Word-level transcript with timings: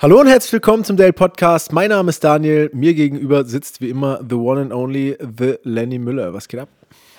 Hallo 0.00 0.20
und 0.20 0.28
herzlich 0.28 0.52
willkommen 0.52 0.84
zum 0.84 0.96
Dale 0.96 1.12
Podcast. 1.12 1.72
Mein 1.72 1.88
Name 1.88 2.10
ist 2.10 2.22
Daniel. 2.22 2.70
Mir 2.72 2.94
gegenüber 2.94 3.44
sitzt 3.44 3.80
wie 3.80 3.90
immer 3.90 4.20
the 4.20 4.36
one 4.36 4.60
and 4.60 4.72
only 4.72 5.18
the 5.18 5.56
Lenny 5.64 5.98
Müller. 5.98 6.32
Was 6.32 6.46
geht 6.46 6.60
ab? 6.60 6.68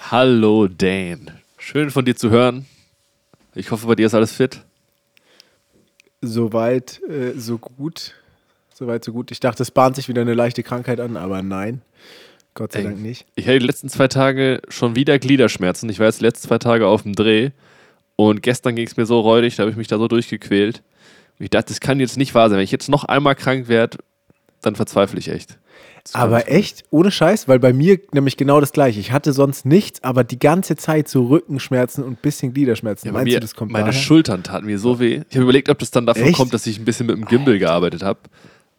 Hallo 0.10 0.66
Dan. 0.70 1.30
Schön 1.58 1.92
von 1.92 2.06
dir 2.06 2.16
zu 2.16 2.30
hören. 2.30 2.68
Ich 3.54 3.72
hoffe, 3.72 3.86
bei 3.86 3.96
dir 3.96 4.06
ist 4.06 4.14
alles 4.14 4.32
fit. 4.32 4.62
Soweit, 6.22 7.02
äh, 7.10 7.38
so 7.38 7.58
gut. 7.58 8.14
Soweit, 8.74 9.04
so 9.04 9.12
gut. 9.12 9.30
Ich 9.32 9.42
dachte, 9.42 9.62
es 9.62 9.72
bahnt 9.72 9.98
sich 9.98 10.08
wieder 10.08 10.22
eine 10.22 10.34
leichte 10.34 10.64
Krankheit 10.64 11.02
an, 11.02 11.18
aber 11.18 11.44
nein. 11.44 11.82
Gott 12.54 12.72
sei 12.72 12.80
Ey, 12.80 12.86
Dank 12.86 13.02
nicht. 13.02 13.26
Ich 13.36 13.46
hatte 13.46 13.60
die 13.60 13.66
letzten 13.66 13.90
zwei 13.90 14.08
Tage 14.08 14.62
schon 14.70 14.96
wieder 14.96 15.20
Gliederschmerzen. 15.20 15.90
Ich 15.90 16.00
war 16.00 16.06
jetzt 16.06 16.22
die 16.22 16.26
letzten 16.26 16.48
zwei 16.48 16.60
Tage 16.60 16.88
auf 16.88 17.04
dem 17.04 17.14
Dreh 17.14 17.50
und 18.16 18.42
gestern 18.42 18.78
ging 18.78 18.88
es 18.88 18.96
mir 18.96 19.06
so 19.06 19.20
räudig, 19.20 19.58
da 19.58 19.64
habe 19.64 19.72
ich 19.72 19.78
mich 19.78 19.90
da 19.90 19.98
so 19.98 20.08
durchgequält. 20.08 20.82
Ich 21.40 21.50
dachte, 21.50 21.68
das 21.70 21.80
kann 21.80 22.00
jetzt 22.00 22.18
nicht 22.18 22.36
wahr 22.36 22.50
sein. 22.50 22.58
Wenn 22.58 22.64
ich 22.64 22.72
jetzt 22.72 22.90
noch 22.90 23.06
einmal 23.06 23.36
krank 23.36 23.68
werde, 23.68 23.98
dann 24.62 24.76
verzweifle 24.76 25.20
ich 25.20 25.30
echt. 25.30 25.58
Aber 26.14 26.50
echt, 26.50 26.84
ohne 26.92 27.12
Scheiß, 27.12 27.48
weil 27.48 27.60
bei 27.60 27.72
mir 27.72 28.00
nämlich 28.14 28.36
genau 28.36 28.60
das 28.60 28.72
gleiche. 28.72 29.00
Ich 29.00 29.12
hatte 29.12 29.32
sonst 29.32 29.66
nichts, 29.66 30.04
aber 30.04 30.24
die 30.24 30.40
ganze 30.40 30.76
Zeit 30.76 31.08
so 31.08 31.28
Rückenschmerzen 31.28 32.04
und 32.04 32.14
ein 32.14 32.18
bisschen 32.22 32.54
Gliederschmerzen. 32.54 33.08
Ja, 33.08 33.12
bei 33.14 33.20
Meinst 33.20 33.34
mir, 33.34 33.40
du, 33.40 33.42
das 33.42 33.54
kommt 33.56 33.72
meine 33.72 33.88
daher? 33.90 34.02
Schultern 34.02 34.44
taten 34.44 34.66
mir 34.66 34.80
so 34.80 35.00
weh. 35.00 35.22
Ich 35.30 35.36
habe 35.36 35.44
überlegt, 35.44 35.70
ob 35.70 35.78
das 35.80 35.92
dann 35.92 36.06
davon 36.06 36.24
Echt? 36.24 36.36
kommt, 36.36 36.54
dass 36.54 36.66
ich 36.68 36.80
ein 36.80 36.86
bisschen 36.86 37.06
mit 37.06 37.16
dem 37.16 37.26
Gimbal 37.26 37.60
gearbeitet 37.60 38.02
habe. 38.04 38.20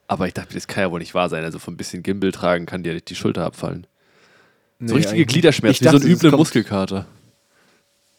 Aber 0.08 0.26
ich 0.26 0.34
dachte, 0.34 0.54
das 0.54 0.66
kann 0.66 0.82
ja 0.82 0.90
wohl 0.90 0.98
nicht 0.98 1.14
wahr 1.14 1.28
sein. 1.28 1.44
Also 1.44 1.58
von 1.58 1.74
ein 1.74 1.76
bisschen 1.76 2.02
Gimbal 2.02 2.32
tragen 2.32 2.66
kann 2.66 2.82
dir 2.82 2.94
nicht 2.94 3.08
die 3.08 3.14
Schulter 3.14 3.44
abfallen. 3.44 3.86
Nee, 4.80 4.88
So 4.88 4.94
richtige. 4.96 5.24
Gliederschmerzen, 5.26 5.86
Ich 5.86 5.92
wie 6.04 6.14
so 6.14 6.26
ein 6.26 6.30
kommt- 6.32 6.38
Muskelkater. 6.40 7.06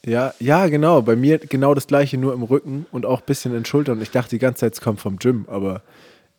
Ja, 0.05 0.33
ja, 0.39 0.67
genau. 0.67 1.01
Bei 1.01 1.15
mir 1.15 1.37
genau 1.37 1.73
das 1.73 1.87
gleiche, 1.87 2.17
nur 2.17 2.33
im 2.33 2.43
Rücken 2.43 2.85
und 2.91 3.05
auch 3.05 3.19
ein 3.19 3.25
bisschen 3.25 3.55
in 3.55 3.65
Schultern. 3.65 4.01
Ich 4.01 4.11
dachte 4.11 4.31
die 4.31 4.39
ganze 4.39 4.61
Zeit, 4.61 4.73
es 4.73 4.81
kommt 4.81 4.99
vom 4.99 5.17
Gym, 5.17 5.45
aber 5.47 5.83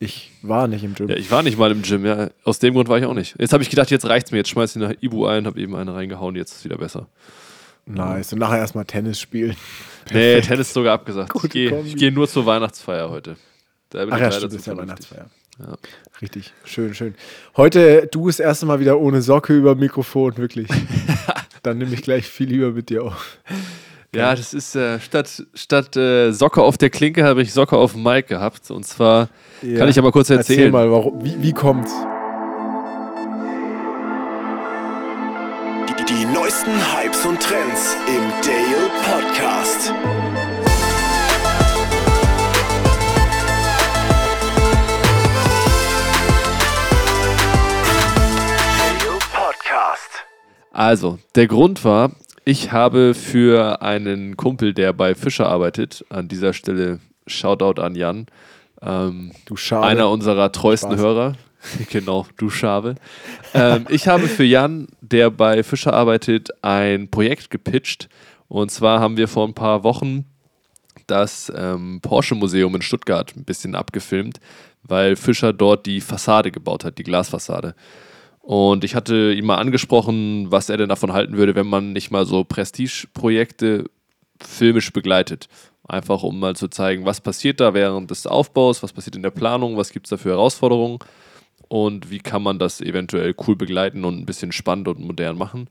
ich 0.01 0.33
war 0.43 0.67
nicht 0.67 0.83
im 0.83 0.95
Gym. 0.95 1.09
Ja, 1.09 1.17
ich 1.17 1.31
war 1.31 1.45
nicht 1.45 1.59
mal 1.59 1.71
im 1.71 1.83
Gym, 1.83 2.05
ja. 2.05 2.31
Aus 2.43 2.59
dem 2.59 2.75
Grund 2.75 2.89
war 2.89 2.99
ich 2.99 3.05
auch 3.05 3.15
nicht. 3.15 3.37
Jetzt 3.39 3.53
habe 3.53 3.63
ich 3.63 3.71
gedacht, 3.71 3.91
jetzt 3.91 4.05
reicht's 4.05 4.33
mir. 4.33 4.39
Jetzt 4.39 4.49
schmeiß 4.49 4.75
ich 4.75 4.83
nach 4.83 4.93
Ibu 5.01 5.27
ein, 5.27 5.47
habe 5.47 5.61
eben 5.61 5.77
eine 5.77 5.95
reingehauen, 5.95 6.35
jetzt 6.35 6.51
ist 6.51 6.59
es 6.59 6.65
wieder 6.65 6.77
besser. 6.77 7.07
nice. 7.87 8.33
Und 8.33 8.41
nachher 8.41 8.59
erstmal 8.59 8.85
Tennis 8.85 9.21
spielen. 9.21 9.57
Nee, 10.13 10.41
Tennis 10.41 10.69
ist 10.69 10.75
sogar 10.75 10.95
abgesagt. 10.95 11.33
Gute 11.33 11.47
ich 11.47 11.53
gehe 11.53 11.83
geh 11.95 12.11
nur 12.11 12.27
zur 12.27 12.45
Weihnachtsfeier 12.45 13.11
heute. 13.11 13.37
Da 13.91 14.05
bin 14.05 14.13
Ach 14.13 14.17
ich 14.17 14.23
ja, 14.23 14.33
stimmt, 14.33 14.55
ist 14.55 14.67
ja. 14.67 14.77
Weihnachtsfeier. 14.77 15.31
Ja. 15.61 15.77
Richtig, 16.21 16.53
schön, 16.65 16.95
schön. 16.95 17.15
Heute, 17.57 18.09
du 18.11 18.27
das 18.27 18.41
erste 18.41 18.67
Mal 18.67 18.81
wieder 18.81 18.99
ohne 18.99 19.23
Socke 19.23 19.55
über 19.55 19.77
Mikrofon, 19.77 20.37
wirklich. 20.39 20.67
Dann 21.63 21.79
nehme 21.79 21.95
ich 21.95 22.03
gleich 22.03 22.27
viel 22.27 22.49
lieber 22.49 22.73
mit 22.73 22.91
dir 22.91 23.05
auf. 23.05 23.39
Ja, 24.15 24.35
das 24.35 24.53
ist 24.53 24.75
äh, 24.77 25.01
statt, 25.01 25.43
statt 25.55 25.97
äh, 25.97 26.33
Socke 26.33 26.61
auf 26.63 26.77
der 26.77 26.91
Klinke 26.91 27.25
habe 27.25 27.41
ich 27.43 27.53
Socke 27.53 27.77
auf 27.77 27.93
dem 27.93 28.03
Mic 28.03 28.29
gehabt. 28.29 28.71
Und 28.71 28.85
zwar 28.85 29.29
Ja. 29.63 29.79
kann 29.79 29.89
ich 29.89 29.99
aber 29.99 30.13
kurz 30.13 30.29
Erzähl 30.29 30.55
erzählen. 30.57 30.73
mal, 30.73 30.91
warum, 30.91 31.25
wie, 31.25 31.41
wie 31.43 31.53
kommt's? 31.53 31.93
Die, 35.89 36.05
die 36.05 36.25
neuesten 36.27 36.73
Hypes 36.95 37.25
und 37.27 37.41
Trends 37.41 37.97
im 38.09 38.23
Dale 38.45 38.91
Podcast. 39.05 39.93
Also, 50.73 51.19
der 51.35 51.47
Grund 51.47 51.85
war, 51.85 52.13
ich 52.45 52.73
habe 52.73 53.15
für 53.15 53.83
einen 53.83 54.37
Kumpel, 54.37 54.75
der 54.75 54.93
bei 54.93 55.15
Fischer 55.15 55.47
arbeitet, 55.49 56.05
an 56.09 56.29
dieser 56.29 56.53
Stelle 56.53 56.99
Shoutout 57.27 57.81
an 57.81 57.95
Jan, 57.95 58.27
ähm, 58.81 59.33
Du 59.45 59.57
Schade. 59.57 59.87
einer 59.87 60.11
unserer 60.11 60.51
treuesten 60.51 60.93
Spaß. 60.93 61.01
Hörer. 61.01 61.37
genau, 61.91 62.27
du 62.37 62.51
Schabe. 62.51 62.97
ähm, 63.55 63.87
ich 63.89 64.09
habe 64.09 64.27
für 64.27 64.43
Jan, 64.45 64.89
der 65.01 65.31
bei 65.31 65.63
Fischer 65.63 65.93
arbeitet, 65.93 66.49
ein 66.63 67.09
Projekt 67.09 67.51
gepitcht. 67.51 68.09
Und 68.49 68.71
zwar 68.71 68.99
haben 68.99 69.17
wir 69.17 69.29
vor 69.29 69.47
ein 69.47 69.55
paar 69.55 69.85
Wochen 69.85 70.25
das 71.07 71.53
ähm, 71.55 72.01
Porsche 72.03 72.35
Museum 72.35 72.75
in 72.75 72.83
Stuttgart 72.83 73.33
ein 73.37 73.45
bisschen 73.45 73.75
abgefilmt, 73.75 74.41
weil 74.83 75.17
Fischer 75.17 75.53
dort 75.53 75.87
die 75.87 76.01
Fassade 76.01 76.51
gebaut 76.51 76.85
hat, 76.85 76.99
die 76.99 77.05
Glasfassade. 77.05 77.75
Und 78.43 78.83
ich 78.83 78.97
hatte 78.97 79.33
ihn 79.33 79.47
mal 79.47 79.57
angesprochen, 79.57 80.51
was 80.51 80.69
er 80.69 80.77
denn 80.77 80.89
davon 80.89 81.13
halten 81.13 81.37
würde, 81.37 81.55
wenn 81.55 81.69
man 81.69 81.93
nicht 81.93 82.11
mal 82.11 82.27
so 82.27 82.43
Prestige-Projekte 82.43 83.89
filmisch 84.41 84.93
begleitet. 84.93 85.49
Einfach 85.87 86.25
um 86.25 86.41
mal 86.41 86.57
zu 86.57 86.69
zeigen, 86.69 87.05
was 87.05 87.21
passiert 87.21 87.61
da 87.61 87.73
während 87.73 88.11
des 88.11 88.27
Aufbaus, 88.27 88.83
was 88.83 88.93
passiert 88.93 89.17
in 89.17 89.23
der 89.23 89.31
Planung, 89.31 89.77
was 89.77 89.91
gibt 89.91 90.07
es 90.07 90.11
da 90.11 90.17
für 90.17 90.31
Herausforderungen 90.31 90.99
und 91.69 92.11
wie 92.11 92.19
kann 92.19 92.43
man 92.43 92.59
das 92.59 92.81
eventuell 92.81 93.35
cool 93.47 93.57
begleiten 93.57 94.05
und 94.05 94.19
ein 94.19 94.27
bisschen 94.27 94.53
spannend 94.53 94.89
und 94.89 95.01
modern 95.01 95.39
machen. 95.39 95.69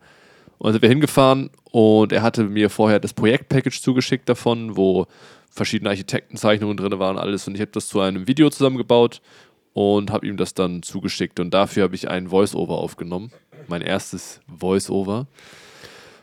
Und 0.58 0.68
dann 0.68 0.74
sind 0.74 0.81
wir 0.81 0.90
hingefahren 0.90 1.50
und 1.72 2.14
er 2.14 2.22
hatte 2.22 2.44
mir 2.44 2.70
vorher 2.70 3.00
das 3.00 3.14
Projektpackage 3.14 3.81
zugeschickt 3.81 4.30
davon, 4.30 4.78
wo 4.78 5.08
verschiedene 5.50 5.90
Architektenzeichnungen 5.90 6.78
drin 6.78 6.98
waren, 7.00 7.18
alles. 7.18 7.48
Und 7.48 7.56
ich 7.56 7.62
habe 7.62 7.72
das 7.72 7.90
zu 7.90 8.00
einem 8.00 8.28
Video 8.28 8.50
zusammengebaut 8.50 9.22
und 9.74 10.12
habe 10.12 10.28
ihm 10.28 10.38
das 10.38 10.54
dann 10.54 10.84
zugeschickt. 10.84 11.40
Und 11.40 11.54
dafür 11.54 11.84
habe 11.84 11.96
ich 11.96 12.09
ein 12.09 12.28
Voice-Over 12.30 12.76
aufgenommen. 12.78 13.32
Mein 13.68 13.82
erstes 13.82 14.42
Voice-Over. 14.58 15.28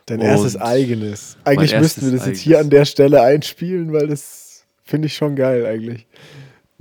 Dein 0.05 0.21
erstes 0.21 0.55
Und 0.55 0.61
eigenes. 0.61 1.37
Eigentlich 1.43 1.77
müssten 1.77 2.01
wir 2.01 2.11
erstes 2.13 2.19
das 2.21 2.27
jetzt 2.27 2.39
hier 2.41 2.57
eigenes. 2.57 2.65
an 2.65 2.69
der 2.71 2.85
Stelle 2.85 3.21
einspielen, 3.21 3.93
weil 3.93 4.07
das 4.07 4.65
finde 4.83 5.05
ich 5.07 5.15
schon 5.15 5.35
geil 5.35 5.65
eigentlich. 5.65 6.07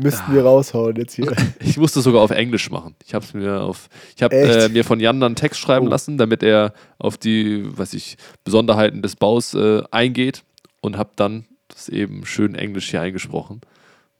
Müssten 0.01 0.31
Ah. 0.31 0.34
wir 0.34 0.43
raushauen 0.45 0.97
jetzt 0.97 1.15
hier. 1.15 1.33
Ich 1.61 1.77
musste 1.77 2.01
sogar 2.01 2.23
auf 2.23 2.31
Englisch 2.31 2.71
machen. 2.71 2.95
Ich 3.05 3.15
habe 3.15 3.27
mir 3.34 3.61
auf, 3.62 3.89
ich 4.17 4.23
habe 4.23 4.34
äh, 4.37 4.69
mir 4.69 4.84
von 4.84 5.01
Jan 5.01 5.21
dann 5.21 5.28
einen 5.31 5.37
Text 5.37 5.61
schreiben 5.61 5.87
Oh. 5.89 5.91
lassen, 5.91 6.17
damit 6.19 6.43
er 6.43 6.73
auf 6.99 7.19
die, 7.19 7.65
was 7.77 7.95
ich, 7.95 8.17
Besonderheiten 8.45 9.03
des 9.03 9.17
Baus 9.17 9.55
äh, 9.55 9.83
eingeht 9.91 10.45
und 10.81 10.97
habe 10.97 11.11
dann 11.17 11.47
das 11.67 11.89
eben 11.89 12.25
schön 12.25 12.55
Englisch 12.55 12.91
hier 12.91 13.01
eingesprochen. 13.03 13.61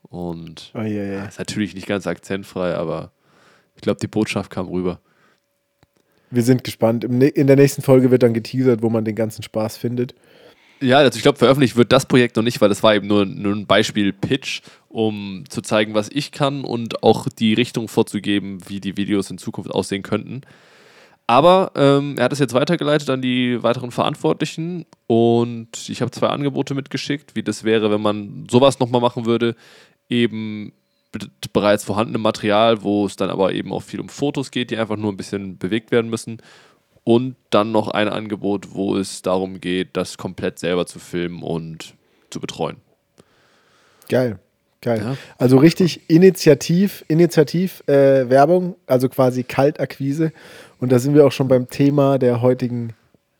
Und 0.09 0.71
Oh, 0.73 0.81
ja, 0.81 1.03
ja. 1.03 1.25
ist 1.25 1.39
natürlich 1.39 1.75
nicht 1.75 1.87
ganz 1.87 2.07
akzentfrei, 2.07 2.73
aber 2.75 3.11
ich 3.75 3.81
glaube, 3.81 3.99
die 3.99 4.07
Botschaft 4.07 4.49
kam 4.51 4.67
rüber. 4.67 4.99
Wir 6.31 6.43
sind 6.43 6.63
gespannt. 6.63 7.05
Ne- 7.09 7.27
in 7.27 7.47
der 7.47 7.55
nächsten 7.55 7.81
Folge 7.81 8.11
wird 8.11 8.23
dann 8.23 8.33
geteasert, 8.33 8.81
wo 8.81 8.89
man 8.89 9.05
den 9.05 9.15
ganzen 9.15 9.43
Spaß 9.43 9.77
findet. 9.77 10.13
Ja, 10.81 10.99
also 10.99 11.17
ich 11.17 11.23
glaube, 11.23 11.37
veröffentlicht 11.37 11.75
wird 11.75 11.91
das 11.91 12.05
Projekt 12.05 12.35
noch 12.37 12.43
nicht, 12.43 12.61
weil 12.61 12.69
das 12.69 12.83
war 12.83 12.95
eben 12.95 13.07
nur, 13.07 13.25
nur 13.25 13.53
ein 13.53 13.67
Beispiel-Pitch, 13.67 14.61
um 14.87 15.43
zu 15.49 15.61
zeigen, 15.61 15.93
was 15.93 16.09
ich 16.09 16.31
kann 16.31 16.63
und 16.63 17.03
auch 17.03 17.27
die 17.27 17.53
Richtung 17.53 17.87
vorzugeben, 17.87 18.59
wie 18.67 18.79
die 18.79 18.95
Videos 18.95 19.29
in 19.29 19.37
Zukunft 19.37 19.71
aussehen 19.71 20.03
könnten. 20.03 20.41
Aber 21.27 21.73
ähm, 21.75 22.15
er 22.17 22.23
hat 22.25 22.33
es 22.33 22.39
jetzt 22.39 22.53
weitergeleitet 22.53 23.09
an 23.09 23.21
die 23.21 23.61
weiteren 23.61 23.91
Verantwortlichen 23.91 24.85
und 25.05 25.89
ich 25.89 26.01
habe 26.01 26.11
zwei 26.11 26.27
Angebote 26.27 26.73
mitgeschickt, 26.73 27.35
wie 27.35 27.43
das 27.43 27.63
wäre, 27.63 27.91
wenn 27.91 28.01
man 28.01 28.47
sowas 28.49 28.79
nochmal 28.79 29.01
machen 29.01 29.25
würde, 29.25 29.55
eben 30.09 30.73
bereits 31.53 31.83
vorhandenem 31.83 32.21
Material, 32.21 32.83
wo 32.83 33.05
es 33.05 33.15
dann 33.15 33.29
aber 33.29 33.53
eben 33.53 33.71
auch 33.73 33.81
viel 33.81 33.99
um 33.99 34.09
Fotos 34.09 34.51
geht, 34.51 34.71
die 34.71 34.77
einfach 34.77 34.97
nur 34.97 35.11
ein 35.11 35.17
bisschen 35.17 35.57
bewegt 35.57 35.91
werden 35.91 36.09
müssen. 36.09 36.41
Und 37.03 37.35
dann 37.49 37.71
noch 37.71 37.87
ein 37.87 38.07
Angebot, 38.07 38.73
wo 38.73 38.95
es 38.95 39.21
darum 39.21 39.61
geht, 39.61 39.89
das 39.93 40.17
komplett 40.17 40.59
selber 40.59 40.85
zu 40.85 40.99
filmen 40.99 41.41
und 41.41 41.95
zu 42.29 42.39
betreuen. 42.39 42.77
Geil. 44.09 44.39
Geil. 44.81 44.99
Ja. 44.99 45.17
Also 45.37 45.57
richtig 45.57 46.09
Initiativ, 46.09 47.03
Initiativ 47.09 47.83
äh, 47.87 48.29
Werbung, 48.29 48.75
also 48.85 49.09
quasi 49.09 49.43
Kaltakquise. 49.43 50.31
Und 50.79 50.91
da 50.91 50.99
sind 50.99 51.15
wir 51.15 51.25
auch 51.25 51.31
schon 51.31 51.49
beim 51.49 51.67
Thema 51.67 52.17
der 52.17 52.41
heutigen 52.41 52.93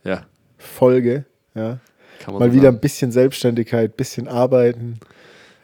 Ja, 0.04 0.26
Folge. 0.58 1.26
Ja. 1.56 1.80
Mal 2.28 2.50
so 2.50 2.54
wieder 2.54 2.68
ein 2.68 2.82
bisschen 2.82 3.12
Selbstständigkeit, 3.14 3.96
bisschen 3.96 4.28
Arbeiten 4.28 5.00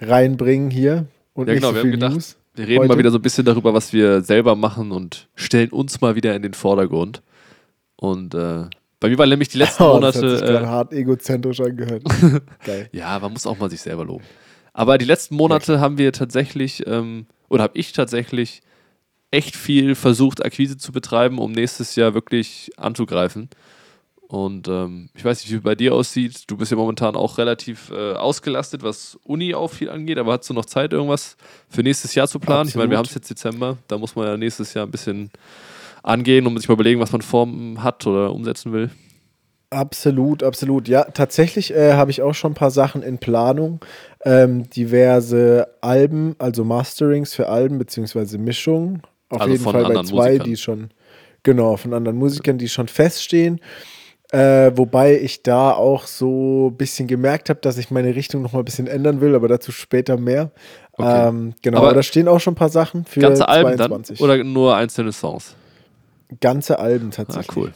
reinbringen 0.02 0.70
hier. 0.72 1.06
Und 1.34 1.48
Ja, 1.48 1.54
nicht 1.54 1.62
genau, 1.62 1.70
so 1.72 1.76
wir 1.76 1.82
viel 1.82 1.92
haben 1.92 2.00
gedacht, 2.00 2.14
News. 2.14 2.38
wir 2.56 2.68
reden 2.68 2.80
heute. 2.80 2.88
mal 2.90 2.98
wieder 2.98 3.12
so 3.12 3.18
ein 3.18 3.22
bisschen 3.22 3.46
darüber, 3.46 3.74
was 3.74 3.94
wir 3.94 4.22
selber 4.22 4.56
machen 4.56 4.92
und 4.92 5.28
stellen 5.36 5.70
uns 5.72 6.02
mal 6.02 6.16
wieder 6.16 6.36
in 6.36 6.42
den 6.42 6.54
Vordergrund. 6.54 7.22
Und 7.98 8.34
äh, 8.34 8.66
bei 9.00 9.10
mir 9.10 9.18
war 9.18 9.26
nämlich 9.28 9.50
die 9.50 9.58
letzten 9.58 9.84
Oh, 9.84 10.00
das 10.00 10.16
hat 10.16 10.22
sich 10.22 10.42
Monate. 10.42 10.64
Äh, 10.64 10.66
hart 10.68 10.94
egozentrisch 10.94 11.62
angehört. 11.62 12.04
Geil. 12.66 12.90
ja, 12.92 13.20
man 13.20 13.34
muss 13.34 13.46
auch 13.46 13.58
mal 13.58 13.70
sich 13.70 13.82
selber 13.82 14.06
loben. 14.06 14.24
Aber 14.74 14.98
die 14.98 15.06
letzten 15.06 15.36
Monate 15.36 15.80
haben 15.80 15.98
wir 15.98 16.12
tatsächlich, 16.12 16.86
ähm, 16.88 17.26
oder 17.50 17.64
habe 17.64 17.78
ich 17.78 17.94
tatsächlich 17.94 18.62
echt 19.32 19.56
viel 19.56 19.96
versucht, 19.96 20.44
Akquise 20.44 20.78
zu 20.78 20.92
betreiben, 20.92 21.40
um 21.40 21.52
nächstes 21.52 21.96
Jahr 21.96 22.14
wirklich 22.14 22.72
anzugreifen. 22.78 23.50
Und 24.28 24.68
ähm, 24.68 25.10
ich 25.14 25.24
weiß 25.24 25.42
nicht, 25.42 25.52
wie 25.52 25.58
es 25.58 25.62
bei 25.62 25.76
dir 25.76 25.94
aussieht. 25.94 26.44
Du 26.48 26.58
bist 26.58 26.72
ja 26.72 26.78
momentan 26.78 27.16
auch 27.16 27.38
relativ 27.38 27.92
äh, 27.92 28.14
ausgelastet, 28.14 28.82
was 28.82 29.20
Uni 29.24 29.54
auch 29.54 29.70
viel 29.72 29.90
angeht, 29.90 30.18
aber 30.18 30.34
hast 30.34 30.50
du 30.50 30.54
noch 30.54 30.66
Zeit, 30.66 30.94
irgendwas 30.94 31.38
für 31.70 31.84
nächstes 31.84 32.16
Jahr 32.16 32.28
zu 32.28 32.40
planen? 32.40 32.68
Ich 32.68 32.76
meine, 32.76 32.90
wir 32.90 32.98
haben 32.98 33.06
Absolut. 33.06 33.24
es 33.24 33.30
jetzt 33.30 33.44
Dezember, 33.44 33.78
da 33.88 33.98
muss 34.00 34.16
man 34.16 34.26
ja 34.26 34.36
nächstes 34.38 34.74
Jahr 34.74 34.88
ein 34.88 34.92
bisschen 34.92 35.30
angehen 36.02 36.48
und 36.48 36.58
sich 36.58 36.68
mal 36.68 36.74
überlegen, 36.74 37.00
was 37.00 37.12
man 37.12 37.22
vor 37.22 37.48
hat 37.78 38.06
oder 38.08 38.34
umsetzen 38.34 38.74
will. 38.74 38.90
Absolut, 39.70 40.42
absolut. 40.44 40.88
Ja, 40.88 41.04
tatsächlich 41.06 41.74
äh, 41.74 41.94
habe 41.94 42.12
ich 42.12 42.22
auch 42.22 42.34
schon 42.34 42.52
ein 42.52 42.56
paar 42.56 42.72
Sachen 42.72 43.04
in 43.04 43.18
Planung. 43.18 43.80
Ähm, 44.24 44.70
diverse 44.70 45.68
Alben, 45.82 46.36
also 46.40 46.64
Masterings 46.64 47.34
für 47.34 47.50
Alben 47.50 47.78
beziehungsweise 47.78 48.38
Mischungen. 48.38 49.02
Auf 49.30 49.42
Also 49.42 49.52
jeden 49.54 49.64
Fall 49.64 49.84
bei 49.84 50.04
zwei, 50.04 50.16
Musikern. 50.30 50.46
die 50.48 50.58
schon, 50.58 50.90
genau, 51.44 51.78
von 51.78 51.94
anderen 51.94 52.18
Musikern, 52.18 52.58
die 52.58 52.70
schon 52.70 52.88
feststehen. 52.88 53.60
Äh, 54.36 54.78
wobei 54.78 55.18
ich 55.18 55.44
da 55.44 55.72
auch 55.72 56.08
so 56.08 56.68
ein 56.70 56.76
bisschen 56.76 57.08
gemerkt 57.08 57.50
habe, 57.50 57.62
dass 57.62 57.78
ich 57.78 57.90
meine 57.90 58.16
Richtung 58.16 58.42
noch 58.42 58.52
mal 58.52 58.60
ein 58.60 58.66
bisschen 58.66 58.88
ändern 58.88 59.22
will, 59.22 59.34
aber 59.34 59.48
dazu 59.48 59.72
später 59.72 60.18
mehr. 60.18 60.52
Okay. 60.92 61.28
Ähm, 61.30 61.54
genau, 61.62 61.78
Aber 61.78 61.94
da 61.94 62.04
stehen 62.04 62.28
auch 62.28 62.40
schon 62.42 62.52
ein 62.54 62.58
paar 62.58 62.70
Sachen 62.70 63.06
für 63.06 63.22
Ganze 63.22 63.48
Alben 63.48 63.78
22. 63.78 64.18
dann 64.20 64.30
oder 64.30 64.44
nur 64.44 64.76
einzelne 64.76 65.14
Songs? 65.14 65.56
Ganze 66.42 66.80
Alben 66.80 67.10
Ah, 67.14 67.16
tatsächlich. 67.16 67.56
cool. 67.56 67.74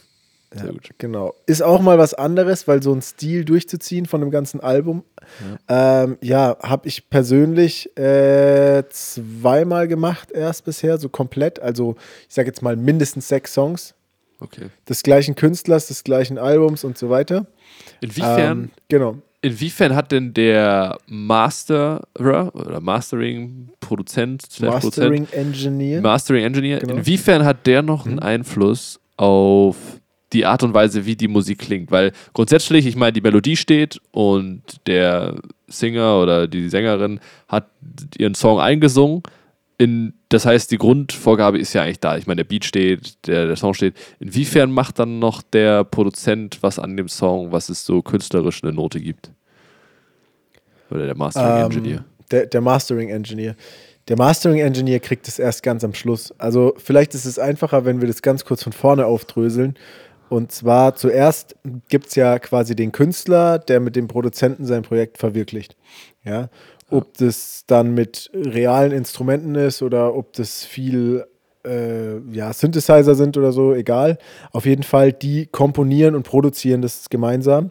Ja, 0.52 0.62
Sehr 0.62 0.72
gut. 0.72 0.90
Genau. 0.98 1.34
Ist 1.46 1.62
auch 1.62 1.80
mal 1.80 1.98
was 1.98 2.12
anderes, 2.12 2.68
weil 2.68 2.82
so 2.82 2.92
ein 2.92 3.00
Stil 3.00 3.46
durchzuziehen 3.46 4.04
von 4.04 4.20
einem 4.20 4.30
ganzen 4.30 4.60
Album, 4.60 5.04
ja, 5.68 6.02
ähm, 6.02 6.18
ja 6.20 6.56
habe 6.62 6.88
ich 6.88 7.08
persönlich 7.08 7.96
äh, 7.96 8.82
zweimal 8.90 9.88
gemacht 9.88 10.30
erst 10.30 10.66
bisher, 10.66 10.98
so 10.98 11.08
komplett. 11.08 11.58
Also 11.60 11.94
ich 12.28 12.34
sage 12.34 12.48
jetzt 12.48 12.60
mal 12.60 12.76
mindestens 12.76 13.28
sechs 13.28 13.54
Songs 13.54 13.94
Okay. 14.40 14.66
des 14.88 15.02
gleichen 15.02 15.34
Künstlers, 15.34 15.88
des 15.88 16.04
gleichen 16.04 16.38
Albums 16.38 16.84
und 16.84 16.96
so 16.98 17.10
weiter. 17.10 17.46
Inwiefern, 18.00 18.58
Ähm, 18.64 18.70
genau. 18.88 19.16
inwiefern 19.42 19.94
hat 19.94 20.12
denn 20.12 20.32
der 20.34 20.98
Masterer 21.06 22.54
oder 22.54 22.80
Mastering, 22.80 23.68
Produzent, 23.80 24.44
Mastering 24.60 25.26
Engineer. 25.32 26.00
Mastering 26.00 26.44
Engineer, 26.44 26.78
Genau. 26.78 26.94
inwiefern 26.96 27.44
hat 27.44 27.66
der 27.66 27.82
noch 27.82 28.06
einen 28.06 28.18
Einfluss 28.18 29.00
auf 29.16 29.76
die 30.32 30.46
Art 30.46 30.62
und 30.62 30.72
Weise, 30.74 31.06
wie 31.06 31.16
die 31.16 31.28
Musik 31.28 31.58
klingt? 31.58 31.90
Weil 31.90 32.12
grundsätzlich, 32.34 32.86
ich 32.86 32.96
meine, 32.96 33.12
die 33.12 33.20
Melodie 33.20 33.56
steht 33.56 34.00
und 34.12 34.62
der 34.86 35.34
Singer 35.66 36.20
oder 36.20 36.46
die 36.46 36.68
Sängerin 36.68 37.20
hat 37.48 37.66
ihren 38.16 38.34
Song 38.34 38.60
eingesungen. 38.60 39.22
In, 39.80 40.12
das 40.28 40.44
heißt, 40.44 40.70
die 40.70 40.76
Grundvorgabe 40.76 41.58
ist 41.58 41.72
ja 41.72 41.80
eigentlich 41.80 42.00
da. 42.00 42.18
Ich 42.18 42.26
meine, 42.26 42.44
der 42.44 42.44
Beat 42.44 42.66
steht, 42.66 43.26
der, 43.26 43.46
der 43.46 43.56
Song 43.56 43.72
steht. 43.72 43.94
Inwiefern 44.18 44.70
macht 44.70 44.98
dann 44.98 45.20
noch 45.20 45.40
der 45.40 45.84
Produzent 45.84 46.62
was 46.62 46.78
an 46.78 46.98
dem 46.98 47.08
Song, 47.08 47.50
was 47.50 47.70
es 47.70 47.86
so 47.86 48.02
künstlerisch 48.02 48.62
eine 48.62 48.74
Note 48.74 49.00
gibt? 49.00 49.32
Oder 50.90 51.06
der 51.06 51.16
Mastering 51.16 51.64
Engineer? 51.64 51.96
Ähm, 51.96 52.04
der, 52.30 52.46
der 52.46 52.60
Mastering 52.60 53.08
Engineer. 53.08 53.56
Der 54.08 54.18
Mastering 54.18 54.58
Engineer 54.58 55.00
kriegt 55.00 55.26
es 55.26 55.38
erst 55.38 55.62
ganz 55.62 55.82
am 55.82 55.94
Schluss. 55.94 56.34
Also 56.36 56.74
vielleicht 56.76 57.14
ist 57.14 57.24
es 57.24 57.38
einfacher, 57.38 57.86
wenn 57.86 58.02
wir 58.02 58.08
das 58.08 58.20
ganz 58.20 58.44
kurz 58.44 58.62
von 58.62 58.74
vorne 58.74 59.06
aufdröseln. 59.06 59.78
Und 60.28 60.52
zwar 60.52 60.94
zuerst 60.94 61.56
gibt 61.88 62.08
es 62.08 62.16
ja 62.16 62.38
quasi 62.38 62.76
den 62.76 62.92
Künstler, 62.92 63.58
der 63.58 63.80
mit 63.80 63.96
dem 63.96 64.08
Produzenten 64.08 64.66
sein 64.66 64.82
Projekt 64.82 65.16
verwirklicht. 65.16 65.74
Ja. 66.22 66.50
Ob 66.90 67.16
das 67.18 67.64
dann 67.66 67.94
mit 67.94 68.30
realen 68.34 68.92
Instrumenten 68.92 69.54
ist 69.54 69.82
oder 69.82 70.14
ob 70.14 70.32
das 70.32 70.64
viel 70.64 71.24
äh, 71.64 72.18
ja, 72.32 72.52
Synthesizer 72.52 73.14
sind 73.14 73.36
oder 73.36 73.52
so, 73.52 73.74
egal. 73.74 74.18
Auf 74.52 74.66
jeden 74.66 74.82
Fall, 74.82 75.12
die 75.12 75.46
komponieren 75.46 76.14
und 76.14 76.24
produzieren 76.24 76.82
das 76.82 77.10
gemeinsam. 77.10 77.70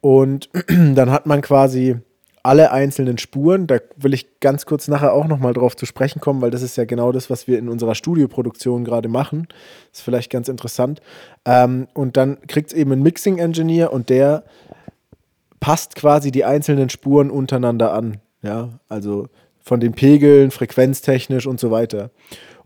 Und 0.00 0.48
dann 0.68 1.10
hat 1.10 1.26
man 1.26 1.40
quasi 1.40 1.96
alle 2.42 2.70
einzelnen 2.70 3.18
Spuren. 3.18 3.66
Da 3.66 3.78
will 3.96 4.14
ich 4.14 4.40
ganz 4.40 4.64
kurz 4.64 4.88
nachher 4.88 5.12
auch 5.12 5.26
nochmal 5.26 5.52
drauf 5.52 5.76
zu 5.76 5.86
sprechen 5.86 6.20
kommen, 6.20 6.40
weil 6.40 6.50
das 6.50 6.62
ist 6.62 6.76
ja 6.76 6.84
genau 6.84 7.12
das, 7.12 7.30
was 7.30 7.46
wir 7.46 7.58
in 7.58 7.68
unserer 7.68 7.94
Studioproduktion 7.94 8.84
gerade 8.84 9.08
machen. 9.08 9.48
ist 9.92 10.02
vielleicht 10.02 10.30
ganz 10.30 10.48
interessant. 10.48 11.00
Ähm, 11.44 11.88
und 11.94 12.16
dann 12.16 12.40
kriegt 12.46 12.68
es 12.68 12.76
eben 12.76 12.92
einen 12.92 13.02
Mixing-Engineer 13.02 13.92
und 13.92 14.08
der 14.08 14.44
passt 15.60 15.96
quasi 15.96 16.30
die 16.30 16.44
einzelnen 16.44 16.88
Spuren 16.88 17.30
untereinander 17.30 17.92
an. 17.92 18.18
Ja, 18.42 18.78
also 18.88 19.28
von 19.60 19.80
den 19.80 19.92
Pegeln, 19.92 20.50
frequenztechnisch 20.50 21.46
und 21.46 21.60
so 21.60 21.70
weiter. 21.70 22.10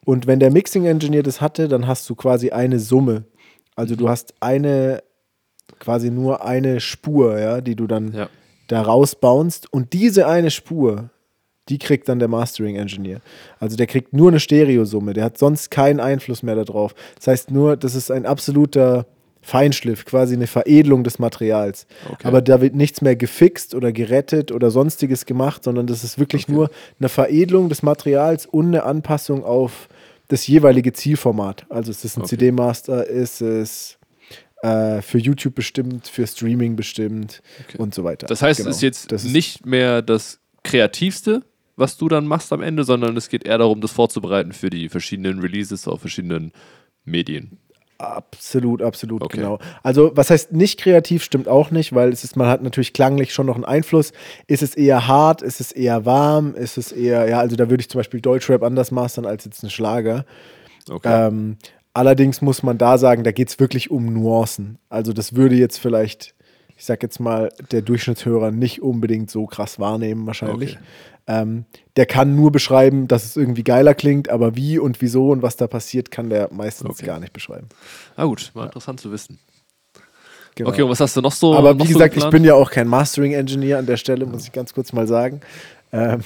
Und 0.05 0.27
wenn 0.27 0.41
der 0.41 0.51
Mixing-Engineer 0.51 1.23
das 1.23 1.41
hatte, 1.41 1.69
dann 1.69 1.87
hast 1.87 2.09
du 2.11 2.15
quasi 2.15 2.51
eine 2.51 2.79
Summe. 2.79 3.25
Also 3.77 3.97
du 3.97 4.09
hast 4.09 4.35
eine, 4.41 5.03
quasi 5.79 6.11
nur 6.11 6.45
eine 6.45 6.81
Spur, 6.81 7.39
ja, 7.39 7.61
die 7.61 7.77
du 7.77 7.87
dann 7.87 8.13
Ja. 8.13 8.29
da 8.69 8.83
rausbounst. 8.83 9.73
Und 9.73 9.93
diese 9.93 10.27
eine 10.27 10.51
Spur, 10.51 11.11
die 11.69 11.79
kriegt 11.79 12.09
dann 12.09 12.19
der 12.19 12.29
Mastering 12.29 12.77
Engineer. 12.77 13.21
Also 13.61 13.77
der 13.77 13.87
kriegt 13.87 14.13
nur 14.13 14.29
eine 14.29 14.41
Stereosumme, 14.41 15.13
der 15.13 15.25
hat 15.25 15.39
sonst 15.39 15.71
keinen 15.71 16.01
Einfluss 16.01 16.43
mehr 16.43 16.57
darauf. 16.57 16.95
Das 17.17 17.29
heißt 17.29 17.51
nur, 17.51 17.77
das 17.77 17.95
ist 17.95 18.11
ein 18.11 18.27
absoluter 18.27 19.07
Feinschliff, 19.43 20.05
quasi 20.05 20.35
eine 20.35 20.47
Veredelung 20.47 21.03
des 21.05 21.19
Materials. 21.19 21.87
Okay. 22.11 22.27
Aber 22.29 22.41
da 22.41 22.61
wird 22.61 22.75
nichts 22.75 23.01
mehr 23.03 23.17
gefixt 23.17 23.75
oder 23.75 23.93
gerettet 23.93 24.53
oder 24.53 24.71
sonstiges 24.71 25.27
gemacht, 25.27 25.65
sondern 25.65 25.87
das 25.87 26.05
ist 26.05 26.19
wirklich 26.19 26.49
nur 26.49 26.71
eine 27.01 27.09
Veredelung 27.09 27.69
des 27.69 27.83
Materials 27.83 28.47
und 28.47 28.69
eine 28.69 28.85
Anpassung 28.85 29.45
auf 29.45 29.89
das 30.29 30.47
jeweilige 30.47 30.93
Zielformat. 30.93 31.67
Also 31.69 31.91
ist 31.91 32.05
es 32.05 32.17
ein 32.17 32.21
Okay. 32.23 32.31
CD-Master, 32.31 33.07
ist 33.07 33.43
es 33.43 33.99
äh, 34.63 35.03
für 35.03 35.19
YouTube 35.19 35.57
bestimmt, 35.57 36.07
für 36.07 36.25
Streaming 36.25 36.77
bestimmt 36.77 37.43
Okay. 37.69 37.79
und 37.79 37.93
so 37.95 38.05
weiter. 38.05 38.29
Das 38.29 38.43
heißt, 38.43 38.59
Genau. 38.61 38.71
es 38.71 38.77
ist 38.77 38.83
jetzt 38.83 39.11
Das 39.13 39.25
ist- 39.25 39.33
nicht 39.33 39.67
mehr 39.67 40.03
das 40.03 40.39
Kreativste, 40.63 41.43
was 41.75 41.97
du 41.97 42.07
dann 42.09 42.27
machst 42.27 42.53
am 42.53 42.63
Ende, 42.63 42.85
sondern 42.85 43.17
es 43.17 43.29
geht 43.29 43.45
eher 43.45 43.59
darum, 43.59 43.81
das 43.81 43.91
vorzubereiten 43.91 44.53
für 44.53 44.71
die 44.71 44.89
verschiedenen 44.89 45.41
Releases 45.41 45.89
auf 45.89 46.01
verschiedenen 46.01 46.53
Medien. 47.05 47.59
Absolut, 48.03 48.83
absolut, 48.83 49.23
Okay. 49.23 49.37
genau. 49.37 49.59
Also, 49.85 50.11
was 50.15 50.29
heißt 50.31 50.53
nicht 50.53 50.81
kreativ, 50.81 51.23
stimmt 51.23 51.47
auch 51.47 51.71
nicht, 51.71 51.95
weil 51.95 52.09
es 52.11 52.25
ist, 52.25 52.37
man 52.37 52.49
hat 52.49 52.63
natürlich 52.63 52.93
klanglich 52.93 53.33
schon 53.33 53.47
noch 53.47 53.55
einen 53.55 53.65
Einfluss. 53.65 54.13
Ist 54.49 54.63
es 54.63 54.75
eher 54.75 55.07
hart, 55.07 55.41
ist 55.41 55.61
es 55.61 55.71
eher 55.71 56.05
warm, 56.05 56.55
ist 56.57 56.79
es 56.79 56.91
eher, 56.91 57.29
ja, 57.29 57.39
also 57.39 57.55
da 57.55 57.71
würde 57.71 57.81
ich 57.81 57.89
zum 57.89 58.01
Beispiel 58.01 58.21
Deutschrap 58.21 58.63
anders 58.65 58.91
mastern 58.91 59.25
als 59.25 59.45
jetzt 59.45 59.63
einen 59.63 59.71
Schlager. 59.71 60.25
Okay. 60.91 61.29
Ähm, 61.29 61.59
allerdings 61.95 62.43
muss 62.43 62.65
man 62.65 62.77
da 62.77 62.99
sagen, 62.99 63.23
da 63.23 63.31
geht 63.31 63.49
es 63.51 63.61
wirklich 63.61 63.91
um 63.93 64.13
Nuancen. 64.13 64.79
Also, 64.89 65.13
das 65.13 65.37
würde 65.37 65.55
jetzt 65.55 65.79
vielleicht, 65.79 66.35
ich 66.77 66.85
sag 66.85 67.05
jetzt 67.05 67.21
mal, 67.21 67.53
der 67.71 67.83
Durchschnittshörer 67.83 68.51
nicht 68.51 68.83
unbedingt 68.83 69.31
so 69.31 69.47
krass 69.47 69.79
wahrnehmen, 69.79 70.27
wahrscheinlich. 70.27 70.73
Okay. 70.73 70.85
Ähm, 71.27 71.65
der 71.97 72.07
kann 72.07 72.35
nur 72.35 72.51
beschreiben, 72.51 73.07
dass 73.07 73.25
es 73.25 73.37
irgendwie 73.37 73.63
geiler 73.63 73.95
klingt, 73.95 74.29
aber 74.29 74.57
wie 74.57 74.79
und 74.79 75.01
wieso 75.01 75.31
und 75.31 75.43
was 75.43 75.57
da 75.57 75.67
passiert, 75.69 76.11
kann 76.11 76.29
der 76.31 76.49
meistens 76.53 76.91
Okay. 76.91 77.07
gar 77.07 77.21
nicht 77.21 77.33
beschreiben. 77.33 77.69
ah 78.17 78.25
gut, 78.25 78.51
mal 78.55 78.65
interessant 78.67 79.01
zu 79.01 79.13
wissen. 79.13 79.39
Genau. 80.55 80.69
Okay, 80.71 80.83
und 80.83 80.91
was 80.91 81.01
hast 81.01 81.17
du 81.17 81.21
noch 81.23 81.33
so 81.33 81.55
Aber 81.55 81.75
noch 81.75 81.85
wie 81.85 81.93
so 81.93 81.95
gesagt, 81.99 82.13
ich 82.15 82.17
geplant? 82.17 82.33
bin 82.33 82.45
ja 82.45 82.55
auch 82.55 82.71
kein 82.71 82.87
Mastering-Engineer 82.89 83.79
an 83.79 83.87
der 83.87 83.97
Stelle, 83.97 84.27
muss 84.27 84.45
ich 84.45 84.53
ganz 84.53 84.75
kurz 84.75 84.93
mal 84.93 85.07
sagen. 85.07 85.41
Ähm, 85.93 86.21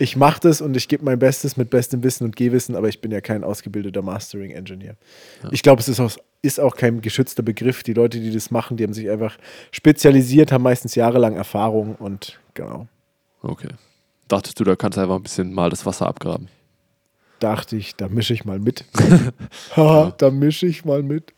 ich 0.00 0.16
mache 0.16 0.40
das 0.40 0.60
und 0.60 0.76
ich 0.76 0.88
gebe 0.88 1.04
mein 1.04 1.18
Bestes 1.18 1.56
mit 1.56 1.70
bestem 1.70 2.02
Wissen 2.02 2.24
und 2.24 2.34
Gehwissen, 2.34 2.74
aber 2.76 2.88
ich 2.88 3.00
bin 3.00 3.10
ja 3.12 3.20
kein 3.20 3.44
ausgebildeter 3.44 4.02
Mastering-Engineer. 4.02 4.96
Ich 5.52 5.62
glaube, 5.62 5.80
es 5.80 5.88
ist 5.88 6.00
auch, 6.00 6.10
ist 6.42 6.58
auch 6.60 6.74
kein 6.76 7.00
geschützter 7.00 7.42
Begriff. 7.42 7.82
Die 7.84 7.92
Leute, 7.94 8.18
die 8.18 8.32
das 8.32 8.50
machen, 8.50 8.76
die 8.76 8.84
haben 8.84 8.92
sich 8.92 9.08
einfach 9.10 9.36
spezialisiert, 9.70 10.50
haben 10.50 10.62
meistens 10.64 10.94
jahrelang 10.94 11.36
Erfahrung 11.36 11.94
und 11.96 12.40
genau. 12.54 12.88
Okay. 13.42 13.68
Dachtest 14.28 14.60
du, 14.60 14.64
da 14.64 14.76
kannst 14.76 14.96
du 14.96 15.02
einfach 15.02 15.16
ein 15.16 15.22
bisschen 15.22 15.52
mal 15.52 15.70
das 15.70 15.86
Wasser 15.86 16.06
abgraben. 16.06 16.48
Dachte 17.40 17.76
ich, 17.76 17.96
da 17.96 18.08
mische 18.08 18.34
ich 18.34 18.44
mal 18.44 18.58
mit. 18.58 18.84
Da 19.76 20.30
mische 20.30 20.66
ich 20.66 20.84
mal 20.84 21.02
mit. 21.02 21.32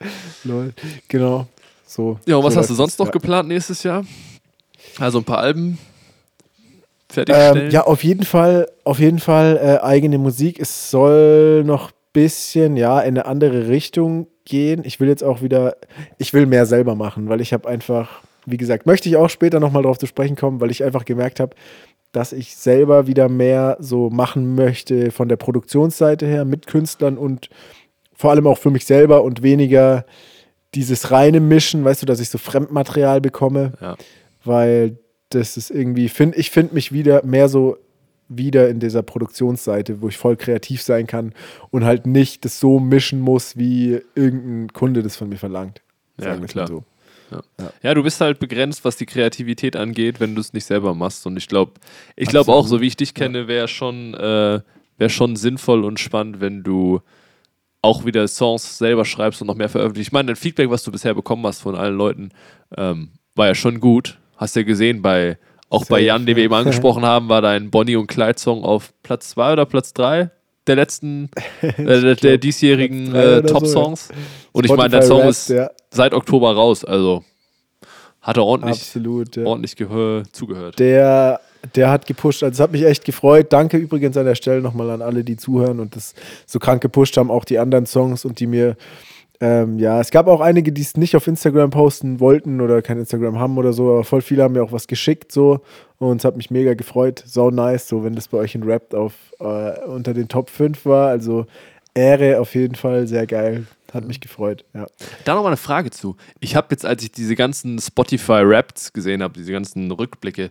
Lol. 0.45 0.73
Genau. 1.09 1.47
So. 1.87 2.19
Ja, 2.27 2.37
und 2.37 2.45
was 2.45 2.55
so 2.55 2.61
hast 2.61 2.71
du 2.71 2.75
sonst 2.75 2.99
noch 2.99 3.07
ja. 3.07 3.13
geplant 3.13 3.49
nächstes 3.49 3.83
Jahr? 3.83 4.05
Also 4.99 5.19
ein 5.19 5.25
paar 5.25 5.39
Alben 5.39 5.79
fertigstellen? 7.09 7.67
Ähm, 7.67 7.71
ja, 7.71 7.83
auf 7.85 8.05
jeden 8.05 8.25
Fall, 8.25 8.69
auf 8.85 8.99
jeden 8.99 9.19
Fall 9.19 9.59
äh, 9.63 9.85
eigene 9.85 10.19
Musik. 10.19 10.59
Es 10.59 10.91
soll 10.91 11.65
noch 11.65 11.91
ein 11.91 11.95
bisschen, 12.13 12.77
ja, 12.77 13.01
in 13.01 13.19
eine 13.19 13.27
andere 13.27 13.69
Richtung 13.69 14.29
gehen. 14.45 14.83
Ich 14.85 15.01
will 15.01 15.09
jetzt 15.09 15.23
auch 15.25 15.43
wieder, 15.43 15.77
ich 16.19 16.33
will 16.33 16.47
mehr 16.47 16.67
selber 16.67 16.95
machen, 16.95 17.29
weil 17.29 17.41
ich 17.41 17.53
habe 17.53 17.69
einfach, 17.69 18.23
wie 18.47 18.57
gesagt, 18.57 18.87
möchte 18.87 19.09
ich 19.09 19.17
auch 19.17 19.29
später 19.29 19.61
nochmal 19.61 19.83
drauf 19.83 19.99
zu 19.99 20.07
sprechen 20.07 20.37
kommen, 20.37 20.61
weil 20.61 20.71
ich 20.71 20.83
einfach 20.85 21.05
gemerkt 21.05 21.41
habe, 21.41 21.55
dass 22.13 22.33
ich 22.33 22.57
selber 22.57 23.07
wieder 23.07 23.29
mehr 23.29 23.77
so 23.81 24.11
machen 24.11 24.55
möchte 24.55 25.11
von 25.11 25.29
der 25.29 25.37
Produktionsseite 25.37 26.27
her 26.27 26.45
mit 26.45 26.67
Künstlern 26.67 27.17
und 27.19 27.49
vor 28.15 28.31
allem 28.31 28.47
auch 28.47 28.59
für 28.59 28.71
mich 28.71 28.85
selber 28.85 29.23
und 29.23 29.43
weniger 29.43 30.05
dieses 30.75 31.11
reine 31.11 31.41
Mischen, 31.41 31.85
weißt 31.85 32.03
du, 32.03 32.07
dass 32.07 32.21
ich 32.21 32.29
so 32.29 32.39
Fremdmaterial 32.39 33.21
bekomme 33.21 33.73
Ja. 33.81 33.97
weil 34.45 34.99
das 35.31 35.57
ist 35.57 35.71
irgendwie, 35.71 36.09
find, 36.09 36.37
ich 36.37 36.51
finde 36.51 36.75
mich 36.75 36.93
wieder 36.93 37.25
mehr 37.25 37.49
so 37.49 37.77
wieder 38.29 38.69
in 38.69 38.79
dieser 38.81 39.03
Produktionsseite, 39.03 40.01
wo 40.03 40.09
ich 40.09 40.17
voll 40.17 40.37
kreativ 40.37 40.83
sein 40.83 41.07
kann 41.07 41.33
und 41.71 41.85
halt 41.85 42.07
nicht 42.07 42.45
das 42.45 42.61
so 42.61 42.79
mischen 42.79 43.21
muss, 43.21 43.57
wie 43.57 44.01
irgendein 44.15 44.73
Kunde 44.73 45.03
das 45.03 45.17
von 45.17 45.29
mir 45.29 45.37
verlangt. 45.37 45.83
Ja, 46.21 46.37
klar. 46.37 46.67
So. 46.69 46.85
Ja, 47.83 47.95
du 47.95 48.03
bist 48.03 48.21
halt 48.21 48.39
begrenzt, 48.39 48.85
was 48.85 48.97
die 48.97 49.07
Kreativität 49.07 49.77
angeht, 49.77 50.21
wenn 50.21 50.35
du 50.35 50.41
es 50.41 50.53
nicht 50.53 50.65
selber 50.65 50.95
machst. 50.95 51.27
Und 51.27 51.37
ich 51.37 51.49
glaube, 51.49 51.73
ich 52.17 52.29
glaube 52.29 52.53
auch, 52.53 52.67
so 52.67 52.81
wie 52.81 52.87
ich 52.87 52.97
dich 52.97 53.15
kenne, 53.15 53.49
wäre 53.49 53.69
schon, 53.69 54.15
äh, 54.15 54.61
wär 54.99 55.09
schon 55.09 55.37
sinnvoll 55.37 55.85
und 55.85 56.01
spannend, 56.01 56.41
wenn 56.41 56.63
du 56.63 57.01
auch 57.83 58.05
wieder 58.05 58.29
Songs 58.29 58.79
selber 58.79 59.05
schreibst 59.05 59.41
und 59.41 59.47
noch 59.47 59.55
mehr 59.55 59.69
veröffentlichst. 59.69 60.09
Ich 60.09 60.13
meine, 60.13 60.27
dein 60.27 60.37
Feedback, 60.37 60.71
was 60.71 60.83
du 60.83 60.93
bisher 60.93 61.15
bekommen 61.15 61.47
hast 61.47 61.61
von 61.61 61.75
allen 61.75 61.97
Leuten, 61.97 62.31
ähm, 62.77 63.11
war 63.35 63.47
ja 63.47 63.55
schon 63.55 63.81
gut. 63.81 64.19
Hast 64.37 64.57
ja 64.57 64.63
gesehen, 64.63 65.03
bei, 65.03 65.39
auch 65.69 65.85
bei 65.87 66.01
Safe, 66.01 66.07
Jan, 66.07 66.27
den 66.27 66.37
wir 66.37 66.43
ja. 66.43 66.47
eben 66.47 66.55
angesprochen 66.55 67.05
haben, 67.05 67.29
war 67.29 67.43
dein 67.43 67.71
Bonnie 67.71 67.97
und 67.97 68.07
Clyde-Song 68.07 68.65
auf 68.65 68.93
Platz 69.03 69.31
2 69.31 69.53
oder 69.53 69.67
Platz 69.67 69.95
3 69.95 70.31
der 70.71 70.77
letzten, 70.77 71.31
äh, 71.61 72.15
der, 72.17 72.39
diesjährigen 72.39 73.15
äh, 73.15 73.19
oder 73.19 73.49
so, 73.49 73.55
Top-Songs. 73.55 74.09
Und 74.53 74.65
ich 74.65 74.73
meine, 74.75 74.91
der 74.91 75.03
Song 75.03 75.19
Wrapped, 75.19 75.31
ist 75.31 75.49
ja, 75.51 75.71
seit 75.91 76.15
Oktober 76.15 76.55
raus, 76.55 76.85
also 76.85 77.25
hat 78.23 78.37
er 78.37 78.45
ordentlich, 78.45 78.81
absolut. 78.81 79.37
Ja. 79.37 79.45
ordentlich 79.45 79.77
gehör, 79.77 80.23
zugehört. 80.31 80.79
Der, 80.79 81.41
der 81.75 81.91
hat 81.91 82.07
gepusht. 82.07 82.43
Also 82.43 82.55
es 82.55 82.61
hat 82.61 82.73
mich 82.73 82.85
echt 82.85 83.05
gefreut. 83.05 83.53
Danke 83.53 83.79
übrigens 83.79 84.17
an 84.17 84.27
der 84.27 84.35
Stelle 84.35 84.61
nochmal 84.61 84.91
an 84.91 85.03
alle, 85.03 85.25
die 85.25 85.37
zuhören 85.37 85.81
und 85.81 85.97
das 85.97 86.15
so 86.47 86.59
krank 86.59 86.83
gepusht 86.83 87.17
haben, 87.17 87.31
auch 87.31 87.45
die 87.45 87.59
anderen 87.59 87.87
Songs 87.87 88.25
und 88.25 88.39
die 88.39 88.47
mir, 88.47 88.77
ähm, 89.43 89.79
ja, 89.79 90.01
es 90.01 90.11
gab 90.11 90.27
auch 90.27 90.43
einige, 90.43 90.71
die 90.71 90.83
es 90.83 90.99
nicht 90.99 91.17
auf 91.17 91.27
Instagram 91.27 91.71
posten 91.71 92.21
wollten 92.21 92.61
oder 92.61 92.83
kein 92.83 92.99
Instagram 92.99 93.39
haben 93.39 93.57
oder 93.57 93.73
so, 93.73 93.91
aber 93.91 94.05
voll 94.05 94.21
viele 94.21 94.43
haben 94.43 94.53
mir 94.53 94.63
auch 94.63 94.73
was 94.73 94.87
geschickt 94.87 95.33
so 95.33 95.63
und 95.99 96.19
es 96.19 96.25
hat 96.25 96.37
mich 96.37 96.51
mega 96.51 96.75
gefreut. 96.75 97.23
So 97.27 97.51
nice, 97.51 97.89
so 97.89 98.05
wenn 98.05 98.15
das 98.15 98.29
bei 98.29 98.39
euch 98.39 98.55
in 98.55 98.63
Rap 98.63 98.93
auf 98.93 99.15
äh, 99.39 99.81
unter 99.87 100.13
den 100.13 100.29
Top 100.29 100.51
5 100.51 100.85
war. 100.85 101.09
Also 101.09 101.47
Ehre 101.95 102.39
auf 102.39 102.55
jeden 102.55 102.75
Fall, 102.75 103.07
sehr 103.07 103.27
geil. 103.27 103.67
Hat 103.93 104.07
mich 104.07 104.21
gefreut, 104.21 104.65
ja. 104.73 104.87
Da 105.25 105.35
noch 105.35 105.43
mal 105.43 105.49
eine 105.49 105.57
Frage 105.57 105.91
zu. 105.91 106.17
Ich 106.39 106.55
habe 106.55 106.69
jetzt, 106.71 106.87
als 106.87 107.03
ich 107.03 107.11
diese 107.11 107.35
ganzen 107.35 107.79
Spotify-Raps 107.81 108.93
gesehen 108.93 109.23
habe, 109.23 109.35
diese 109.35 109.53
ganzen 109.53 109.91
Rückblicke, 109.91 110.51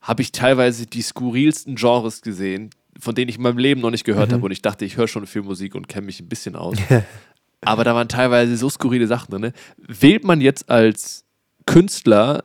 habe 0.00 0.22
ich 0.22 0.32
teilweise 0.32 0.86
die 0.86 1.02
skurrilsten 1.02 1.76
Genres 1.76 2.20
gesehen, 2.20 2.70
von 2.98 3.14
denen 3.14 3.28
ich 3.28 3.36
in 3.36 3.42
meinem 3.42 3.58
Leben 3.58 3.80
noch 3.80 3.90
nicht 3.90 4.04
gehört 4.04 4.32
habe. 4.32 4.44
Und 4.44 4.50
ich 4.50 4.62
dachte, 4.62 4.84
ich 4.84 4.96
höre 4.96 5.06
schon 5.06 5.26
viel 5.26 5.42
Musik 5.42 5.74
und 5.74 5.88
kenne 5.88 6.06
mich 6.06 6.20
ein 6.20 6.28
bisschen 6.28 6.56
aus. 6.56 6.76
Aber 7.62 7.84
da 7.84 7.94
waren 7.94 8.08
teilweise 8.08 8.56
so 8.56 8.68
skurrile 8.70 9.06
Sachen 9.06 9.30
drin. 9.30 9.42
Ne? 9.42 9.52
Wählt 9.76 10.24
man 10.24 10.40
jetzt 10.40 10.70
als 10.70 11.24
Künstler 11.66 12.42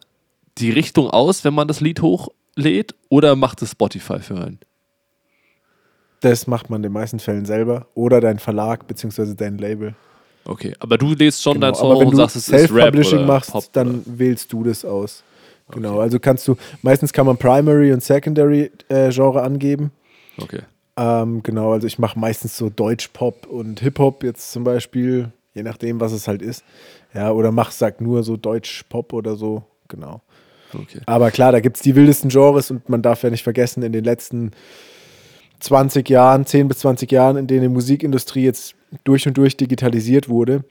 die 0.57 0.71
Richtung 0.71 1.09
aus, 1.09 1.43
wenn 1.43 1.53
man 1.53 1.67
das 1.67 1.81
Lied 1.81 2.01
hochlädt, 2.01 2.95
oder 3.09 3.35
macht 3.35 3.61
es 3.61 3.71
Spotify 3.71 4.19
für 4.19 4.35
einen? 4.35 4.59
Das 6.21 6.47
macht 6.47 6.69
man 6.69 6.79
in 6.79 6.83
den 6.83 6.91
meisten 6.91 7.19
Fällen 7.19 7.45
selber 7.45 7.87
oder 7.93 8.19
dein 8.19 8.39
Verlag 8.39 8.87
beziehungsweise 8.87 9.35
dein 9.35 9.57
Label. 9.57 9.95
Okay, 10.45 10.73
aber 10.79 10.97
du 10.97 11.13
lädst 11.13 11.41
schon 11.41 11.55
Genau, 11.55 11.67
dein 11.67 11.75
Song 11.75 12.05
und 12.05 12.15
sagst, 12.15 12.35
es 12.35 12.47
ist 12.47 12.53
Rap 12.53 12.69
Self-Publishing 12.69 13.17
oder 13.19 13.27
machst, 13.27 13.51
Pop 13.51 13.65
dann 13.73 14.01
oder- 14.01 14.19
wählst 14.19 14.51
du 14.53 14.63
das 14.63 14.85
aus. 14.85 15.23
Genau, 15.71 15.99
also 15.99 16.19
kannst 16.19 16.47
du, 16.47 16.55
meistens 16.83 17.11
kann 17.11 17.25
man 17.25 17.37
Primary 17.37 17.91
und 17.91 18.03
Secondary 18.03 18.71
äh, 18.87 19.09
Genre 19.11 19.41
angeben. 19.41 19.91
Okay. 20.37 20.61
Ähm, 20.97 21.43
genau, 21.43 21.73
also 21.73 21.87
ich 21.87 21.99
mache 21.99 22.17
meistens 22.17 22.57
so 22.57 22.69
Deutsch-Pop 22.69 23.47
und 23.47 23.81
Hip-Hop 23.81 24.23
jetzt 24.23 24.51
zum 24.51 24.63
Beispiel, 24.63 25.31
je 25.53 25.63
nachdem, 25.63 25.99
was 25.99 26.13
es 26.13 26.27
halt 26.27 26.41
ist. 26.41 26.63
Ja, 27.13 27.31
oder 27.31 27.51
mach, 27.51 27.71
sag 27.71 28.01
nur 28.01 28.23
so 28.23 28.37
Deutsch-Pop 28.37 29.13
oder 29.13 29.35
so, 29.35 29.63
genau. 29.87 30.21
okay. 30.73 31.01
Aber 31.05 31.31
klar, 31.31 31.51
da 31.51 31.59
gibt 31.59 31.77
es 31.77 31.83
die 31.83 31.95
wildesten 31.95 32.29
Genres 32.29 32.71
und 32.71 32.87
man 32.89 33.01
darf 33.01 33.23
ja 33.23 33.29
nicht 33.29 33.43
vergessen, 33.43 33.83
in 33.83 33.91
den 33.91 34.03
letzten 34.03 34.51
20 35.59 36.09
Jahren, 36.09 36.45
10 36.45 36.67
bis 36.67 36.79
20 36.79 37.11
Jahren, 37.11 37.37
in 37.37 37.47
denen 37.47 37.61
die 37.63 37.69
Musikindustrie 37.69 38.43
jetzt 38.43 38.75
durch 39.03 39.27
und 39.27 39.37
durch 39.37 39.57
digitalisiert 39.57 40.29
wurde, 40.29 40.63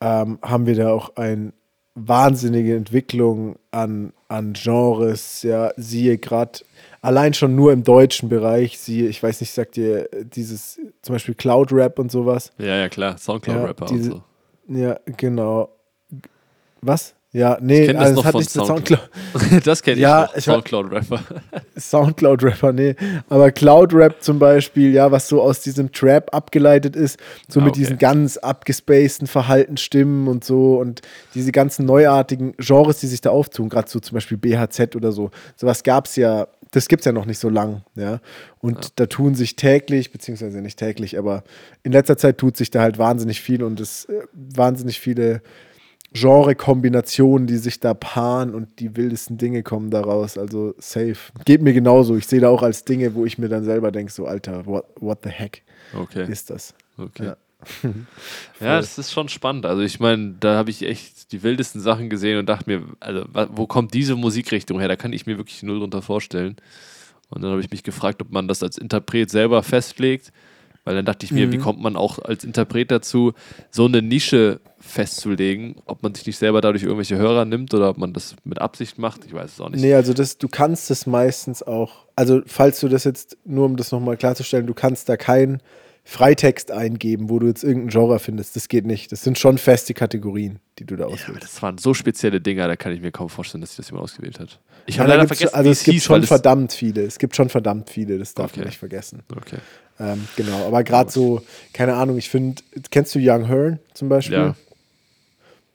ähm, 0.00 0.38
haben 0.42 0.66
wir 0.66 0.74
da 0.74 0.90
auch 0.90 1.16
eine 1.16 1.52
wahnsinnige 1.94 2.76
Entwicklung 2.76 3.56
an, 3.70 4.12
an 4.28 4.52
Genres. 4.52 5.42
Ja, 5.42 5.72
siehe 5.76 6.18
gerade 6.18 6.60
allein 7.06 7.32
schon 7.34 7.54
nur 7.54 7.72
im 7.72 7.82
deutschen 7.82 8.28
Bereich, 8.28 8.78
siehe, 8.78 9.08
ich 9.08 9.22
weiß 9.22 9.40
nicht, 9.40 9.52
sagt 9.52 9.76
ihr 9.78 10.08
dieses 10.24 10.78
zum 11.02 11.14
Beispiel 11.14 11.34
Cloud 11.34 11.72
Rap 11.72 11.98
und 11.98 12.10
sowas. 12.12 12.52
Ja, 12.58 12.76
ja, 12.76 12.88
klar. 12.88 13.16
Soundcloud-Rapper 13.18 13.86
und 13.90 13.90
diese- 13.96 14.10
so. 14.10 14.22
Ja, 14.68 14.98
genau. 15.16 15.70
Was? 16.82 17.14
Ja, 17.32 17.58
nee, 17.60 17.86
das 17.88 17.96
also 17.96 18.14
noch 18.14 18.20
es 18.20 18.24
hat 18.26 18.32
von 18.32 18.38
nichts 18.40 18.54
mit 18.56 18.66
Soundcloud. 18.66 19.00
Soundcloud. 19.32 19.66
das 19.66 19.82
kenne 19.82 19.96
ich 19.96 20.02
Ja, 20.02 20.22
noch. 20.22 20.36
ich 20.36 20.46
war- 20.46 20.54
Soundcloud-Rapper. 20.54 21.20
Soundcloud-Rapper, 21.78 22.72
nee. 22.72 22.94
Aber 23.28 23.50
Cloud-Rap 23.52 24.22
zum 24.22 24.38
Beispiel, 24.38 24.92
ja, 24.94 25.10
was 25.12 25.28
so 25.28 25.42
aus 25.42 25.60
diesem 25.60 25.92
Trap 25.92 26.34
abgeleitet 26.34 26.96
ist, 26.96 27.18
so 27.48 27.60
Ah, 27.60 27.64
mit 27.64 27.72
okay. 27.72 27.80
diesen 27.80 27.98
ganz 27.98 28.38
abgespaceden 28.38 29.26
Verhaltensstimmen 29.26 30.28
und 30.28 30.44
so 30.44 30.78
und 30.78 31.02
diese 31.34 31.52
ganzen 31.52 31.84
neuartigen 31.84 32.54
Genres, 32.56 33.00
die 33.00 33.06
sich 33.06 33.20
da 33.20 33.30
auftun, 33.30 33.68
gerade 33.68 33.88
so 33.90 34.00
zum 34.00 34.14
Beispiel 34.14 34.38
BHZ 34.38 34.96
oder 34.96 35.12
so. 35.12 35.30
Sowas 35.56 35.82
gab 35.82 36.06
es 36.06 36.16
ja, 36.16 36.46
das 36.72 36.88
gibt 36.88 37.00
es 37.00 37.06
ja 37.06 37.12
noch 37.12 37.26
nicht 37.26 37.38
so 37.38 37.48
lang, 37.48 37.82
ja. 37.94 38.20
Und 38.60 38.98
da 38.98 39.06
tun 39.06 39.34
sich 39.34 39.56
täglich, 39.56 40.10
beziehungsweise 40.10 40.60
nicht 40.60 40.78
täglich, 40.78 41.18
aber 41.18 41.44
in 41.82 41.92
letzter 41.92 42.16
Zeit 42.16 42.38
tut 42.38 42.56
sich 42.56 42.70
da 42.70 42.82
halt 42.82 42.98
wahnsinnig 42.98 43.40
viel 43.40 43.62
und 43.62 43.80
es 43.80 44.06
äh, 44.06 44.22
wahnsinnig 44.32 45.00
viele 45.00 45.42
Genre-Kombinationen, 46.12 47.46
die 47.46 47.56
sich 47.58 47.80
da 47.80 47.94
paaren 47.94 48.54
und 48.54 48.80
die 48.80 48.96
wildesten 48.96 49.36
Dinge 49.38 49.62
kommen 49.62 49.90
daraus. 49.90 50.38
Also 50.38 50.74
safe. 50.78 51.16
Geht 51.44 51.62
mir 51.62 51.72
genauso. 51.72 52.16
Ich 52.16 52.26
sehe 52.26 52.40
da 52.40 52.48
auch 52.48 52.62
als 52.62 52.84
Dinge, 52.84 53.14
wo 53.14 53.24
ich 53.26 53.38
mir 53.38 53.48
dann 53.48 53.64
selber 53.64 53.90
denke, 53.92 54.12
so 54.12 54.26
Alter, 54.26 54.66
what, 54.66 54.86
what 54.98 55.18
the 55.24 55.30
heck 55.30 55.62
Okay. 55.94 56.30
ist 56.30 56.50
das? 56.50 56.74
Okay. 56.98 57.26
Ja. 57.26 57.36
Ja, 58.60 58.76
das 58.76 58.98
ist 58.98 59.12
schon 59.12 59.28
spannend. 59.28 59.66
Also 59.66 59.82
ich 59.82 59.98
meine, 60.00 60.34
da 60.38 60.56
habe 60.56 60.70
ich 60.70 60.82
echt 60.82 61.32
die 61.32 61.42
wildesten 61.42 61.80
Sachen 61.80 62.10
gesehen 62.10 62.38
und 62.38 62.46
dachte 62.46 62.68
mir, 62.68 62.82
also 63.00 63.24
wo 63.50 63.66
kommt 63.66 63.94
diese 63.94 64.14
Musikrichtung 64.14 64.78
her? 64.78 64.88
Da 64.88 64.96
kann 64.96 65.12
ich 65.12 65.26
mir 65.26 65.38
wirklich 65.38 65.62
null 65.62 65.80
drunter 65.80 66.02
vorstellen. 66.02 66.56
Und 67.28 67.42
dann 67.42 67.50
habe 67.50 67.60
ich 67.60 67.70
mich 67.70 67.82
gefragt, 67.82 68.22
ob 68.22 68.30
man 68.30 68.46
das 68.46 68.62
als 68.62 68.78
Interpret 68.78 69.30
selber 69.30 69.62
festlegt. 69.62 70.32
Weil 70.84 70.94
dann 70.94 71.04
dachte 71.04 71.26
ich 71.26 71.32
mir, 71.32 71.50
wie 71.50 71.58
kommt 71.58 71.80
man 71.80 71.96
auch 71.96 72.20
als 72.20 72.44
Interpret 72.44 72.92
dazu, 72.92 73.32
so 73.72 73.86
eine 73.86 74.02
Nische 74.02 74.60
festzulegen, 74.78 75.74
ob 75.84 76.04
man 76.04 76.14
sich 76.14 76.24
nicht 76.24 76.38
selber 76.38 76.60
dadurch 76.60 76.84
irgendwelche 76.84 77.16
Hörer 77.16 77.44
nimmt 77.44 77.74
oder 77.74 77.90
ob 77.90 77.98
man 77.98 78.12
das 78.12 78.36
mit 78.44 78.60
Absicht 78.60 78.96
macht. 78.96 79.24
Ich 79.24 79.32
weiß 79.32 79.54
es 79.54 79.60
auch 79.60 79.68
nicht. 79.68 79.80
Nee, 79.80 79.94
also 79.94 80.14
das, 80.14 80.38
du 80.38 80.46
kannst 80.46 80.92
es 80.92 81.04
meistens 81.04 81.64
auch, 81.64 82.06
also 82.14 82.40
falls 82.46 82.78
du 82.78 82.86
das 82.86 83.02
jetzt, 83.02 83.36
nur 83.44 83.66
um 83.66 83.76
das 83.76 83.90
nochmal 83.90 84.16
klarzustellen, 84.16 84.68
du 84.68 84.74
kannst 84.74 85.08
da 85.08 85.16
keinen 85.16 85.60
Freitext 86.08 86.70
eingeben, 86.70 87.28
wo 87.30 87.40
du 87.40 87.48
jetzt 87.48 87.64
irgendein 87.64 87.88
Genre 87.90 88.20
findest. 88.20 88.54
Das 88.54 88.68
geht 88.68 88.86
nicht. 88.86 89.10
Das 89.10 89.22
sind 89.24 89.38
schon 89.40 89.58
feste 89.58 89.92
Kategorien, 89.92 90.60
die 90.78 90.84
du 90.84 90.94
da 90.94 91.02
Ja, 91.02 91.06
aber 91.06 91.14
auswählst. 91.14 91.42
das 91.42 91.62
waren 91.62 91.78
so 91.78 91.94
spezielle 91.94 92.40
Dinger, 92.40 92.68
da 92.68 92.76
kann 92.76 92.92
ich 92.92 93.00
mir 93.00 93.10
kaum 93.10 93.28
vorstellen, 93.28 93.60
dass 93.60 93.70
sich 93.70 93.78
das 93.78 93.88
jemand 93.88 94.04
ausgewählt 94.04 94.38
hat. 94.38 94.60
Ich 94.86 95.00
habe 95.00 95.08
leider 95.10 95.26
vergessen, 95.26 95.52
also 95.52 95.68
es 95.68 95.82
gibt 95.82 95.94
hieß, 95.94 96.04
schon 96.04 96.22
es- 96.22 96.28
verdammt 96.28 96.72
viele. 96.72 97.02
Es 97.02 97.18
gibt 97.18 97.34
schon 97.34 97.48
verdammt 97.48 97.90
viele, 97.90 98.18
das 98.18 98.34
darf 98.34 98.52
Okay. 98.52 98.60
man 98.60 98.68
nicht 98.68 98.78
vergessen. 98.78 99.24
Okay. 99.36 99.56
Ähm, 99.98 100.28
genau, 100.36 100.64
aber 100.66 100.84
gerade 100.84 101.10
so, 101.10 101.42
keine 101.72 101.94
Ahnung, 101.94 102.18
ich 102.18 102.28
finde, 102.30 102.62
kennst 102.92 103.12
du 103.16 103.18
Young 103.20 103.48
Hearn 103.48 103.80
zum 103.92 104.08
Beispiel? 104.08 104.36
Ja. 104.38 104.54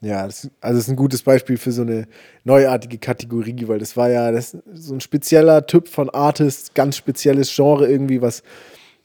Ja, 0.03 0.25
das, 0.25 0.49
also 0.61 0.77
das 0.77 0.85
ist 0.85 0.89
ein 0.89 0.95
gutes 0.95 1.21
Beispiel 1.21 1.57
für 1.57 1.71
so 1.71 1.83
eine 1.83 2.07
neuartige 2.43 2.97
Kategorie, 2.97 3.67
weil 3.67 3.77
das 3.79 3.95
war 3.97 4.09
ja 4.09 4.31
das, 4.31 4.57
so 4.73 4.93
ein 4.95 5.01
spezieller 5.01 5.67
Typ 5.67 5.87
von 5.87 6.09
Artist, 6.09 6.73
ganz 6.73 6.97
spezielles 6.97 7.53
Genre 7.53 7.87
irgendwie, 7.87 8.19
was 8.21 8.41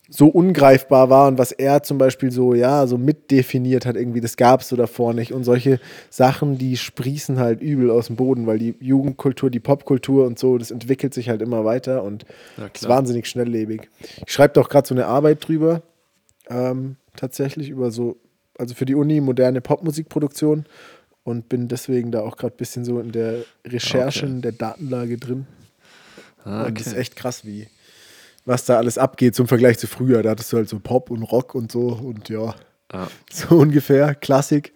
so 0.09 0.29
ungreifbar 0.29 1.11
war 1.11 1.27
und 1.27 1.37
was 1.37 1.51
er 1.51 1.83
zum 1.83 1.99
Beispiel 1.99 2.31
so, 2.31 2.55
ja, 2.55 2.87
so 2.87 2.97
mitdefiniert 2.97 3.87
hat, 3.87 3.97
irgendwie, 3.97 4.21
das 4.21 4.37
gab 4.37 4.61
es 4.61 4.69
so 4.69 4.77
davor 4.77 5.15
nicht. 5.15 5.33
Und 5.33 5.43
solche 5.43 5.81
Sachen, 6.11 6.59
die 6.59 6.77
sprießen 6.77 7.41
halt 7.41 7.61
übel 7.61 7.91
aus 7.91 8.07
dem 8.07 8.15
Boden, 8.17 8.47
weil 8.47 8.59
die 8.59 8.77
Jugendkultur, 8.81 9.51
die 9.51 9.59
Popkultur 9.59 10.25
und 10.27 10.39
so, 10.39 10.59
das 10.59 10.71
entwickelt 10.71 11.13
sich 11.13 11.29
halt 11.29 11.43
immer 11.43 11.65
weiter 11.65 12.05
und 12.05 12.25
ist 12.73 12.89
wahnsinnig 12.89 13.27
schnelllebig. 13.27 13.89
Ich 14.25 14.33
schreibe 14.33 14.55
doch 14.55 14.69
gerade 14.69 14.87
so 14.87 14.95
eine 14.95 15.07
Arbeit 15.07 15.47
drüber, 15.49 15.83
ähm, 16.49 16.97
tatsächlich 17.17 17.69
über 17.69 17.91
so, 17.91 18.17
also 18.59 18.75
für 18.77 18.85
die 18.87 18.95
Uni 18.95 19.21
moderne 19.21 19.61
Popmusikproduktion 19.61 20.67
und 21.25 21.49
bin 21.49 21.67
deswegen 21.67 22.13
da 22.13 22.21
auch 22.21 22.37
gerade 22.37 22.55
ein 22.55 22.59
bisschen 22.59 22.85
so 22.85 23.01
in 23.01 23.11
der 23.11 23.41
Recherche, 23.67 24.21
Okay. 24.27 24.33
in 24.35 24.43
der 24.43 24.53
Datenlage 24.53 25.17
drin. 25.19 25.47
Ah, 26.45 26.67
Und 26.67 26.79
das 26.79 26.87
ist 26.87 26.93
okay. 26.93 27.01
echt 27.01 27.17
krass, 27.17 27.45
wie 27.45 27.67
was 28.47 28.65
da 28.65 28.77
alles 28.79 28.97
abgeht 28.97 29.35
zum 29.35 29.47
Vergleich 29.49 29.79
zu 29.79 29.87
früher. 29.87 30.23
Da 30.23 30.31
hattest 30.31 30.53
du 30.53 30.57
halt 30.57 30.69
so 30.69 30.79
Pop 30.79 31.11
und 31.11 31.23
Rock 31.25 31.55
und 31.55 31.71
so 31.71 31.89
und 31.89 32.29
ja, 32.31 32.55
Ah. 32.93 33.09
so 33.33 33.57
ungefähr. 33.57 34.15
Klassik. 34.15 34.73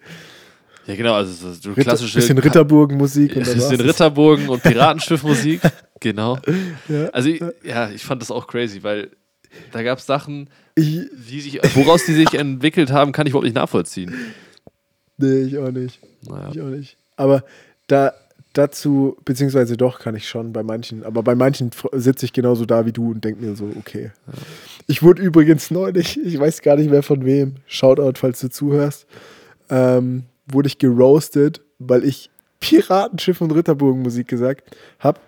Ja, 0.85 0.95
genau, 0.95 1.13
also 1.13 1.31
so, 1.53 1.69
Ritter, 1.69 1.83
klassische. 1.83 2.19
bisschen 2.19 2.37
Ritterburgen-Musik 2.37 3.35
und 3.37 3.47
Ja, 3.47 3.53
bisschen. 3.53 3.79
Ritterburgen 3.79 4.49
und 4.49 4.61
Piratenschiffmusik. 4.63 5.61
genau. 6.01 6.37
Ja. 6.89 7.05
Also, 7.09 7.29
ich, 7.29 7.41
ja, 7.63 7.89
ich 7.89 8.03
fand 8.03 8.21
das 8.21 8.29
auch 8.31 8.47
crazy, 8.47 8.83
weil 8.83 9.11
da 9.71 9.83
gab 9.83 9.99
es 9.99 10.05
Sachen, 10.05 10.49
wie 10.75 11.39
sich, 11.39 11.59
woraus 11.75 12.03
die 12.05 12.13
sich 12.13 12.33
entwickelt 12.33 12.91
haben, 12.91 13.11
kann 13.13 13.27
ich 13.27 13.31
überhaupt 13.31 13.45
nicht 13.45 13.55
nachvollziehen. 13.55 14.13
nee, 15.17 15.43
ich 15.43 15.57
auch 15.57 15.71
nicht. 15.71 15.99
Naja. 16.27 16.49
Ich 16.51 16.61
auch 16.61 16.65
nicht. 16.67 16.97
Aber 17.15 17.43
da, 17.87 18.13
dazu, 18.53 19.17
beziehungsweise 19.25 19.77
doch, 19.77 19.99
kann 19.99 20.15
ich 20.15 20.27
schon 20.27 20.51
bei 20.53 20.63
manchen, 20.63 21.03
aber 21.03 21.23
bei 21.23 21.35
manchen 21.35 21.71
sitze 21.93 22.25
ich 22.25 22.33
genauso 22.33 22.65
da 22.65 22.85
wie 22.85 22.91
du 22.91 23.11
und 23.11 23.23
denke 23.23 23.43
mir 23.43 23.55
so, 23.55 23.69
okay. 23.77 24.11
Ich 24.87 25.01
wurde 25.03 25.21
übrigens 25.21 25.71
neulich, 25.71 26.19
ich 26.23 26.39
weiß 26.39 26.61
gar 26.61 26.75
nicht 26.75 26.89
mehr 26.89 27.03
von 27.03 27.25
wem, 27.25 27.55
Shoutout, 27.65 28.13
falls 28.19 28.39
du 28.41 28.49
zuhörst, 28.49 29.05
ähm, 29.69 30.23
wurde 30.47 30.67
ich 30.67 30.77
geroastet, 30.79 31.61
weil 31.79 32.03
ich 32.03 32.29
Piratenschiff 32.59 33.41
und 33.41 33.51
Ritterburgen-Musik 33.51 34.27
gesagt 34.27 34.75
habe. 34.99 35.19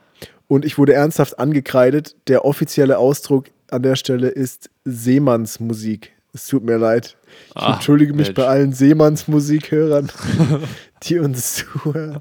Und 0.48 0.66
ich 0.66 0.78
wurde 0.78 0.94
ernsthaft 0.94 1.40
angekreidet. 1.40 2.16
Der 2.28 2.46
offizielle 2.46 2.98
Ausdruck 3.00 3.46
an 3.72 3.82
der 3.82 3.96
Stelle 3.96 4.28
ist 4.28 4.70
Seemannsmusik. 4.86 6.12
Es 6.34 6.48
tut 6.48 6.64
mir 6.64 6.78
leid. 6.78 7.16
Ich 7.56 7.62
Ah, 7.62 7.74
entschuldige 7.76 8.14
mich 8.14 8.28
Mensch. 8.28 8.36
bei 8.36 8.46
allen 8.48 8.74
Seemannsmusikhörern, 8.74 10.12
die 11.04 11.20
uns 11.20 11.56
zuhören. 11.56 12.20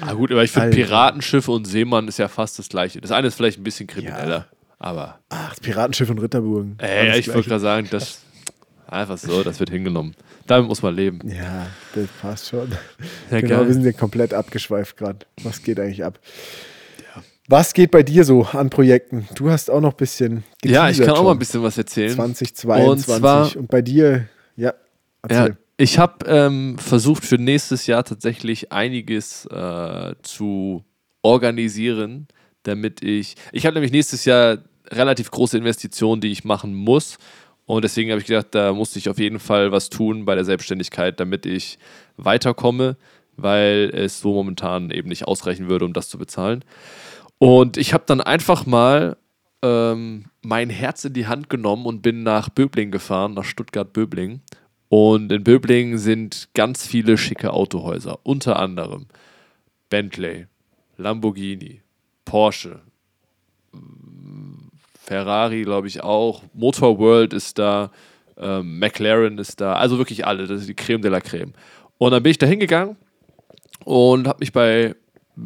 Ah, 0.00 0.12
gut, 0.14 0.30
aber 0.32 0.42
ich 0.44 0.50
finde 0.50 0.66
Alter. 0.66 0.76
Piratenschiff 0.76 1.48
und 1.48 1.64
Seemann 1.66 2.08
ist 2.08 2.18
ja 2.18 2.28
fast 2.28 2.58
das 2.58 2.68
gleiche. 2.68 3.00
Das 3.00 3.10
eine 3.12 3.28
ist 3.28 3.34
vielleicht 3.36 3.58
ein 3.58 3.64
bisschen 3.64 3.86
krimineller, 3.86 4.46
aber 4.78 5.18
Ach, 5.28 5.54
Piratenschiff 5.60 6.10
und 6.10 6.18
Ritterburgen. 6.18 6.76
ey, 6.78 7.10
Alles 7.10 7.18
ich 7.20 7.34
wollte 7.34 7.48
gerade 7.48 7.60
sagen, 7.60 7.88
das 7.90 8.20
einfach 8.86 9.18
so, 9.18 9.42
das 9.42 9.60
wird 9.60 9.70
hingenommen. 9.70 10.14
Damit 10.46 10.68
muss 10.68 10.82
man 10.82 10.94
leben. 10.96 11.20
Ja, 11.30 11.66
das 11.94 12.06
passt 12.20 12.48
schon. 12.48 12.72
Ja, 13.30 13.40
genau, 13.40 13.58
geil. 13.58 13.66
wir 13.68 13.74
sind 13.74 13.84
ja 13.84 13.92
komplett 13.92 14.34
abgeschweift 14.34 14.96
gerade. 14.96 15.18
Was 15.44 15.62
geht 15.62 15.78
eigentlich 15.78 16.04
ab? 16.04 16.18
Was 17.48 17.72
geht 17.74 17.90
bei 17.90 18.02
dir 18.04 18.24
so 18.24 18.44
an 18.44 18.70
Projekten? 18.70 19.28
Du 19.34 19.50
hast 19.50 19.70
auch 19.70 19.80
noch 19.80 19.90
ein 19.92 19.96
bisschen 19.96 20.44
Ja, 20.64 20.88
ich 20.88 20.98
kann 21.00 21.10
auch 21.10 21.14
mal 21.24 21.30
ein 21.30 21.34
schon. 21.34 21.38
bisschen 21.40 21.62
was 21.64 21.76
erzählen. 21.78 22.14
2022. 22.14 22.88
Und 22.88 23.20
zwar- 23.20 23.56
Und 23.56 23.68
bei 23.68 23.82
dir, 23.82 24.28
ja, 24.56 24.68
Ja, 24.68 24.74
erzähl. 25.28 25.56
Ich 25.80 25.98
habe 25.98 26.26
ähm, 26.26 26.76
versucht 26.76 27.24
für 27.24 27.38
nächstes 27.38 27.86
Jahr 27.86 28.04
tatsächlich 28.04 28.70
einiges 28.70 29.46
äh, 29.46 30.14
zu 30.20 30.84
organisieren, 31.22 32.28
damit 32.64 33.02
ich. 33.02 33.36
Ich 33.50 33.64
habe 33.64 33.74
nämlich 33.74 33.90
nächstes 33.90 34.26
Jahr 34.26 34.58
relativ 34.90 35.30
große 35.30 35.56
Investitionen, 35.56 36.20
die 36.20 36.32
ich 36.32 36.44
machen 36.44 36.74
muss. 36.74 37.16
Und 37.64 37.82
deswegen 37.82 38.10
habe 38.10 38.20
ich 38.20 38.26
gedacht, 38.26 38.48
da 38.50 38.74
muss 38.74 38.94
ich 38.94 39.08
auf 39.08 39.18
jeden 39.18 39.38
Fall 39.38 39.72
was 39.72 39.88
tun 39.88 40.26
bei 40.26 40.34
der 40.34 40.44
Selbstständigkeit, 40.44 41.18
damit 41.18 41.46
ich 41.46 41.78
weiterkomme, 42.18 42.98
weil 43.38 43.90
es 43.94 44.20
so 44.20 44.34
momentan 44.34 44.90
eben 44.90 45.08
nicht 45.08 45.26
ausreichen 45.26 45.70
würde, 45.70 45.86
um 45.86 45.94
das 45.94 46.10
zu 46.10 46.18
bezahlen. 46.18 46.62
Und 47.38 47.78
ich 47.78 47.94
habe 47.94 48.04
dann 48.06 48.20
einfach 48.20 48.66
mal 48.66 49.16
ähm, 49.62 50.26
mein 50.42 50.68
Herz 50.68 51.06
in 51.06 51.14
die 51.14 51.26
Hand 51.26 51.48
genommen 51.48 51.86
und 51.86 52.02
bin 52.02 52.22
nach 52.22 52.50
Böbling 52.50 52.90
gefahren, 52.90 53.32
nach 53.32 53.44
Stuttgart-Böbling. 53.44 54.42
Und 54.90 55.30
in 55.30 55.44
Böbling 55.44 55.98
sind 55.98 56.48
ganz 56.52 56.84
viele 56.84 57.16
schicke 57.16 57.52
Autohäuser, 57.52 58.18
unter 58.24 58.58
anderem 58.58 59.06
Bentley, 59.88 60.48
Lamborghini, 60.96 61.80
Porsche, 62.24 62.80
mm, 63.70 64.68
Ferrari, 65.00 65.62
glaube 65.62 65.86
ich 65.86 66.02
auch, 66.02 66.42
Motor 66.54 66.98
World 66.98 67.32
ist 67.32 67.60
da, 67.60 67.92
ähm, 68.36 68.80
McLaren 68.80 69.38
ist 69.38 69.60
da, 69.60 69.74
also 69.74 69.96
wirklich 69.96 70.26
alle, 70.26 70.48
das 70.48 70.62
ist 70.62 70.68
die 70.68 70.74
Creme 70.74 71.02
de 71.02 71.10
la 71.12 71.20
Creme. 71.20 71.52
Und 71.98 72.10
dann 72.10 72.24
bin 72.24 72.32
ich 72.32 72.38
da 72.38 72.46
hingegangen 72.46 72.96
und 73.84 74.26
habe 74.26 74.40
mich 74.40 74.52
bei, 74.52 74.96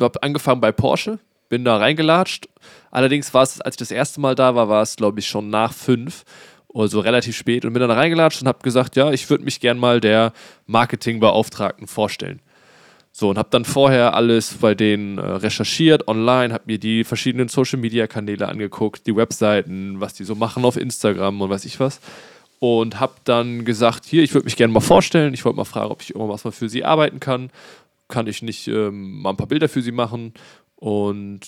hab 0.00 0.24
angefangen 0.24 0.62
bei 0.62 0.72
Porsche, 0.72 1.18
bin 1.50 1.66
da 1.66 1.76
reingelatscht. 1.76 2.48
Allerdings 2.90 3.34
war 3.34 3.42
es, 3.42 3.60
als 3.60 3.74
ich 3.74 3.78
das 3.78 3.90
erste 3.90 4.22
Mal 4.22 4.34
da 4.34 4.54
war, 4.54 4.70
war 4.70 4.80
es, 4.80 4.96
glaube 4.96 5.20
ich, 5.20 5.26
schon 5.26 5.50
nach 5.50 5.74
fünf, 5.74 6.24
also 6.74 7.00
relativ 7.00 7.36
spät 7.36 7.64
und 7.64 7.72
bin 7.72 7.80
dann 7.80 7.88
da 7.88 7.94
reingelatscht 7.94 8.42
und 8.42 8.48
habe 8.48 8.58
gesagt, 8.62 8.96
ja, 8.96 9.12
ich 9.12 9.30
würde 9.30 9.44
mich 9.44 9.60
gern 9.60 9.78
mal 9.78 10.00
der 10.00 10.32
Marketingbeauftragten 10.66 11.86
vorstellen. 11.86 12.40
So, 13.12 13.30
und 13.30 13.38
habe 13.38 13.48
dann 13.52 13.64
vorher 13.64 14.14
alles 14.14 14.54
bei 14.54 14.74
denen 14.74 15.18
äh, 15.18 15.20
recherchiert, 15.20 16.08
online, 16.08 16.52
habe 16.52 16.64
mir 16.66 16.78
die 16.78 17.04
verschiedenen 17.04 17.46
Social-Media-Kanäle 17.46 18.48
angeguckt, 18.48 19.06
die 19.06 19.14
Webseiten, 19.14 20.00
was 20.00 20.14
die 20.14 20.24
so 20.24 20.34
machen 20.34 20.64
auf 20.64 20.76
Instagram 20.76 21.40
und 21.40 21.48
weiß 21.48 21.64
ich 21.64 21.78
was. 21.78 22.00
Und 22.58 22.98
habe 22.98 23.14
dann 23.22 23.64
gesagt, 23.64 24.04
hier, 24.04 24.24
ich 24.24 24.34
würde 24.34 24.46
mich 24.46 24.56
gerne 24.56 24.72
mal 24.72 24.80
vorstellen, 24.80 25.32
ich 25.32 25.44
wollte 25.44 25.58
mal 25.58 25.64
fragen, 25.64 25.92
ob 25.92 26.02
ich 26.02 26.14
irgendwas 26.16 26.42
mal 26.42 26.50
für 26.50 26.68
sie 26.68 26.84
arbeiten 26.84 27.20
kann. 27.20 27.50
Kann 28.08 28.26
ich 28.26 28.42
nicht 28.42 28.66
ähm, 28.66 29.22
mal 29.22 29.30
ein 29.30 29.36
paar 29.36 29.46
Bilder 29.46 29.68
für 29.68 29.82
sie 29.82 29.92
machen? 29.92 30.34
Und 30.74 31.40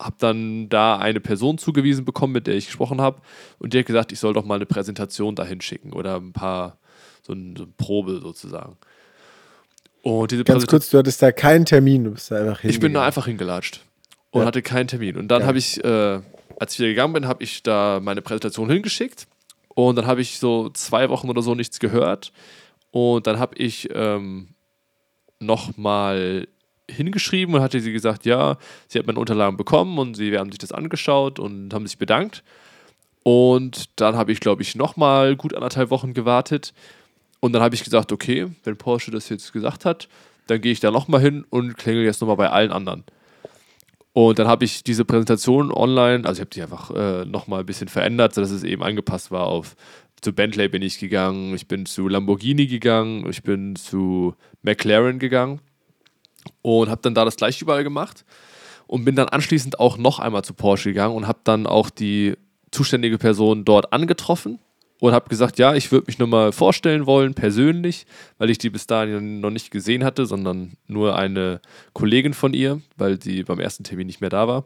habe 0.00 0.16
dann 0.18 0.68
da 0.68 0.96
eine 0.98 1.20
Person 1.20 1.58
zugewiesen 1.58 2.04
bekommen, 2.04 2.32
mit 2.32 2.46
der 2.46 2.54
ich 2.54 2.66
gesprochen 2.66 3.00
habe. 3.00 3.20
Und 3.58 3.72
die 3.72 3.78
hat 3.78 3.86
gesagt, 3.86 4.12
ich 4.12 4.18
soll 4.18 4.32
doch 4.32 4.44
mal 4.44 4.56
eine 4.56 4.66
Präsentation 4.66 5.34
dahin 5.36 5.60
schicken 5.60 5.92
oder 5.92 6.16
ein 6.16 6.32
paar, 6.32 6.78
so, 7.22 7.32
ein, 7.32 7.54
so 7.56 7.64
eine 7.64 7.72
Probe 7.76 8.20
sozusagen. 8.20 8.76
Und 10.02 10.30
diese 10.30 10.44
Ganz 10.44 10.66
kurz, 10.66 10.90
du 10.90 10.98
hattest 10.98 11.22
da 11.22 11.32
keinen 11.32 11.64
Termin, 11.64 12.04
du 12.04 12.10
bist 12.10 12.30
da 12.30 12.36
einfach 12.40 12.62
ich 12.64 12.78
bin 12.78 12.92
da 12.92 13.04
einfach 13.04 13.26
hingelatscht 13.26 13.80
und 14.32 14.42
Ja. 14.42 14.46
hatte 14.46 14.60
keinen 14.62 14.88
Termin. 14.88 15.16
Und 15.16 15.28
dann 15.28 15.42
Ja. 15.42 15.46
habe 15.46 15.58
ich, 15.58 15.82
äh, 15.82 16.20
als 16.58 16.74
ich 16.74 16.80
wieder 16.80 16.88
gegangen 16.90 17.14
bin, 17.14 17.26
habe 17.26 17.42
ich 17.42 17.62
da 17.62 18.00
meine 18.02 18.20
Präsentation 18.20 18.68
hingeschickt. 18.68 19.26
Und 19.68 19.96
dann 19.96 20.06
habe 20.06 20.20
ich 20.20 20.38
so 20.38 20.68
zwei 20.70 21.08
Wochen 21.08 21.30
oder 21.30 21.40
so 21.42 21.54
nichts 21.54 21.80
gehört. 21.80 22.32
Und 22.90 23.26
dann 23.26 23.38
habe 23.38 23.56
ich 23.56 23.88
ähm, 23.92 24.54
nochmal 25.40 26.48
hingeschrieben 26.90 27.54
und 27.54 27.62
hatte 27.62 27.80
sie 27.80 27.92
gesagt, 27.92 28.26
ja, 28.26 28.56
sie 28.88 28.98
hat 28.98 29.06
meine 29.06 29.18
Unterlagen 29.18 29.56
bekommen 29.56 29.98
und 29.98 30.16
sie 30.16 30.36
haben 30.36 30.50
sich 30.50 30.58
das 30.58 30.72
angeschaut 30.72 31.38
und 31.38 31.72
haben 31.72 31.86
sich 31.86 31.98
bedankt. 31.98 32.42
Und 33.22 33.88
dann 33.96 34.16
habe 34.16 34.32
ich, 34.32 34.40
glaube 34.40 34.62
ich, 34.62 34.74
nochmal 34.74 35.34
gut 35.36 35.54
anderthalb 35.54 35.90
Wochen 35.90 36.12
gewartet. 36.12 36.74
Und 37.40 37.52
dann 37.52 37.62
habe 37.62 37.74
ich 37.74 37.84
gesagt, 37.84 38.12
okay, 38.12 38.48
wenn 38.64 38.76
Porsche 38.76 39.10
das 39.10 39.28
jetzt 39.28 39.52
gesagt 39.52 39.84
hat, 39.84 40.08
dann 40.46 40.60
gehe 40.60 40.72
ich 40.72 40.80
da 40.80 40.90
nochmal 40.90 41.20
hin 41.20 41.44
und 41.48 41.76
klingel 41.76 42.04
jetzt 42.04 42.20
nochmal 42.20 42.36
bei 42.36 42.50
allen 42.50 42.70
anderen. 42.70 43.04
Und 44.12 44.38
dann 44.38 44.46
habe 44.46 44.64
ich 44.64 44.84
diese 44.84 45.04
Präsentation 45.04 45.72
online, 45.72 46.26
also 46.26 46.38
ich 46.38 46.40
habe 46.40 46.50
die 46.50 46.62
einfach 46.62 46.90
äh, 46.90 47.24
nochmal 47.24 47.60
ein 47.60 47.66
bisschen 47.66 47.88
verändert, 47.88 48.34
sodass 48.34 48.50
es 48.50 48.62
eben 48.62 48.82
angepasst 48.82 49.30
war 49.30 49.46
auf, 49.46 49.74
zu 50.20 50.32
Bentley 50.32 50.68
bin 50.68 50.82
ich 50.82 50.98
gegangen, 50.98 51.54
ich 51.54 51.66
bin 51.66 51.84
zu 51.84 52.08
Lamborghini 52.08 52.66
gegangen, 52.66 53.28
ich 53.28 53.42
bin 53.42 53.74
zu 53.74 54.34
McLaren 54.62 55.18
gegangen 55.18 55.60
und 56.62 56.90
habe 56.90 57.02
dann 57.02 57.14
da 57.14 57.24
das 57.24 57.36
gleiche 57.36 57.64
überall 57.64 57.84
gemacht 57.84 58.24
und 58.86 59.04
bin 59.04 59.16
dann 59.16 59.28
anschließend 59.28 59.80
auch 59.80 59.96
noch 59.96 60.18
einmal 60.18 60.44
zu 60.44 60.54
Porsche 60.54 60.90
gegangen 60.90 61.14
und 61.14 61.26
habe 61.26 61.40
dann 61.44 61.66
auch 61.66 61.90
die 61.90 62.34
zuständige 62.70 63.18
Person 63.18 63.64
dort 63.64 63.92
angetroffen 63.92 64.58
und 65.00 65.12
habe 65.12 65.28
gesagt, 65.28 65.58
ja, 65.58 65.74
ich 65.74 65.92
würde 65.92 66.06
mich 66.06 66.18
nur 66.18 66.28
mal 66.28 66.52
vorstellen 66.52 67.06
wollen, 67.06 67.34
persönlich, 67.34 68.06
weil 68.38 68.50
ich 68.50 68.58
die 68.58 68.70
bis 68.70 68.86
dahin 68.86 69.40
noch 69.40 69.50
nicht 69.50 69.70
gesehen 69.70 70.04
hatte, 70.04 70.26
sondern 70.26 70.76
nur 70.86 71.16
eine 71.16 71.60
Kollegin 71.92 72.34
von 72.34 72.54
ihr, 72.54 72.80
weil 72.96 73.20
sie 73.20 73.42
beim 73.42 73.60
ersten 73.60 73.84
Termin 73.84 74.06
nicht 74.06 74.20
mehr 74.20 74.30
da 74.30 74.48
war. 74.48 74.64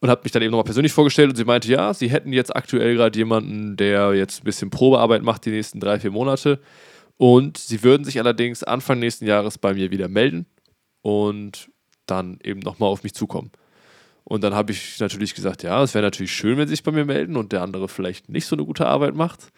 Und 0.00 0.08
habe 0.08 0.22
mich 0.24 0.32
dann 0.32 0.42
eben 0.42 0.52
nochmal 0.52 0.64
persönlich 0.64 0.92
vorgestellt 0.92 1.28
und 1.28 1.36
sie 1.36 1.44
meinte, 1.44 1.68
ja, 1.68 1.92
sie 1.92 2.08
hätten 2.08 2.32
jetzt 2.32 2.56
aktuell 2.56 2.94
gerade 2.94 3.18
jemanden, 3.18 3.76
der 3.76 4.14
jetzt 4.14 4.40
ein 4.40 4.44
bisschen 4.44 4.70
Probearbeit 4.70 5.22
macht 5.22 5.44
die 5.44 5.50
nächsten 5.50 5.78
drei, 5.78 6.00
vier 6.00 6.10
Monate. 6.10 6.58
Und 7.18 7.58
sie 7.58 7.82
würden 7.82 8.04
sich 8.04 8.18
allerdings 8.18 8.62
Anfang 8.62 8.98
nächsten 8.98 9.26
Jahres 9.26 9.58
bei 9.58 9.74
mir 9.74 9.90
wieder 9.90 10.08
melden 10.08 10.46
und 11.02 11.70
dann 12.06 12.38
eben 12.42 12.60
nochmal 12.60 12.88
auf 12.88 13.02
mich 13.02 13.14
zukommen. 13.14 13.50
Und 14.24 14.44
dann 14.44 14.54
habe 14.54 14.72
ich 14.72 15.00
natürlich 15.00 15.34
gesagt, 15.34 15.62
ja, 15.62 15.82
es 15.82 15.94
wäre 15.94 16.04
natürlich 16.04 16.32
schön, 16.32 16.56
wenn 16.56 16.68
sie 16.68 16.74
sich 16.74 16.82
bei 16.82 16.92
mir 16.92 17.04
melden 17.04 17.36
und 17.36 17.52
der 17.52 17.62
andere 17.62 17.88
vielleicht 17.88 18.28
nicht 18.28 18.46
so 18.46 18.54
eine 18.54 18.64
gute 18.64 18.86
Arbeit 18.86 19.14
macht 19.14 19.48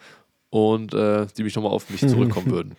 und 0.49 0.93
äh, 0.93 1.27
die 1.37 1.43
mich 1.43 1.55
nochmal 1.55 1.71
auf 1.71 1.89
mich 1.89 2.01
zurückkommen 2.07 2.51
würden. 2.51 2.75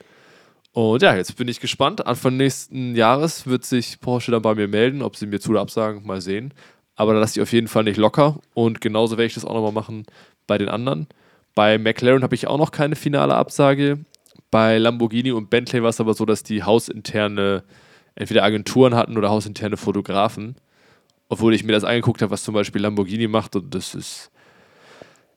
Und 0.73 1.03
ja, 1.03 1.15
jetzt 1.15 1.37
bin 1.37 1.47
ich 1.47 1.61
gespannt. 1.61 2.05
Anfang 2.05 2.37
nächsten 2.37 2.97
Jahres 2.97 3.47
wird 3.47 3.65
sich 3.65 4.01
Porsche 4.01 4.33
dann 4.33 4.43
bei 4.43 4.57
mir 4.57 4.67
melden, 4.67 5.03
ob 5.03 5.15
sie 5.15 5.27
mir 5.27 5.39
zu 5.39 5.51
oder 5.51 5.61
absagen, 5.61 6.05
mal 6.05 6.21
sehen. 6.21 6.53
Aber 6.97 7.15
da 7.15 7.21
lasse 7.21 7.39
ich 7.39 7.43
auf 7.43 7.53
jeden 7.53 7.69
Fall 7.69 7.85
nicht 7.85 7.97
locker 7.97 8.41
und 8.55 8.81
genauso 8.81 9.17
werde 9.17 9.27
ich 9.27 9.35
das 9.35 9.45
auch 9.45 9.55
nochmal 9.55 9.73
machen 9.73 10.05
bei 10.47 10.59
den 10.59 10.69
anderen. 10.69 11.07
Bei 11.55 11.79
McLaren 11.79 12.23
habe 12.23 12.35
ich 12.35 12.49
auch 12.49 12.59
noch 12.59 12.73
keine 12.73 12.97
finale 12.97 13.35
Absage. 13.35 14.05
Bei 14.51 14.79
Lamborghini 14.79 15.31
und 15.33 15.51
Bentley 15.51 15.83
war 15.83 15.91
es 15.91 16.01
aber 16.01 16.15
so, 16.15 16.25
dass 16.25 16.43
die 16.43 16.63
hausinterne 16.65 17.63
entweder 18.17 18.43
Agenturen 18.45 18.95
hatten 18.95 19.17
oder 19.19 19.31
hausinterne 19.31 19.77
Fotografen. 19.77 20.57
Obwohl 21.29 21.55
ich 21.55 21.65
mir 21.65 21.73
das 21.73 21.85
angeguckt 21.85 22.21
habe, 22.23 22.31
was 22.31 22.45
zum 22.45 22.55
Beispiel 22.55 22.83
Lamborghini 22.83 23.27
macht 23.29 23.57
und 23.57 23.75
das 23.75 23.95
ist. 23.95 24.31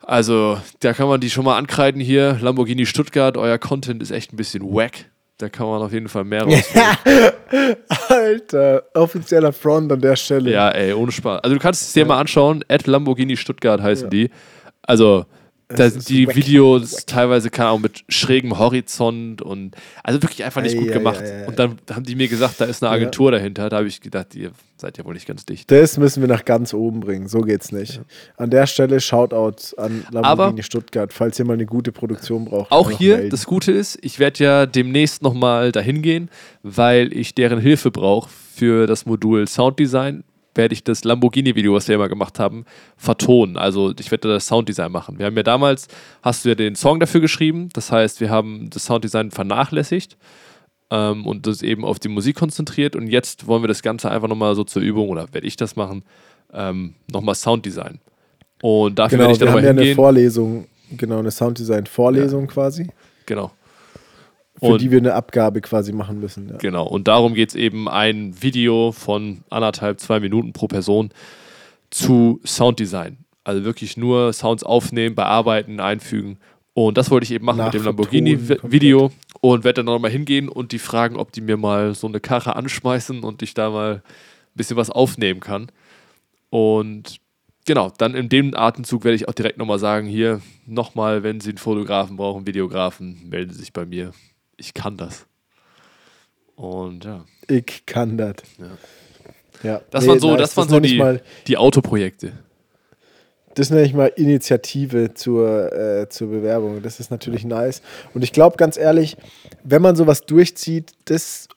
Also, 0.04 0.60
da 0.82 0.94
kann 0.94 1.08
man 1.08 1.20
die 1.20 1.30
schon 1.30 1.44
mal 1.46 1.58
ankreiden 1.58 2.00
hier. 2.02 2.38
Lamborghini 2.42 2.86
Stuttgart, 2.86 3.36
euer 3.38 3.58
Content 3.58 4.02
ist 4.02 4.12
echt 4.12 4.32
ein 4.34 4.38
bisschen 4.38 4.64
wack. 4.64 5.10
Da 5.38 5.50
kann 5.50 5.68
man 5.68 5.82
auf 5.82 5.92
jeden 5.94 6.08
Fall 6.10 6.24
mehr 6.24 6.44
rausholen. 6.46 7.34
Alter, 8.10 8.84
offizieller 8.94 9.54
Front 9.54 9.92
an 9.92 10.02
der 10.02 10.16
Stelle. 10.16 10.52
ja, 10.52 10.70
ey, 10.70 10.94
ohne 10.94 11.12
Spaß. 11.12 11.42
Also, 11.44 11.56
du 11.56 11.62
kannst 11.62 11.82
es 11.84 11.94
dir 11.94 12.06
mal 12.06 12.20
anschauen. 12.20 12.64
At 12.68 12.88
Lamborghini 12.88 13.38
Stuttgart 13.38 13.82
heißen 13.82 14.06
Ja. 14.06 14.10
die. 14.10 14.30
Also, 14.82 15.26
da 15.70 15.90
sind 15.90 16.08
die 16.08 16.28
wack. 16.28 16.36
Videos 16.36 16.94
Wack. 16.94 17.08
teilweise, 17.08 17.50
keine 17.50 17.70
Ahnung, 17.70 17.82
mit 17.82 18.04
schrägem 18.08 18.58
Horizont 18.58 19.42
und 19.42 19.76
also 20.04 20.22
wirklich 20.22 20.44
einfach 20.46 20.62
nicht 20.62 20.76
Ei, 20.76 20.80
gut 20.80 20.90
ei, 20.90 20.94
gemacht. 20.94 21.22
ei. 21.22 21.46
Und 21.48 21.60
dann 21.60 21.78
haben 21.92 22.04
die 22.04 22.16
mir 22.16 22.28
gesagt, 22.30 22.62
da 22.62 22.66
ist 22.66 22.82
eine 22.84 22.92
Ja. 22.92 22.96
Agentur 22.96 23.32
dahinter. 23.32 23.68
Da 23.70 23.78
habe 23.78 23.88
ich 23.88 24.00
gedacht, 24.00 24.34
ihr 24.36 24.52
seid 24.78 24.98
ja 24.98 25.04
wohl 25.06 25.14
nicht 25.14 25.28
ganz 25.28 25.46
dicht. 25.46 25.70
Das 25.72 25.98
müssen 25.98 26.22
wir 26.22 26.28
nach 26.30 26.46
ganz 26.46 26.74
oben 26.74 27.02
bringen. 27.02 27.28
So 27.28 27.42
geht's 27.42 27.72
nicht. 27.72 28.00
An 28.38 28.50
der 28.50 28.66
Stelle 28.68 29.00
Shoutout 29.02 29.76
an 29.78 30.06
Lamborghini 30.12 30.64
Stuttgart, 30.64 31.12
falls 31.12 31.38
ihr 31.40 31.46
mal 31.46 31.54
eine 31.54 31.66
gute 31.66 31.92
Produktion 31.92 32.46
braucht. 32.46 32.72
Auch 32.72 32.90
hier, 32.92 33.16
melden. 33.18 33.30
das 33.32 33.46
Gute 33.46 33.72
ist, 33.72 33.98
ich 34.02 34.20
werde 34.20 34.44
ja 34.44 34.66
demnächst 34.66 35.22
nochmal 35.22 35.72
dahin 35.72 36.02
gehen, 36.02 36.30
weil 36.64 37.12
ich 37.12 37.36
deren 37.36 37.60
Hilfe 37.60 37.92
brauche 37.92 38.30
für 38.56 38.88
das 38.88 39.06
Modul 39.06 39.48
Sounddesign. 39.48 40.24
Werde 40.58 40.74
ich 40.74 40.84
das 40.84 41.04
Lamborghini-Video, 41.04 41.74
was 41.74 41.88
wir 41.88 41.96
immer 41.96 42.10
gemacht 42.10 42.40
haben, 42.40 42.66
vertonen. 42.98 43.58
Also 43.58 43.94
ich 44.00 44.12
werde 44.12 44.28
das 44.28 44.48
Sounddesign 44.48 44.92
machen. 44.92 45.20
Wir 45.20 45.28
haben 45.28 45.38
ja 45.38 45.44
damals, 45.44 45.88
hast 46.22 46.44
du 46.44 46.50
ja 46.50 46.56
den 46.56 46.76
Song 46.76 47.00
dafür 47.00 47.22
geschrieben. 47.22 47.70
Das 47.74 47.92
heißt, 47.92 48.20
wir 48.20 48.30
haben 48.30 48.70
das 48.70 48.86
Sounddesign 48.86 49.32
vernachlässigt 49.32 50.18
ähm, 50.92 51.26
und 51.26 51.48
das 51.48 51.62
eben 51.62 51.86
auf 51.86 52.00
die 52.00 52.10
Musik 52.10 52.36
konzentriert. 52.36 52.96
Und 52.96 53.08
jetzt 53.08 53.48
wollen 53.48 53.64
wir 53.64 53.68
das 53.68 53.82
Ganze 53.82 54.12
einfach 54.12 54.28
nochmal 54.28 54.56
so 54.56 54.64
zur 54.64 54.82
Übung, 54.82 55.10
oder 55.10 55.34
werde 55.34 55.48
ich 55.48 55.56
das 55.56 55.76
machen, 55.76 56.04
ähm, 56.54 56.96
nochmal 57.12 57.36
Sounddesign. 57.36 58.00
Und 58.62 58.98
dafür 59.00 59.18
Genau, 59.18 59.30
werde 59.30 59.34
ich 59.34 59.40
dann 59.40 59.48
wir 59.64 59.70
haben 59.70 59.78
ja 59.78 59.84
eine. 59.84 59.96
Vorlesung 59.96 60.66
Genau, 60.96 61.20
eine 61.20 61.32
Sounddesign-Vorlesung 61.32 62.48
quasi, 62.48 62.88
Genau. 63.26 63.52
Für 64.60 64.66
Und- 64.66 64.82
die 64.82 64.92
wir 64.92 64.98
eine 65.00 65.14
Abgabe 65.14 65.62
quasi 65.62 65.92
machen 65.94 66.20
müssen. 66.20 66.50
Ja. 66.50 66.58
Genau, 66.58 66.86
und 66.88 67.08
darum 67.08 67.34
geht 67.34 67.50
es 67.50 67.56
eben 67.56 67.88
ein 67.88 68.42
Video 68.42 68.92
von 68.92 69.40
anderthalb, 69.50 70.00
zwei 70.00 70.20
Minuten 70.20 70.54
pro 70.54 70.68
Person 70.68 71.12
zu 71.90 72.40
Sounddesign. 72.46 73.18
Also 73.44 73.64
wirklich 73.64 73.96
nur 73.98 74.34
Sounds 74.34 74.64
aufnehmen, 74.64 75.16
bearbeiten, 75.16 75.80
einfügen. 75.80 76.38
Und 76.74 76.98
das 76.98 77.10
wollte 77.10 77.24
ich 77.24 77.32
eben 77.32 77.46
machen 77.46 77.64
mit 77.64 77.74
dem 77.74 77.84
Lamborghini-Video 77.84 79.12
und 79.42 79.64
werde 79.64 79.84
dann 79.84 79.86
nochmal 79.86 80.12
hingehen 80.12 80.50
und 80.50 80.72
die 80.74 80.80
fragen, 80.80 81.16
ob 81.16 81.32
die 81.32 81.42
mir 81.42 81.58
mal 81.58 81.96
so 81.96 82.08
eine 82.08 82.20
Karre 82.20 82.56
anschmeißen 82.56 83.24
und 83.24 83.42
ich 83.42 83.54
da 83.54 83.70
mal 83.70 83.94
ein 83.96 84.02
bisschen 84.54 84.78
was 84.78 84.90
aufnehmen 84.90 85.40
kann. 85.40 85.72
Und 86.50 87.18
genau, 87.66 87.92
dann 87.98 88.16
in 88.16 88.30
dem 88.30 88.54
Atemzug 88.56 89.04
werde 89.06 89.16
ich 89.16 89.28
auch 89.28 89.34
direkt 89.34 89.58
nochmal 89.58 89.80
sagen, 89.80 90.08
hier 90.08 90.42
nochmal, 90.66 91.24
wenn 91.24 91.40
Sie 91.40 91.50
einen 91.50 91.58
Fotografen 91.58 92.18
brauchen, 92.18 92.46
Videografen, 92.46 93.28
melden 93.30 93.54
Sie 93.54 93.60
sich 93.60 93.74
bei 93.74 93.86
mir. 93.86 94.12
Ich 94.58 94.74
kann 94.74 94.98
das. 94.98 95.26
Und 96.56 97.06
ja. 97.06 97.24
Ich 97.48 97.86
kann 97.86 98.18
das. 98.18 98.36
Ja. 98.58 98.66
Ja. 99.64 99.82
Das 99.92 100.04
Nee, 100.04 100.10
waren 100.10 100.20
so, 100.20 100.32
nice. 100.32 100.40
das 100.42 100.58
waren 100.58 100.70
so 100.70 100.76
nenne 100.76 100.88
ich 100.88 100.94
die, 100.94 101.00
Mal, 101.00 101.22
die 101.48 101.58
Autoprojekte. 101.58 102.34
das 103.56 103.70
nenne 103.70 103.84
ich 103.84 103.94
mal 103.94 104.12
Initiative 104.16 105.14
zur, 105.14 105.72
äh, 105.74 106.10
zur 106.10 106.30
Bewerbung. 106.30 106.82
Das 106.82 107.00
ist 107.00 107.10
natürlich 107.12 107.44
nice. 107.46 107.82
Und 108.14 108.24
ich 108.24 108.32
glaube, 108.34 108.58
ganz 108.58 108.78
ehrlich, 108.78 109.18
wenn 109.64 109.82
man 109.82 109.96
sowas 109.96 110.22
durchzieht, 110.22 110.92
das, 111.06 111.48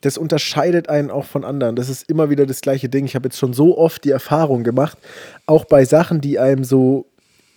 das 0.00 0.16
unterscheidet 0.18 0.88
einen 0.88 1.10
auch 1.10 1.24
von 1.26 1.44
anderen. 1.44 1.76
Das 1.76 1.88
ist 1.88 2.08
immer 2.10 2.30
wieder 2.30 2.46
das 2.46 2.60
gleiche 2.60 2.88
Ding. 2.88 3.04
Ich 3.06 3.14
habe 3.14 3.26
jetzt 3.28 3.38
schon 3.38 3.52
so 3.54 3.76
oft 3.78 4.04
die 4.04 4.10
Erfahrung 4.10 4.62
gemacht, 4.64 4.98
auch 5.46 5.64
bei 5.64 5.84
Sachen, 5.84 6.20
die 6.20 6.38
einem 6.38 6.64
so 6.64 7.06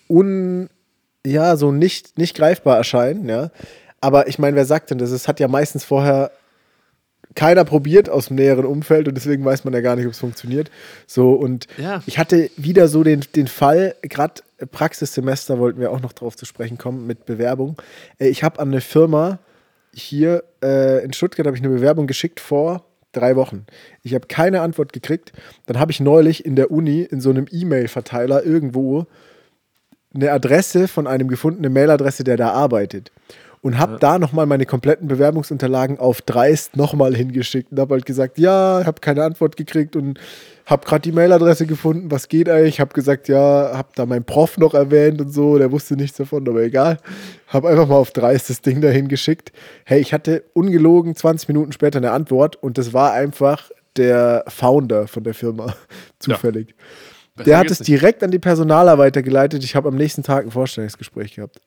un, 0.09 0.69
ja, 1.25 1.55
so 1.57 1.71
nicht, 1.71 2.17
nicht 2.17 2.35
greifbar 2.35 2.77
erscheinen, 2.77 3.27
ja. 3.29 3.51
Aber 4.01 4.27
ich 4.27 4.39
meine, 4.39 4.55
wer 4.55 4.65
sagt 4.65 4.91
denn 4.91 4.97
das? 4.97 5.11
Es 5.11 5.27
hat 5.27 5.39
ja 5.39 5.47
meistens 5.47 5.83
vorher 5.83 6.31
keiner 7.35 7.65
probiert 7.65 8.09
aus 8.09 8.27
dem 8.27 8.35
näheren 8.37 8.65
Umfeld 8.65 9.07
und 9.07 9.15
deswegen 9.15 9.43
weiß 9.45 9.63
man 9.63 9.73
ja 9.73 9.81
gar 9.81 9.95
nicht, 9.95 10.05
ob 10.05 10.13
es 10.13 10.19
funktioniert. 10.19 10.71
So 11.05 11.33
und 11.33 11.67
Ja. 11.77 12.01
ich 12.05 12.17
hatte 12.17 12.49
wieder 12.57 12.87
so 12.87 13.03
den, 13.03 13.21
den 13.35 13.47
Fall, 13.47 13.95
gerade 14.01 14.41
Praxissemester 14.71 15.59
wollten 15.59 15.79
wir 15.79 15.91
auch 15.91 16.01
noch 16.01 16.13
drauf 16.13 16.35
zu 16.35 16.45
sprechen 16.45 16.77
kommen 16.77 17.05
mit 17.05 17.25
Bewerbung. 17.25 17.75
Äh, 18.17 18.29
Ich 18.29 18.43
habe 18.43 18.59
an 18.59 18.69
eine 18.69 18.81
Firma 18.81 19.39
hier 19.93 20.43
äh, 20.63 21.03
in 21.03 21.13
Stuttgart 21.13 21.45
habe 21.47 21.55
ich 21.57 21.63
eine 21.63 21.73
Bewerbung 21.73 22.07
geschickt 22.07 22.39
vor 22.39 22.85
drei 23.11 23.35
Wochen. 23.35 23.65
Ich 24.03 24.13
habe 24.13 24.27
keine 24.27 24.61
Antwort 24.61 24.93
gekriegt. 24.93 25.31
Dann 25.65 25.79
habe 25.79 25.91
ich 25.91 25.99
neulich 25.99 26.45
in 26.45 26.55
der 26.55 26.71
Uni 26.71 27.01
in 27.01 27.19
so 27.21 27.29
einem 27.31 27.45
E-Mail-Verteiler 27.49 28.43
irgendwo 28.43 29.05
eine 30.13 30.31
Adresse 30.31 30.87
von 30.87 31.07
einem 31.07 31.27
gefundene 31.27 31.69
Mailadresse, 31.69 32.23
der 32.23 32.37
da 32.37 32.51
arbeitet. 32.51 33.11
Und 33.61 33.79
habe 33.79 33.97
da 33.99 34.19
nochmal 34.19 34.45
meine 34.45 34.65
kompletten 34.65 35.07
Bewerbungsunterlagen 35.07 35.99
auf 35.99 36.21
Dreist 36.21 36.77
nochmal 36.77 37.15
hingeschickt 37.15 37.71
und 37.71 37.79
habe 37.79 37.95
halt 37.95 38.05
gesagt, 38.05 38.37
ja, 38.37 38.83
habe 38.85 39.01
keine 39.01 39.23
Antwort 39.23 39.57
gekriegt 39.57 39.95
und 39.95 40.19
habe 40.65 40.85
gerade 40.85 41.01
die 41.01 41.11
Mailadresse 41.11 41.65
gefunden, 41.65 42.11
was 42.11 42.27
geht 42.27 42.49
eigentlich? 42.49 42.79
Habe 42.79 42.93
gesagt, 42.93 43.27
ja, 43.29 43.71
habe 43.73 43.89
da 43.95 44.05
meinen 44.05 44.25
Prof 44.25 44.57
noch 44.57 44.73
erwähnt 44.73 45.21
und 45.21 45.31
so, 45.31 45.57
der 45.57 45.71
wusste 45.71 45.95
nichts 45.95 46.17
davon, 46.17 46.47
aber 46.47 46.61
egal. 46.61 46.97
Habe 47.47 47.69
einfach 47.69 47.87
mal 47.87 47.95
auf 47.95 48.11
Dreist 48.11 48.49
das 48.49 48.61
Ding 48.61 48.81
dahin 48.81 49.07
geschickt. 49.07 49.51
Hey, 49.85 50.01
ich 50.01 50.13
hatte 50.13 50.43
ungelogen 50.53 51.15
20 51.15 51.47
Minuten 51.47 51.71
später 51.71 51.97
eine 51.97 52.11
Antwort 52.11 52.57
und 52.57 52.77
das 52.77 52.93
war 52.93 53.13
einfach 53.13 53.71
der 53.95 54.43
Founder 54.47 55.07
von 55.07 55.23
der 55.23 55.33
Firma, 55.33 55.75
zufällig. 56.19 56.75
Besser 57.35 57.49
Der 57.49 57.57
hat 57.59 57.71
es 57.71 57.79
direkt 57.79 58.23
an 58.23 58.31
die 58.31 58.39
Personaler 58.39 58.97
weitergeleitet. 58.97 59.63
Ich 59.63 59.75
habe 59.75 59.89
am 59.89 59.95
nächsten 59.95 60.23
Tag 60.23 60.45
ein 60.45 60.51
Vorstellungsgespräch 60.51 61.35
gehabt. 61.35 61.61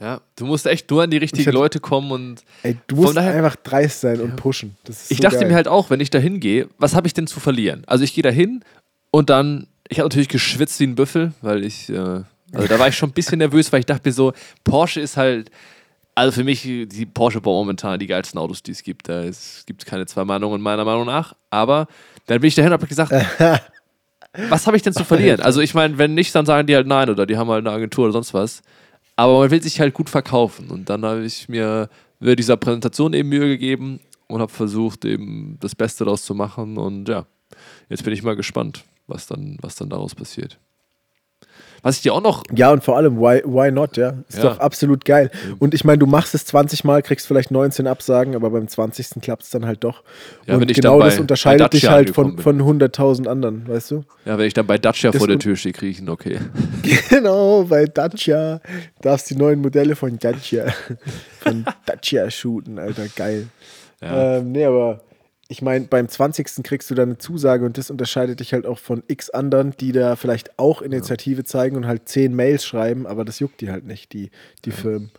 Ja, 0.00 0.20
du 0.36 0.46
musst 0.46 0.66
echt 0.66 0.88
nur 0.90 1.02
an 1.02 1.10
die 1.10 1.16
richtigen 1.16 1.44
hätte- 1.44 1.56
Leute 1.56 1.80
kommen 1.80 2.12
und 2.12 2.42
Ey, 2.62 2.76
du 2.86 2.96
musst 2.96 3.16
daher- 3.16 3.34
einfach 3.34 3.56
dreist 3.56 4.00
sein 4.02 4.20
und 4.20 4.36
pushen. 4.36 4.76
Ich 4.88 5.16
so 5.16 5.22
dachte 5.22 5.38
geil. 5.40 5.48
mir 5.48 5.54
halt 5.54 5.66
auch, 5.68 5.90
wenn 5.90 5.98
ich 6.00 6.10
da 6.10 6.18
hingehe, 6.18 6.68
was 6.78 6.94
habe 6.94 7.06
ich 7.08 7.14
denn 7.14 7.26
zu 7.26 7.40
verlieren? 7.40 7.82
Also 7.86 8.04
ich 8.04 8.14
gehe 8.14 8.22
da 8.22 8.30
hin 8.30 8.62
und 9.10 9.28
dann, 9.28 9.66
ich 9.88 9.98
habe 9.98 10.08
natürlich 10.08 10.28
geschwitzt 10.28 10.78
wie 10.80 10.84
ein 10.86 10.94
Büffel, 10.94 11.32
weil 11.42 11.64
ich, 11.64 11.88
äh, 11.88 11.96
also 11.96 12.68
da 12.68 12.78
war 12.78 12.86
ich 12.88 12.96
schon 12.96 13.10
ein 13.10 13.12
bisschen 13.12 13.38
nervös, 13.38 13.72
weil 13.72 13.80
ich 13.80 13.86
dachte 13.86 14.08
mir 14.08 14.12
so, 14.12 14.32
Porsche 14.62 15.00
ist 15.00 15.16
halt, 15.16 15.50
also 16.14 16.32
für 16.32 16.44
mich, 16.44 16.62
die 16.62 17.06
Porsche 17.06 17.40
baut 17.40 17.54
momentan 17.54 17.98
die 17.98 18.06
geilsten 18.06 18.38
Autos, 18.40 18.62
die 18.62 18.72
es 18.72 18.82
gibt. 18.82 19.08
Da 19.08 19.22
gibt 19.66 19.82
es 19.82 19.84
keine 19.86 20.06
zwei 20.06 20.24
Meinungen 20.24 20.60
meiner 20.60 20.84
Meinung 20.84 21.06
nach, 21.06 21.34
aber 21.50 21.86
dann 22.26 22.40
bin 22.40 22.48
ich 22.48 22.54
dahin 22.54 22.70
und 22.72 22.74
habe 22.74 22.86
gesagt, 22.86 23.12
was 24.48 24.66
habe 24.66 24.76
ich 24.76 24.82
denn 24.82 24.92
zu 24.92 25.04
verlieren? 25.04 25.40
Also 25.40 25.60
ich 25.60 25.74
meine, 25.74 25.98
wenn 25.98 26.14
nicht, 26.14 26.34
dann 26.34 26.46
sagen 26.46 26.66
die 26.66 26.74
halt 26.76 26.86
nein 26.86 27.08
oder 27.10 27.26
die 27.26 27.36
haben 27.36 27.48
halt 27.50 27.66
eine 27.66 27.74
Agentur 27.74 28.04
oder 28.04 28.12
sonst 28.12 28.34
was. 28.34 28.62
Aber 29.18 29.40
man 29.40 29.50
will 29.50 29.60
sich 29.60 29.80
halt 29.80 29.94
gut 29.94 30.08
verkaufen. 30.08 30.70
Und 30.70 30.88
dann 30.88 31.04
habe 31.04 31.24
ich 31.24 31.48
mir 31.48 31.88
mir 32.20 32.36
dieser 32.36 32.56
Präsentation 32.56 33.12
eben 33.14 33.28
Mühe 33.28 33.48
gegeben 33.48 33.98
und 34.28 34.40
habe 34.40 34.52
versucht, 34.52 35.04
eben 35.04 35.56
das 35.60 35.74
Beste 35.74 36.04
daraus 36.04 36.24
zu 36.24 36.34
machen. 36.34 36.76
Und 36.76 37.08
ja, 37.08 37.26
jetzt 37.88 38.04
bin 38.04 38.12
ich 38.12 38.22
mal 38.22 38.36
gespannt, 38.36 38.84
was 39.08 39.26
dann, 39.26 39.56
was 39.60 39.74
dann 39.74 39.90
daraus 39.90 40.14
passiert. 40.14 40.60
Was 41.82 41.96
ich 41.96 42.02
dir 42.02 42.12
auch 42.14 42.22
noch. 42.22 42.42
Ja, 42.54 42.72
und 42.72 42.82
vor 42.84 42.96
allem, 42.96 43.18
why, 43.18 43.42
why 43.44 43.70
not, 43.70 43.96
ja? 43.96 44.14
Ist 44.28 44.38
Ja. 44.38 44.44
doch 44.44 44.58
absolut 44.58 45.04
geil. 45.04 45.30
Und 45.58 45.74
ich 45.74 45.84
meine, 45.84 45.98
du 45.98 46.06
machst 46.06 46.34
es 46.34 46.44
20 46.46 46.84
Mal, 46.84 47.02
kriegst 47.02 47.26
vielleicht 47.26 47.50
19 47.50 47.86
Absagen, 47.86 48.34
aber 48.34 48.50
beim 48.50 48.66
20. 48.68 49.20
klappt 49.22 49.44
es 49.44 49.50
dann 49.50 49.64
halt 49.66 49.84
doch. 49.84 50.02
Ja, 50.46 50.54
und 50.54 50.60
wenn 50.62 50.68
ich 50.68 50.76
genau 50.76 50.92
dann 50.92 51.00
bei- 51.00 51.04
das 51.10 51.18
unterscheidet 51.20 51.72
dich 51.72 51.88
halt 51.88 52.10
von, 52.10 52.38
von 52.38 52.60
100.000 52.62 53.28
anderen, 53.28 53.68
weißt 53.68 53.90
du? 53.92 54.04
Ja, 54.24 54.38
wenn 54.38 54.46
ich 54.46 54.54
dann 54.54 54.66
bei 54.66 54.78
Dacia 54.78 55.10
Das 55.10 55.18
vor 55.18 55.28
der 55.28 55.38
Tür 55.38 55.56
stehe, 55.56 55.72
kriege 55.72 55.90
ich 55.92 56.00
ihn 56.00 56.08
okay. 56.08 56.38
Genau, 57.10 57.64
bei 57.64 57.84
Dacia 57.86 58.60
darfst 59.00 59.30
die 59.30 59.36
neuen 59.36 59.60
Modelle 59.60 59.94
von 59.96 60.18
Dacia, 60.18 60.66
von 61.40 61.64
Dacia 61.86 62.30
shooten, 62.30 62.78
Alter, 62.78 63.06
geil. 63.14 63.46
Ja. 64.00 64.36
Ähm, 64.38 64.52
nee, 64.52 64.64
aber 64.64 65.00
ich 65.48 65.62
meine, 65.62 65.86
beim 65.86 66.08
20. 66.08 66.62
kriegst 66.62 66.90
du 66.90 66.94
dann 66.94 67.08
eine 67.08 67.18
Zusage 67.18 67.64
und 67.64 67.78
das 67.78 67.90
unterscheidet 67.90 68.40
dich 68.40 68.52
halt 68.52 68.66
auch 68.66 68.78
von 68.78 69.02
x 69.08 69.30
anderen, 69.30 69.72
die 69.80 69.92
da 69.92 70.14
vielleicht 70.16 70.58
auch 70.58 70.82
Initiative 70.82 71.42
zeigen 71.44 71.76
und 71.76 71.86
halt 71.86 72.08
zehn 72.08 72.34
Mails 72.34 72.64
schreiben, 72.66 73.06
aber 73.06 73.24
das 73.24 73.38
juckt 73.38 73.60
die 73.62 73.70
halt 73.70 73.86
nicht, 73.86 74.12
die, 74.12 74.30
die 74.66 74.70
Firmen. 74.70 75.10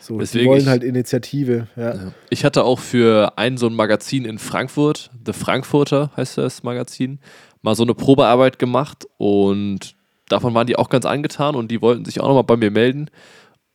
So, 0.00 0.14
die 0.14 0.20
Deswegen 0.20 0.50
wollen 0.50 0.62
ich- 0.62 0.66
halt 0.66 0.82
Initiative, 0.82 1.68
ja. 1.76 1.94
Ja. 1.94 2.12
Ich 2.30 2.44
hatte 2.44 2.64
auch 2.64 2.80
für 2.80 3.38
ein 3.38 3.56
so 3.56 3.68
ein 3.68 3.74
Magazin 3.74 4.24
in 4.24 4.38
Frankfurt, 4.40 5.10
The 5.24 5.32
Frankfurter 5.32 6.10
heißt 6.16 6.36
das 6.38 6.64
Magazin, 6.64 7.20
mal 7.62 7.76
so 7.76 7.84
eine 7.84 7.94
Probearbeit 7.94 8.58
gemacht 8.58 9.06
und 9.18 9.94
davon 10.28 10.52
waren 10.54 10.66
die 10.66 10.74
auch 10.76 10.88
ganz 10.88 11.06
angetan 11.06 11.54
und 11.54 11.70
die 11.70 11.80
wollten 11.80 12.04
sich 12.04 12.18
auch 12.20 12.26
nochmal 12.26 12.42
bei 12.42 12.56
mir 12.56 12.72
melden 12.72 13.08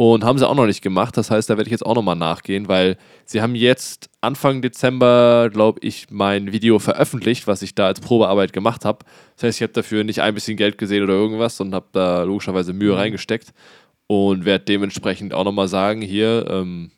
und 0.01 0.23
haben 0.23 0.39
sie 0.39 0.49
auch 0.49 0.55
noch 0.55 0.65
nicht 0.65 0.81
gemacht. 0.81 1.15
Das 1.15 1.29
heißt, 1.29 1.47
da 1.47 1.57
werde 1.57 1.67
ich 1.67 1.71
jetzt 1.71 1.85
auch 1.85 1.93
nochmal 1.93 2.15
nachgehen, 2.15 2.67
weil 2.67 2.97
sie 3.23 3.39
haben 3.39 3.53
jetzt 3.53 4.09
Anfang 4.19 4.63
Dezember, 4.63 5.51
glaube 5.53 5.79
ich, 5.83 6.07
mein 6.09 6.51
Video 6.51 6.79
veröffentlicht, 6.79 7.45
was 7.45 7.61
ich 7.61 7.75
da 7.75 7.85
als 7.85 7.99
Probearbeit 7.99 8.51
gemacht 8.51 8.83
habe. 8.83 9.05
Das 9.35 9.43
heißt, 9.43 9.59
ich 9.59 9.61
habe 9.61 9.73
dafür 9.73 10.03
nicht 10.03 10.23
ein 10.23 10.33
bisschen 10.33 10.57
Geld 10.57 10.79
gesehen 10.79 11.03
oder 11.03 11.13
irgendwas 11.13 11.61
und 11.61 11.75
habe 11.75 11.85
da 11.91 12.23
logischerweise 12.23 12.73
Mühe 12.73 12.97
reingesteckt 12.97 13.53
und 14.07 14.43
werde 14.43 14.65
dementsprechend 14.65 15.35
auch 15.35 15.43
nochmal 15.43 15.67
sagen, 15.67 16.01
hier, 16.01 16.47
ähm, 16.49 16.89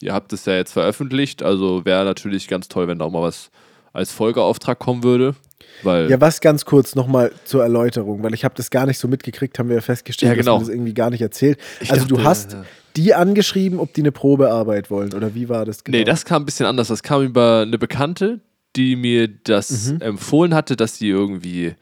ihr 0.00 0.12
habt 0.12 0.32
es 0.32 0.44
ja 0.44 0.56
jetzt 0.56 0.72
veröffentlicht, 0.72 1.44
also 1.44 1.84
wäre 1.84 2.04
natürlich 2.04 2.48
ganz 2.48 2.66
toll, 2.66 2.88
wenn 2.88 2.98
da 2.98 3.04
auch 3.04 3.12
mal 3.12 3.22
was 3.22 3.52
als 3.92 4.10
Folgeauftrag 4.10 4.80
kommen 4.80 5.04
würde. 5.04 5.36
Weil 5.82 6.10
Ja, 6.10 6.20
was 6.20 6.40
ganz 6.40 6.64
kurz 6.64 6.94
nochmal 6.94 7.32
zur 7.44 7.62
Erläuterung, 7.62 8.22
weil 8.22 8.34
ich 8.34 8.44
habe 8.44 8.54
das 8.54 8.70
gar 8.70 8.86
nicht 8.86 8.98
so 8.98 9.08
mitgekriegt, 9.08 9.58
haben 9.58 9.68
wir 9.68 9.76
ja 9.76 9.82
festgestellt, 9.82 10.30
Ja, 10.30 10.34
genau. 10.36 10.52
dass 10.58 10.60
man 10.62 10.68
das 10.68 10.74
irgendwie 10.74 10.94
gar 10.94 11.10
nicht 11.10 11.22
erzählt. 11.22 11.58
Ich 11.80 11.90
also 11.92 12.06
du 12.06 12.16
dachte, 12.16 12.28
hast 12.28 12.52
ja. 12.52 12.64
die 12.96 13.14
angeschrieben, 13.14 13.78
ob 13.80 13.92
die 13.94 14.02
eine 14.02 14.12
Probearbeit 14.12 14.90
wollen 14.90 15.12
oder 15.14 15.34
wie 15.34 15.48
war 15.48 15.64
das 15.64 15.84
genau? 15.84 15.98
Nee, 15.98 16.04
das 16.04 16.24
kam 16.24 16.42
ein 16.42 16.46
bisschen 16.46 16.66
anders. 16.66 16.88
Das 16.88 17.02
kam 17.02 17.22
über 17.22 17.62
eine 17.66 17.78
Bekannte, 17.78 18.40
die 18.76 18.96
mir 18.96 19.28
das 19.28 19.92
Mhm. 19.92 20.00
empfohlen 20.00 20.54
hatte, 20.54 20.76
dass 20.76 20.96
sie 20.98 21.08
irgendwie, 21.08 21.74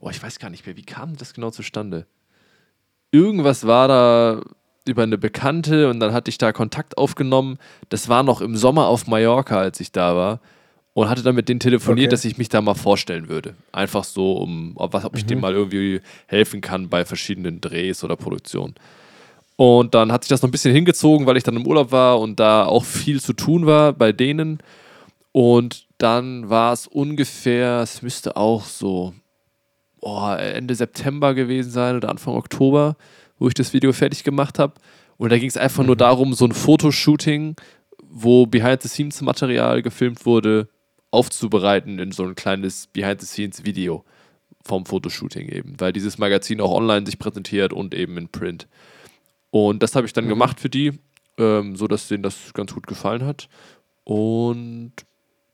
boah, 0.00 0.10
ich 0.10 0.22
weiß 0.22 0.38
gar 0.38 0.50
nicht 0.50 0.64
mehr, 0.66 0.76
wie 0.76 0.84
kam 0.84 1.16
das 1.16 1.34
genau 1.34 1.50
zustande? 1.50 2.06
Irgendwas 3.10 3.66
war 3.66 3.88
da 3.88 4.40
über 4.88 5.02
eine 5.02 5.18
Bekannte 5.18 5.88
und 5.90 6.00
dann 6.00 6.12
hatte 6.12 6.28
ich 6.30 6.38
da 6.38 6.52
Kontakt 6.52 6.96
aufgenommen. 6.98 7.58
Das 7.88 8.08
war 8.08 8.22
noch 8.22 8.40
im 8.40 8.56
Sommer 8.56 8.86
auf 8.86 9.06
Mallorca, 9.06 9.58
als 9.58 9.78
ich 9.80 9.92
da 9.92 10.16
war. 10.16 10.40
Und 10.94 11.08
hatte 11.08 11.22
dann 11.22 11.34
mit 11.34 11.48
denen 11.48 11.60
telefoniert, 11.60 12.08
Okay. 12.08 12.10
dass 12.10 12.24
ich 12.26 12.36
mich 12.36 12.50
da 12.50 12.60
mal 12.60 12.74
vorstellen 12.74 13.28
würde. 13.28 13.54
Einfach 13.72 14.04
so, 14.04 14.32
um, 14.34 14.72
ob, 14.76 14.94
ob 14.94 15.16
ich 15.16 15.22
Mhm. 15.24 15.28
denen 15.28 15.40
mal 15.40 15.54
irgendwie 15.54 16.00
helfen 16.26 16.60
kann 16.60 16.88
bei 16.90 17.04
verschiedenen 17.06 17.60
Drehs 17.62 18.04
oder 18.04 18.16
Produktionen. 18.16 18.74
Und 19.56 19.94
dann 19.94 20.12
hat 20.12 20.24
sich 20.24 20.28
das 20.28 20.42
noch 20.42 20.48
ein 20.48 20.52
bisschen 20.52 20.74
hingezogen, 20.74 21.26
weil 21.26 21.36
ich 21.38 21.44
dann 21.44 21.56
im 21.56 21.66
Urlaub 21.66 21.92
war 21.92 22.20
und 22.20 22.38
da 22.40 22.66
auch 22.66 22.84
viel 22.84 23.20
zu 23.20 23.32
tun 23.32 23.64
war 23.64 23.92
bei 23.94 24.12
denen. 24.12 24.58
Und 25.30 25.86
dann 25.98 26.50
war 26.50 26.72
es 26.74 26.86
ungefähr, 26.86 27.80
es 27.80 28.02
müsste 28.02 28.36
auch 28.36 28.64
so 28.64 29.14
oh, 30.00 30.30
Ende 30.32 30.74
September 30.74 31.32
gewesen 31.32 31.70
sein 31.70 31.96
oder 31.96 32.08
Anfang 32.10 32.34
Oktober, 32.34 32.96
wo 33.38 33.48
ich 33.48 33.54
das 33.54 33.72
Video 33.72 33.92
fertig 33.92 34.24
gemacht 34.24 34.58
habe. 34.58 34.74
Und 35.16 35.30
da 35.30 35.38
ging 35.38 35.48
es 35.48 35.56
einfach 35.56 35.84
nur 35.84 35.96
darum, 35.96 36.34
so 36.34 36.44
ein 36.44 36.52
Fotoshooting, 36.52 37.54
wo 38.02 38.44
Behind-the-Scenes-Material 38.46 39.80
gefilmt 39.82 40.26
wurde, 40.26 40.68
aufzubereiten 41.12 41.98
in 42.00 42.10
so 42.10 42.24
ein 42.24 42.34
kleines 42.34 42.88
Behind-the-Scenes-Video 42.88 44.04
vom 44.64 44.84
Fotoshooting 44.86 45.48
eben, 45.48 45.74
weil 45.78 45.92
dieses 45.92 46.18
Magazin 46.18 46.60
auch 46.60 46.72
online 46.72 47.06
sich 47.06 47.18
präsentiert 47.18 47.72
und 47.72 47.94
eben 47.94 48.16
in 48.18 48.28
Print. 48.28 48.66
Und 49.50 49.82
das 49.82 49.94
habe 49.94 50.06
ich 50.06 50.12
dann 50.12 50.24
Mhm. 50.24 50.30
gemacht 50.30 50.58
für 50.60 50.70
die, 50.70 50.92
ähm, 51.38 51.76
so 51.76 51.86
dass 51.86 52.08
denen 52.08 52.22
das 52.22 52.52
ganz 52.54 52.72
gut 52.74 52.86
gefallen 52.86 53.24
hat. 53.24 53.48
Und 54.04 54.92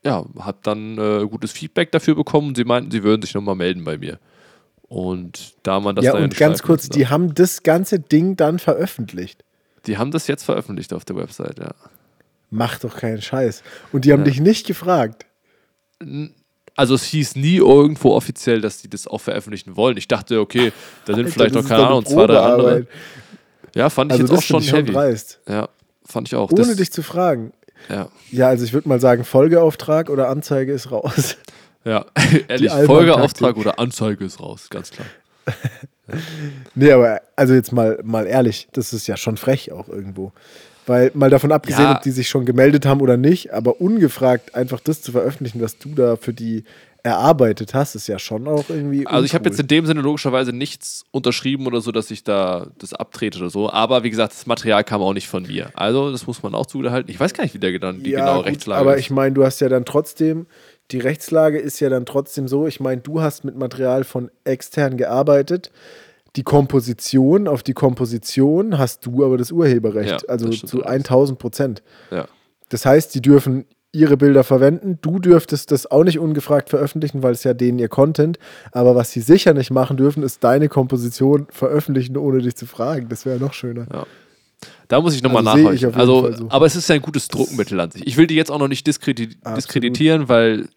ja, 0.03 0.25
habe 0.39 0.59
dann 0.63 0.97
äh, 0.97 1.27
gutes 1.27 1.51
Feedback 1.51 1.91
dafür 1.91 2.15
bekommen. 2.15 2.55
Sie 2.55 2.63
meinten, 2.63 2.89
sie 2.91 3.03
würden 3.03 3.21
sich 3.21 3.33
nochmal 3.33 3.55
melden 3.55 3.83
bei 3.83 3.97
mir. 3.97 4.19
Und 4.83 5.53
da 5.63 5.79
man 5.79 5.95
das 5.95 6.05
ja, 6.05 6.13
dann 6.13 6.23
und 6.23 6.37
ganz 6.37 6.63
kurz, 6.63 6.83
lassen 6.83 6.93
die 6.93 7.01
darf. 7.01 7.11
haben 7.11 7.33
das 7.35 7.63
ganze 7.63 7.99
Ding 7.99 8.35
dann 8.37 8.57
veröffentlicht. 8.59 9.43
die 9.85 9.97
haben 9.97 10.11
das 10.11 10.27
jetzt 10.27 10.43
veröffentlicht 10.43 10.93
auf 10.93 11.05
der 11.05 11.15
Website, 11.15 11.57
ja. 11.59 11.71
Mach 12.51 12.79
doch 12.79 12.95
keinen 12.97 13.21
Scheiß. 13.21 13.63
Und 13.91 14.05
die 14.05 14.11
haben 14.13 14.19
Ja. 14.21 14.25
dich 14.25 14.39
nicht 14.39 14.65
gefragt. 14.67 15.25
Also 16.75 16.95
es 16.95 17.03
hieß 17.03 17.35
nie 17.35 17.57
irgendwo 17.57 18.13
offiziell, 18.13 18.61
dass 18.61 18.81
die 18.81 18.89
das 18.89 19.05
auch 19.07 19.19
veröffentlichen 19.19 19.75
wollen. 19.75 19.97
Ich 19.97 20.07
dachte, 20.07 20.39
okay, 20.39 20.71
da 21.05 21.13
sind 21.13 21.25
Alter, 21.25 21.33
vielleicht 21.33 21.55
noch, 21.55 21.67
keine 21.67 21.87
Ahnung, 21.87 22.05
zwei, 22.05 22.25
drei 22.27 22.39
andere. 22.39 22.87
Ja, 23.75 23.89
fand 23.89 24.11
ich 24.13 24.21
Also 24.21 24.33
jetzt 24.33 24.49
das 24.49 24.55
auch 24.55 24.61
schon 24.61 24.75
heavy. 24.77 24.93
dreist. 24.93 25.39
Ja, 25.47 25.67
fand 26.05 26.27
ich 26.29 26.35
auch. 26.35 26.51
Ohne 26.51 26.67
das, 26.67 26.77
dich 26.77 26.91
zu 26.91 27.03
fragen. 27.03 27.51
Ja, 27.89 28.07
Ja, 28.31 28.47
also 28.47 28.65
ich 28.65 28.73
würde 28.73 28.87
mal 28.89 28.99
sagen, 28.99 29.23
Folgeauftrag 29.25 30.09
oder 30.09 30.29
Anzeige 30.29 30.71
ist 30.73 30.91
raus. 30.91 31.37
ja. 31.85 32.05
ehrlich. 32.47 32.71
Folgeauftrag 32.71 33.57
oder 33.57 33.79
Anzeige 33.79 34.25
ist 34.25 34.39
raus, 34.39 34.67
ganz 34.69 34.91
klar. 34.91 35.07
Nee, 36.73 36.91
aber 36.91 37.21
also 37.35 37.53
jetzt 37.53 37.71
mal, 37.71 37.99
mal 38.03 38.25
ehrlich, 38.25 38.67
das 38.73 38.93
ist 38.93 39.05
ja 39.05 39.15
schon 39.15 39.37
frech 39.37 39.71
auch 39.71 39.87
irgendwo. 39.89 40.31
Weil 40.89 41.11
mal 41.13 41.29
davon 41.29 41.51
abgesehen, 41.51 41.83
Ja. 41.83 41.95
ob 41.97 42.01
die 42.01 42.09
sich 42.11 42.27
schon 42.29 42.45
gemeldet 42.45 42.85
haben 42.87 42.99
oder 42.99 43.15
nicht, 43.15 43.53
aber 43.53 43.79
ungefragt 43.79 44.55
einfach 44.55 44.79
das 44.79 45.01
zu 45.03 45.11
veröffentlichen, 45.11 45.61
was 45.61 45.77
du 45.77 45.89
da 45.93 46.15
für 46.15 46.33
die 46.33 46.63
erarbeitet 47.03 47.73
hast, 47.73 47.95
ist 47.95 48.07
ja 48.07 48.19
schon 48.19 48.47
auch 48.47 48.65
irgendwie. 48.69 49.05
Also 49.07 49.23
ich 49.23 49.33
habe 49.33 49.43
uncool. 49.43 49.51
jetzt 49.51 49.59
in 49.61 49.67
dem 49.67 49.85
Sinne 49.85 50.01
logischerweise 50.01 50.51
nichts 50.51 51.05
unterschrieben 51.11 51.65
oder 51.67 51.79
so, 51.79 51.91
dass 51.91 52.11
ich 52.11 52.23
da 52.23 52.67
das 52.77 52.93
abtrete 52.93 53.37
oder 53.39 53.49
so. 53.49 53.69
Aber 53.71 54.03
wie 54.03 54.09
gesagt, 54.09 54.33
das 54.33 54.45
Material 54.47 54.83
kam 54.83 55.01
auch 55.01 55.13
nicht 55.13 55.27
von 55.27 55.43
mir. 55.43 55.69
Also 55.75 56.11
das 56.11 56.27
muss 56.27 56.43
man 56.43 56.55
auch 56.55 56.65
zuhalten. 56.65 57.09
Ich 57.09 57.19
weiß 57.19 57.33
gar 57.33 57.43
nicht, 57.43 57.53
wie 57.53 57.59
der 57.59 57.71
gedan- 57.71 58.01
die 58.03 58.09
ja, 58.11 58.19
genaue 58.21 58.37
gut, 58.37 58.45
Rechtslage 58.47 58.81
aber 58.81 58.95
ist. 58.95 59.01
ich 59.01 59.11
meine, 59.11 59.33
du 59.33 59.45
hast 59.45 59.61
ja 59.61 59.69
dann 59.69 59.85
trotzdem, 59.85 60.45
die 60.91 60.99
Rechtslage 60.99 61.59
ist 61.59 61.79
ja 61.79 61.89
dann 61.89 62.05
trotzdem 62.05 62.47
so, 62.47 62.67
ich 62.67 62.79
meine, 62.79 62.99
du 63.01 63.21
hast 63.21 63.45
mit 63.45 63.55
Material 63.55 64.03
von 64.03 64.29
extern 64.43 64.97
gearbeitet. 64.97 65.71
Die 66.39 66.43
Komposition, 66.43 67.49
auf 67.49 67.63
die 67.63 67.73
Komposition 67.73 68.77
hast 68.77 69.05
du 69.05 69.25
aber 69.25 69.37
das 69.37 69.51
Urheberrecht. 69.51 70.21
Ja, 70.21 70.29
also 70.29 70.47
das 70.47 70.59
zu 70.61 70.83
allerdings. 70.85 71.09
1000 71.09 71.37
Prozent. 71.37 71.83
ja. 72.11 72.25
Das 72.69 72.85
heißt, 72.85 73.13
die 73.13 73.21
dürfen 73.21 73.65
ihre 73.91 74.15
Bilder 74.15 74.45
verwenden. 74.45 74.99
Du 75.01 75.19
dürftest 75.19 75.71
das 75.71 75.89
auch 75.91 76.05
nicht 76.05 76.17
ungefragt 76.17 76.69
veröffentlichen, 76.69 77.23
weil 77.23 77.33
es 77.33 77.43
ja 77.43 77.53
denen 77.53 77.77
ihr 77.77 77.89
Content. 77.89 78.39
Aber 78.71 78.95
was 78.95 79.11
sie 79.11 79.19
sicher 79.19 79.53
nicht 79.53 79.69
machen 79.69 79.97
dürfen, 79.97 80.23
ist 80.23 80.45
deine 80.45 80.69
Komposition 80.69 81.47
veröffentlichen, 81.49 82.15
ohne 82.15 82.41
dich 82.41 82.55
zu 82.55 82.67
fragen. 82.67 83.09
Das 83.09 83.25
wäre 83.25 83.37
noch 83.37 83.51
schöner. 83.51 84.05
Da 84.87 85.01
muss 85.01 85.13
ich 85.13 85.23
nochmal 85.23 85.45
Also 85.45 85.61
nachhorchen. 85.61 85.93
Also, 85.95 86.31
so. 86.31 86.45
aber 86.49 86.67
es 86.67 86.77
ist 86.77 86.87
ja 86.87 86.95
ein 86.95 87.01
gutes 87.01 87.27
Druckmittel 87.27 87.77
an 87.81 87.91
sich. 87.91 88.07
Ich 88.07 88.15
will 88.15 88.27
die 88.27 88.35
jetzt 88.35 88.49
auch 88.49 88.59
noch 88.59 88.69
nicht 88.69 88.87
diskredi 88.87 89.29
Absolut. 89.41 89.57
diskreditieren, 89.57 90.29
weil, 90.29 90.69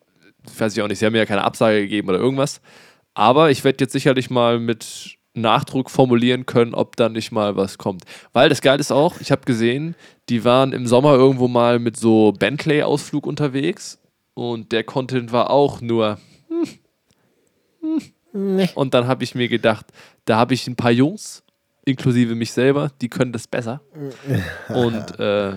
weiß 0.59 0.75
ich 0.77 0.83
auch 0.83 0.89
nicht, 0.89 0.99
sie 0.99 1.07
haben 1.07 1.13
mir 1.13 1.19
ja 1.19 1.27
keine 1.27 1.45
Absage 1.45 1.83
gegeben 1.83 2.09
oder 2.09 2.19
irgendwas. 2.19 2.61
Aber 3.15 3.53
ich 3.53 3.63
werde 3.63 3.85
jetzt 3.85 3.93
sicherlich 3.93 4.29
mal 4.31 4.59
mit 4.59 5.19
Nachdruck 5.35 5.91
formulieren 5.91 6.45
können, 6.47 6.75
ob 6.75 6.97
da 6.97 7.09
nicht 7.09 7.33
mal 7.33 7.57
was 7.57 7.79
kommt. 7.79 8.05
Weil 8.33 8.49
das 8.49 8.61
Geile 8.61 8.81
ist 8.81 8.93
auch, 8.93 9.21
ich 9.21 9.31
habe 9.31 9.43
gesehen, 9.45 9.95
die 10.29 10.45
waren 10.45 10.73
im 10.73 10.87
Sommer 10.87 11.15
irgendwo 11.15 11.49
mal 11.49 11.79
mit 11.79 11.97
so 11.97 12.33
Bentley-Ausflug 12.33 13.27
unterwegs 13.27 13.99
und 14.35 14.73
der 14.73 14.85
Content 14.85 15.33
war 15.33 15.51
auch 15.51 15.81
nur. 15.81 16.19
hm, 17.81 18.03
hm. 18.33 18.69
Und 18.75 18.95
dann 18.95 19.07
habe 19.07 19.25
ich 19.25 19.35
mir 19.35 19.49
gedacht, 19.49 19.87
da 20.25 20.37
habe 20.37 20.55
ich 20.55 20.67
ein 20.67 20.77
paar 20.77 20.91
Jungs, 20.93 21.43
inklusive 21.85 22.35
mich 22.35 22.53
selber, 22.53 22.91
die 23.01 23.09
können 23.09 23.33
das 23.33 23.47
besser. 23.47 23.81
Und 24.69 25.19
äh, 25.19 25.51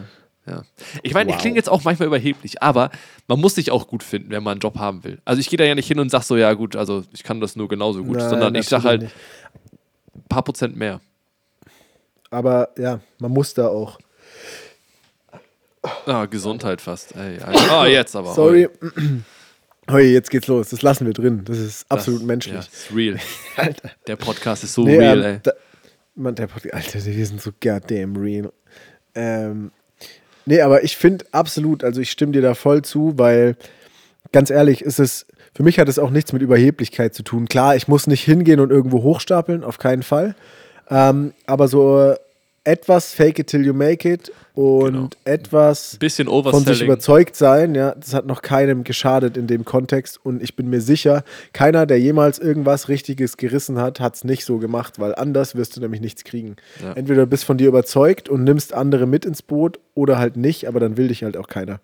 ja. 0.47 0.61
Ich 1.01 1.13
meine, 1.13 1.29
ich 1.29 1.35
Wow. 1.35 1.41
klinge 1.41 1.55
jetzt 1.57 1.69
auch 1.69 1.83
manchmal 1.83 2.07
überheblich, 2.07 2.61
aber 2.61 2.91
man 3.27 3.39
muss 3.39 3.55
sich 3.55 3.71
auch 3.71 3.87
gut 3.87 4.03
finden, 4.03 4.29
wenn 4.29 4.43
man 4.43 4.53
einen 4.53 4.59
Job 4.59 4.77
haben 4.77 5.03
will. 5.03 5.19
Also 5.25 5.39
ich 5.39 5.49
gehe 5.49 5.57
da 5.57 5.63
ja 5.63 5.73
nicht 5.73 5.87
hin 5.87 5.99
und 5.99 6.09
sage 6.09 6.23
so, 6.23 6.37
ja 6.37 6.53
gut, 6.53 6.75
also 6.75 7.03
ich 7.13 7.23
kann 7.23 7.39
das 7.41 7.55
nur 7.55 7.67
genauso 7.67 8.03
gut, 8.03 8.17
Nein, 8.17 8.29
sondern 8.29 8.55
ich 8.55 8.67
sage 8.67 8.83
halt 8.83 9.03
ein 9.03 9.11
paar 10.29 10.43
Prozent 10.43 10.75
mehr. 10.75 11.01
Aber 12.29 12.69
ja, 12.77 12.99
man 13.19 13.31
muss 13.31 13.53
da 13.53 13.67
auch. 13.67 13.97
Ah, 16.05 16.25
Gesundheit 16.25 16.81
fast. 16.81 17.15
Ey. 17.15 17.37
Ah, 17.43 17.85
jetzt 17.85 18.15
aber. 18.15 18.33
Sorry. 18.33 18.67
Oi. 18.67 18.99
Hey, 19.87 20.11
jetzt 20.13 20.31
geht's 20.31 20.47
los. 20.47 20.69
Das 20.69 20.81
lassen 20.81 21.05
wir 21.05 21.13
drin. 21.13 21.43
Das 21.45 21.57
ist 21.59 21.83
Das- 21.83 21.91
absolut 21.91 22.21
Ja, 22.21 22.27
menschlich. 22.27 22.57
ist 22.57 22.95
real. 22.95 23.19
Alter. 23.55 23.91
Der 24.07 24.15
Podcast 24.15 24.63
ist 24.63 24.73
so 24.73 24.83
Nee, 24.83 24.97
real, 24.97 25.19
ähm, 25.19 25.25
ey. 25.25 25.39
da, 25.43 25.51
man, 26.15 26.33
der 26.35 26.47
Podcast, 26.47 26.73
Alter, 26.73 27.05
wir 27.05 27.25
sind 27.25 27.39
so 27.41 27.51
goddamn 27.61 28.15
real. 28.17 28.51
Ähm, 29.13 29.71
nee, 30.45 30.59
aber 30.61 30.83
ich 30.83 30.97
finde 30.97 31.25
absolut, 31.31 31.83
also 31.83 32.01
ich 32.01 32.09
stimme 32.09 32.31
dir 32.31 32.41
da 32.41 32.55
voll 32.55 32.81
zu, 32.81 33.13
weil 33.17 33.55
ganz 34.31 34.49
ehrlich, 34.49 34.81
ist 34.81 34.99
es, 34.99 35.27
für 35.55 35.63
mich 35.63 35.79
hat 35.79 35.87
es 35.87 35.97
auch 35.97 36.09
nichts 36.09 36.33
mit 36.33 36.41
Überheblichkeit 36.41 37.13
zu 37.15 37.23
tun. 37.23 37.47
Klar, 37.47 37.75
ich 37.75 37.87
muss 37.87 38.07
nicht 38.07 38.23
hingehen 38.23 38.59
und 38.59 38.71
irgendwo 38.71 39.03
hochstapeln, 39.03 39.63
auf 39.63 39.79
keinen 39.79 40.03
Fall. 40.03 40.35
Ähm, 40.89 41.33
aber 41.47 41.67
so 41.67 42.13
etwas 42.65 43.13
fake 43.13 43.39
it 43.39 43.47
till 43.47 43.65
you 43.65 43.73
make 43.73 44.11
it 44.11 44.31
und 44.55 44.93
Genau. 44.93 45.09
etwas 45.23 45.97
Bisschen 45.97 46.27
von 46.27 46.65
sich 46.65 46.81
überzeugt 46.81 47.35
sein, 47.35 47.75
ja, 47.75 47.93
das 47.93 48.13
hat 48.13 48.25
noch 48.25 48.41
keinem 48.41 48.83
geschadet 48.83 49.37
in 49.37 49.47
dem 49.47 49.65
Kontext 49.65 50.19
und 50.23 50.41
ich 50.41 50.55
bin 50.55 50.69
mir 50.69 50.81
sicher, 50.81 51.23
keiner, 51.53 51.85
der 51.85 51.99
jemals 51.99 52.39
irgendwas 52.39 52.89
Richtiges 52.89 53.37
gerissen 53.37 53.79
hat, 53.79 53.99
hat 53.99 54.15
es 54.15 54.23
nicht 54.23 54.45
so 54.45 54.57
gemacht, 54.57 54.99
weil 54.99 55.13
anders 55.13 55.55
wirst 55.55 55.77
du 55.77 55.81
nämlich 55.81 56.01
nichts 56.01 56.23
kriegen. 56.23 56.55
Ja. 56.81 56.93
Entweder 56.93 57.21
du 57.21 57.27
bist 57.27 57.45
von 57.45 57.57
dir 57.57 57.67
überzeugt 57.67 58.29
und 58.29 58.43
nimmst 58.43 58.73
andere 58.73 59.05
mit 59.05 59.25
ins 59.25 59.41
Boot 59.41 59.79
oder 59.93 60.17
halt 60.17 60.35
nicht, 60.35 60.67
aber 60.67 60.79
dann 60.79 60.97
will 60.97 61.09
dich 61.09 61.23
halt 61.23 61.37
auch 61.37 61.47
keiner. 61.47 61.79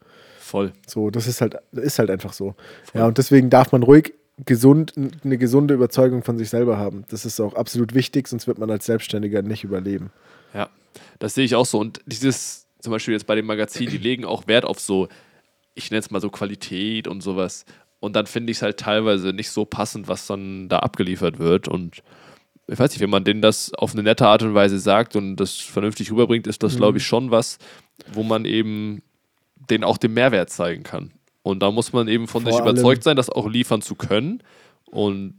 Voll. 0.52 0.74
So, 0.86 1.10
das 1.12 1.28
ist 1.28 1.40
halt, 1.40 1.56
ist 1.72 1.98
halt 1.98 2.10
einfach 2.10 2.34
so. 2.34 2.56
Ja, 2.94 3.06
und 3.08 3.18
deswegen 3.18 3.50
darf 3.50 3.72
man 3.72 3.84
ruhig 3.84 4.14
gesund, 4.46 4.94
eine 5.24 5.38
gesunde 5.38 5.74
Überzeugung 5.74 6.24
von 6.24 6.38
sich 6.38 6.50
selber 6.50 6.78
haben. 6.78 7.06
Das 7.08 7.24
ist 7.24 7.40
auch 7.40 7.54
absolut 7.54 7.94
wichtig, 7.94 8.28
sonst 8.28 8.48
wird 8.48 8.58
man 8.58 8.70
als 8.70 8.86
Selbstständiger 8.86 9.44
nicht 9.44 9.64
überleben. 9.64 10.12
Ja, 10.54 10.70
das 11.20 11.36
sehe 11.36 11.46
ich 11.46 11.56
auch 11.56 11.66
so. 11.66 11.80
Und 11.80 12.02
dieses, 12.06 12.68
zum 12.82 12.92
Beispiel 12.92 13.14
jetzt 13.14 13.28
bei 13.28 13.36
dem 13.36 13.46
Magazin, 13.46 13.90
die 13.90 13.98
legen 13.98 14.26
auch 14.26 14.46
Wert 14.48 14.66
auf 14.66 14.82
so, 14.82 15.08
ich 15.74 15.90
nenne 15.90 16.00
es 16.00 16.12
mal 16.12 16.20
so 16.20 16.30
Qualität 16.30 17.08
und 17.08 17.22
sowas. 17.22 17.64
Und 18.02 18.18
dann 18.18 18.26
finde 18.26 18.52
ich 18.52 18.58
es 18.58 18.62
halt 18.62 18.78
teilweise 18.78 19.32
nicht 19.32 19.52
so 19.52 19.64
passend, 19.64 20.10
was 20.10 20.28
dann 20.28 20.68
da 20.68 20.80
abgeliefert 20.80 21.40
wird. 21.40 21.70
Und 21.70 22.04
ich 22.68 22.78
weiß 22.78 22.92
nicht, 22.92 23.00
wenn 23.00 23.10
man 23.10 23.24
denen 23.24 23.42
das 23.42 23.74
auf 23.74 23.94
eine 23.94 24.04
nette 24.04 24.28
Art 24.28 24.44
und 24.44 24.54
Weise 24.54 24.80
sagt 24.80 25.16
und 25.16 25.38
das 25.38 25.56
vernünftig 25.56 26.12
rüberbringt, 26.12 26.46
ist 26.46 26.62
das, 26.62 26.76
glaube 26.76 26.98
ich, 26.98 27.06
schon 27.06 27.32
was, 27.32 27.58
wo 28.12 28.24
man 28.24 28.44
eben 28.44 29.02
denen 29.70 29.84
auch 29.84 29.98
den 29.98 30.14
Mehrwert 30.14 30.50
zeigen 30.50 30.84
kann. 30.84 31.12
Und 31.44 31.62
da 31.62 31.72
muss 31.72 31.94
man 31.94 32.08
eben 32.08 32.28
von 32.28 32.44
Vor 32.44 32.52
sich 32.52 32.62
überzeugt 32.62 33.04
sein, 33.04 33.16
das 33.16 33.30
auch 33.30 33.48
liefern 33.48 33.82
zu 33.82 33.96
können. 33.96 34.44
Und 34.86 35.36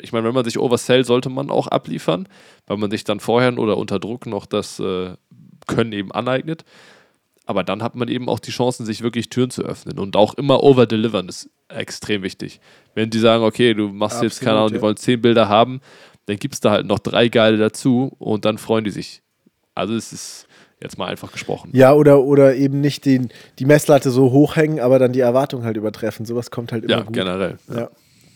ich 0.00 0.12
meine, 0.12 0.26
wenn 0.26 0.34
man 0.34 0.44
sich 0.44 0.58
oversell, 0.58 1.04
sollte 1.04 1.28
man 1.28 1.50
auch 1.50 1.68
abliefern, 1.68 2.28
weil 2.66 2.76
man 2.76 2.90
sich 2.90 3.04
dann 3.04 3.20
vorher 3.20 3.56
oder 3.58 3.76
unter 3.76 3.98
Druck 3.98 4.26
noch 4.26 4.46
das 4.46 4.80
äh, 4.80 5.14
Können 5.66 5.92
eben 5.92 6.12
aneignet. 6.12 6.64
Aber 7.44 7.64
dann 7.64 7.82
hat 7.82 7.96
man 7.96 8.08
eben 8.08 8.28
auch 8.28 8.38
die 8.38 8.50
Chancen, 8.50 8.86
sich 8.86 9.02
wirklich 9.02 9.28
Türen 9.28 9.50
zu 9.50 9.62
öffnen 9.62 9.98
und 9.98 10.16
auch 10.16 10.34
immer 10.34 10.62
overdelivern 10.62 11.28
ist 11.28 11.50
extrem 11.68 12.22
wichtig. 12.22 12.60
Wenn 12.94 13.10
die 13.10 13.18
sagen, 13.18 13.42
okay, 13.42 13.74
du 13.74 13.88
machst 13.88 14.22
jetzt, 14.22 14.40
keine 14.40 14.52
Absolut, 14.52 14.58
Ahnung, 14.58 14.68
die 14.68 14.76
ja. 14.76 14.82
wollen 14.82 14.96
zehn 14.96 15.20
Bilder 15.20 15.48
haben, 15.48 15.80
dann 16.26 16.36
gibst 16.36 16.64
du 16.64 16.70
halt 16.70 16.86
noch 16.86 17.00
drei 17.00 17.28
geile 17.28 17.58
dazu 17.58 18.14
und 18.18 18.44
dann 18.44 18.58
freuen 18.58 18.84
die 18.84 18.90
sich. 18.90 19.22
Also 19.74 19.94
es 19.94 20.12
ist 20.12 20.46
jetzt 20.82 20.98
mal 20.98 21.06
einfach 21.06 21.32
gesprochen. 21.32 21.70
Ja, 21.72 21.92
oder, 21.94 22.22
oder 22.22 22.54
eben 22.56 22.80
nicht 22.80 23.04
den, 23.04 23.28
die 23.58 23.64
Messlatte 23.64 24.10
so 24.10 24.30
hochhängen, 24.32 24.80
aber 24.80 24.98
dann 24.98 25.12
die 25.12 25.20
Erwartung 25.20 25.64
halt 25.64 25.76
übertreffen. 25.76 26.26
Sowas 26.26 26.50
kommt 26.50 26.72
halt 26.72 26.84
immer 26.84 26.92
Ja, 26.94 27.00
gut. 27.02 27.12
generell. 27.14 27.56
Ja. 27.74 27.90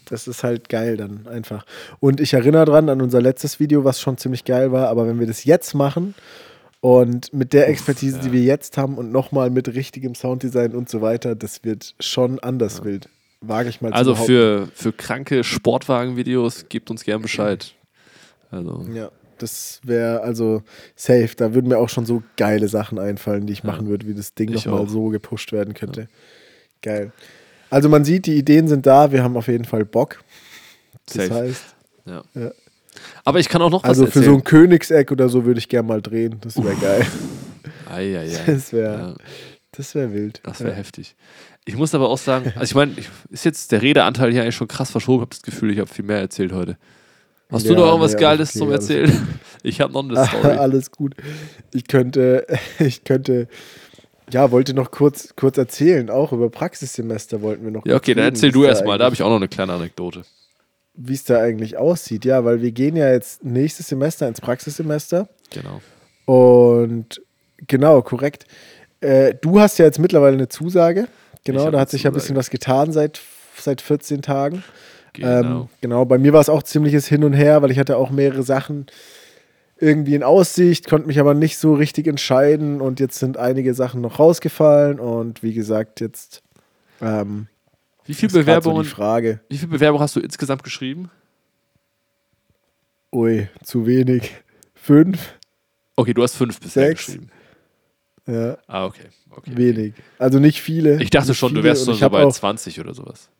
Das 0.09 0.29
ist 0.29 0.45
halt 0.45 0.69
geil 0.69 0.97
dann 0.97 1.27
einfach. 1.27 1.67
Und 1.99 2.21
ich 2.21 2.33
erinnere 2.33 2.65
dran 2.65 2.89
an 2.89 3.03
unser 3.03 3.21
letztes 3.21 3.59
Video, 3.59 3.85
was 3.85 4.01
schon 4.01 4.17
ziemlich 4.19 4.45
geil 4.45 4.71
war, 4.71 4.89
aber 4.89 5.07
wenn 5.09 5.19
wir 5.19 5.27
das 5.27 5.43
jetzt 5.45 5.75
machen 5.75 6.15
und 6.81 7.33
mit 7.33 7.53
der 7.53 7.69
Expertise, 7.69 8.21
die 8.21 8.29
ja. 8.29 8.33
wir 8.35 8.43
jetzt 8.43 8.79
haben 8.79 8.99
und 8.99 9.11
nochmal 9.11 9.51
mit 9.51 9.67
richtigem 9.75 10.15
Sounddesign 10.15 10.77
und 10.77 10.89
so 10.89 11.01
weiter, 11.01 11.35
das 11.35 11.65
wird 11.65 11.95
schon 11.99 12.39
anders 12.39 12.85
wild. 12.85 13.09
Wage 13.41 13.69
ich 13.69 13.81
mal 13.81 13.93
Also 13.93 14.13
zu 14.13 14.27
behaupten. 14.27 14.71
für, 14.77 14.83
für 14.83 14.93
kranke 14.93 15.43
Sportwagen-Videos 15.43 16.67
gebt 16.69 16.89
uns 16.91 17.03
gern 17.03 17.21
Bescheid. 17.21 17.75
Also, 18.53 18.87
Ja, 18.95 19.11
das 19.39 19.81
wäre 19.85 20.23
also 20.23 20.63
safe. 20.95 21.31
Da 21.37 21.55
würden 21.55 21.69
mir 21.69 21.79
auch 21.79 21.89
schon 21.89 22.07
so 22.07 22.23
geile 22.37 22.69
Sachen 22.69 22.99
einfallen, 22.99 23.47
die 23.47 23.53
ich 23.53 23.61
Ja. 23.63 23.67
machen 23.71 23.89
würde, 23.89 24.07
wie 24.07 24.15
das 24.15 24.35
Ding 24.35 24.51
nochmal 24.53 24.89
so 24.89 25.07
gepusht 25.09 25.53
werden 25.53 25.75
könnte. 25.75 26.09
Geil. 26.83 27.13
Also 27.71 27.89
man 27.89 28.05
sieht, 28.05 28.27
die 28.27 28.35
Ideen 28.37 28.69
sind 28.69 28.87
da, 28.87 29.11
wir 29.13 29.23
haben 29.25 29.37
auf 29.37 29.49
jeden 29.49 29.65
Fall 29.65 29.85
Bock. 29.85 30.23
Das 31.07 31.27
safe. 31.29 31.35
heißt, 31.35 31.65
Ja. 32.05 32.23
Ja. 32.35 32.51
Aber 33.25 33.41
ich 33.41 33.49
kann 33.49 33.61
auch 33.61 33.71
noch 33.71 33.85
also 33.85 34.05
was 34.05 34.13
für 34.13 34.21
so 34.21 34.25
erzählen. 34.25 34.41
ein 34.41 34.45
Königseck 34.45 35.11
oder 35.13 35.29
so 35.29 35.45
würde 35.45 35.59
ich 35.59 35.69
gerne 35.69 35.87
mal 35.89 36.01
drehen. 36.01 36.37
Das 36.41 36.57
wäre 36.57 36.75
geil. 36.77 37.07
Eieiei. 37.91 38.29
Das 38.47 38.73
wäre 38.73 38.99
Ja, 38.99 39.15
das 39.73 39.95
wär 39.95 40.13
wild. 40.15 40.41
das 40.45 40.61
wäre 40.61 40.71
ja. 40.71 40.77
heftig. 40.77 41.15
Ich 41.65 41.77
muss 41.77 41.95
aber 41.95 42.09
auch 42.09 42.19
sagen, 42.19 42.53
also 42.55 42.63
ich 42.65 42.75
meine, 42.75 42.93
ist 43.31 43.45
jetzt 43.45 43.73
der 43.73 43.83
Redeanteil 43.83 44.31
hier 44.33 44.43
eigentlich 44.43 44.55
schon 44.55 44.69
krass 44.69 44.91
verschoben. 44.93 45.19
Ich 45.19 45.27
habe 45.27 45.31
das 45.31 45.43
Gefühl, 45.43 45.71
ich 45.73 45.79
habe 45.81 45.93
viel 45.93 46.05
mehr 46.05 46.21
erzählt 46.21 46.53
heute. 46.53 46.77
Hast 47.51 47.65
Ja, 47.67 47.73
du 47.75 47.81
noch 47.81 47.87
irgendwas 47.87 48.15
nee, 48.15 48.21
Geiles 48.21 48.51
okay, 48.51 48.59
zum 48.59 48.73
Erzählen? 48.73 49.29
Ich 49.63 49.81
habe 49.81 49.93
noch 49.93 50.05
eine 50.05 50.25
Story. 50.27 50.57
Alles 50.59 50.93
gut. 50.93 51.15
Ich 51.75 51.89
könnte, 51.89 52.47
ich 52.79 53.03
könnte, 53.03 53.49
ja, 54.31 54.53
wollte 54.53 54.75
noch 54.75 54.93
kurz, 54.93 55.35
kurz 55.35 55.59
erzählen, 55.59 56.09
auch 56.09 56.33
über 56.33 56.51
Praxissemester 56.51 57.43
wollten 57.43 57.65
wir 57.65 57.73
noch 57.73 57.85
Ja, 57.85 57.97
okay, 57.97 58.15
dann 58.15 58.27
erzähl 58.27 58.53
du 58.53 58.63
da 58.63 58.69
erstmal. 58.69 58.99
Da 58.99 59.05
habe 59.05 59.09
eigentlich- 59.13 59.21
ich 59.21 59.25
auch 59.25 59.31
noch 59.31 59.37
eine 59.37 59.49
kleine 59.49 59.73
Anekdote. 59.73 60.23
Wie 60.95 61.15
es 61.15 61.25
da 61.25 61.41
eigentlich 61.41 61.77
aussieht, 61.79 62.25
ja, 62.25 62.45
weil 62.45 62.63
wir 62.63 62.71
gehen 62.71 62.95
ja 62.97 63.11
jetzt 63.11 63.45
nächstes 63.45 63.89
Semester 63.89 64.29
ins 64.29 64.41
Praxissemester 64.41 65.29
Genau. 65.51 65.81
und 66.27 67.21
genau, 67.67 68.03
korrekt. 68.03 68.47
Äh, 69.01 69.35
du 69.35 69.61
hast 69.61 69.79
ja 69.79 69.85
jetzt 69.85 69.99
mittlerweile 69.99 70.35
eine 70.35 70.49
Zusage. 70.49 71.09
Genau, 71.45 71.71
da 71.71 71.81
hat 71.81 71.91
sich 71.91 72.05
ja 72.05 72.11
ein 72.11 72.15
bisschen 72.15 72.37
was 72.37 72.51
getan 72.51 72.93
seit, 72.93 73.21
seit 73.59 73.81
14 73.81 74.23
Tagen. 74.23 74.63
Genau. 75.17 75.63
Ähm, 75.63 75.69
genau, 75.81 76.05
bei 76.05 76.19
mir 76.19 76.33
war 76.33 76.41
es 76.41 76.49
auch 76.49 76.63
ziemliches 76.63 77.07
Hin 77.07 77.25
und 77.25 77.33
Her, 77.33 77.63
weil 77.63 77.71
ich 77.71 77.79
hatte 77.79 77.97
auch 77.97 78.11
mehrere 78.11 78.43
Sachen 78.43 78.87
irgendwie 79.79 80.15
in 80.15 80.23
Aussicht, 80.23 80.89
konnte 80.89 81.07
mich 81.07 81.21
aber 81.21 81.35
nicht 81.35 81.59
so 81.59 81.75
richtig 81.75 82.07
entscheiden 82.07 82.81
und 82.81 82.99
jetzt 83.01 83.19
sind 83.19 83.37
einige 83.37 83.75
Sachen 83.75 84.01
noch 84.01 84.19
rausgefallen 84.19 84.99
und 85.01 85.43
wie 85.43 85.53
gesagt, 85.53 86.01
jetzt 86.01 86.43
ähm, 87.03 87.49
wie 88.07 88.15
grad 88.15 88.33
Bewerbungen, 88.33 88.85
so 88.85 88.91
Frage. 88.95 89.41
wie 89.49 89.59
viele 89.59 89.73
Bewerbungen 89.73 90.03
hast 90.03 90.17
du 90.17 90.21
insgesamt 90.21 90.63
geschrieben? 90.63 91.11
Ui, 93.13 93.49
zu 93.63 93.87
wenig. 93.87 94.33
Fünf? 94.75 95.35
Okay, 95.97 96.15
du 96.15 96.23
hast 96.23 96.37
fünf 96.37 96.61
bisher 96.61 96.89
Sechs. 96.89 97.07
geschrieben. 97.07 97.29
Ja, 98.27 98.59
Ah, 98.67 98.87
okay. 98.87 99.05
okay. 99.31 99.53
wenig. 99.57 99.95
Also 100.19 100.39
nicht 100.39 100.61
viele. 100.61 101.01
Ich 101.03 101.11
dachte 101.11 101.35
schon, 101.35 101.55
du 101.55 101.63
wärst 101.63 101.85
schon 101.85 101.95
so 101.95 102.11
bei 102.11 102.25
auch, 102.25 102.33
20 102.33 102.81
oder 102.81 102.93
sowas. 102.93 103.31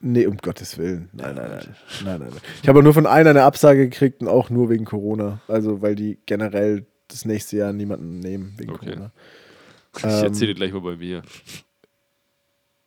Nee, 0.00 0.26
um 0.26 0.36
Gottes 0.36 0.76
Willen. 0.78 1.08
Nein, 1.12 1.34
nein, 1.34 1.50
nein. 1.50 1.76
nein, 2.04 2.20
nein, 2.20 2.28
nein. 2.30 2.40
Ich 2.62 2.68
habe 2.68 2.82
nur 2.82 2.92
von 2.94 3.06
einer 3.06 3.30
eine 3.30 3.42
Absage 3.44 3.88
gekriegt 3.88 4.20
und 4.20 4.28
auch 4.28 4.50
nur 4.50 4.68
wegen 4.68 4.84
Corona. 4.84 5.40
Also, 5.48 5.80
weil 5.82 5.94
die 5.94 6.18
generell 6.26 6.84
das 7.08 7.24
nächste 7.24 7.56
Jahr 7.56 7.72
niemanden 7.72 8.18
nehmen 8.20 8.54
wegen 8.58 8.72
Okay. 8.72 8.90
Corona. 8.90 9.12
Ich 9.98 10.04
Ähm, 10.04 10.24
erzähle 10.24 10.54
gleich 10.54 10.72
mal 10.72 10.80
bei 10.82 10.96
mir. 10.96 11.22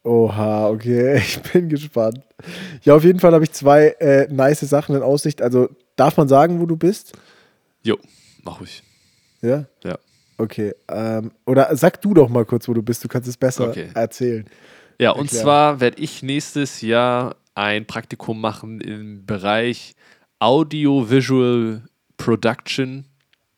Oha, 0.03 0.69
okay, 0.69 1.17
ich 1.17 1.41
bin 1.41 1.69
gespannt. 1.69 2.21
Ja, 2.83 2.95
auf 2.95 3.03
jeden 3.03 3.19
Fall 3.19 3.33
habe 3.33 3.43
ich 3.43 3.51
zwei 3.51 3.89
äh, 3.99 4.27
nice 4.31 4.61
Sachen 4.61 4.95
in 4.95 5.01
Aussicht. 5.01 5.41
Also, 5.41 5.69
darf 5.95 6.15
man 6.17 6.27
sagen, 6.27 6.59
wo 6.61 6.65
du 6.65 6.77
bist? 6.77 7.13
Jo, 7.83 7.97
mach 8.43 8.61
ich. 8.61 8.83
Ja? 9.41 9.65
Ja. 9.83 9.97
Okay. 10.37 10.73
Ähm, 10.87 11.31
oder 11.45 11.75
sag 11.75 12.01
du 12.01 12.13
doch 12.13 12.29
mal 12.29 12.45
kurz, 12.45 12.67
wo 12.69 12.73
du 12.73 12.81
bist. 12.81 13.03
Du 13.03 13.07
kannst 13.09 13.27
es 13.27 13.35
besser 13.35 13.69
Okay. 13.69 13.89
erzählen. 13.93 14.45
Ja, 14.99 15.11
und 15.11 15.25
Erklär. 15.27 15.41
zwar 15.41 15.79
werde 15.79 16.01
ich 16.01 16.23
nächstes 16.23 16.81
Jahr 16.81 17.37
ein 17.55 17.85
Praktikum 17.85 18.41
machen 18.41 18.81
im 18.81 19.25
Bereich 19.25 19.95
Audio-Visual 20.39 21.83
Production 22.17 23.05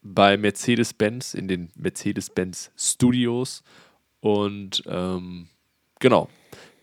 bei 0.04 0.38
Mercedes-Benz 0.38 1.34
in 1.34 1.48
den 1.48 1.72
Mercedes-Benz 1.76 2.72
Studios. 2.78 3.64
Und 4.20 4.84
ähm, 4.88 5.50
genau, 6.00 6.30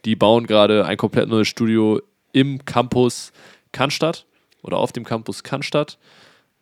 die 0.04 0.16
bauen 0.16 0.46
gerade 0.46 0.86
ein 0.86 0.96
komplett 0.96 1.28
neues 1.28 1.48
Studio 1.48 2.00
im 2.32 2.64
Campus 2.64 3.32
Cannstatt 3.70 4.26
oder 4.62 4.78
auf 4.78 4.90
dem 4.92 5.04
Campus 5.04 5.44
Cannstatt, 5.44 5.98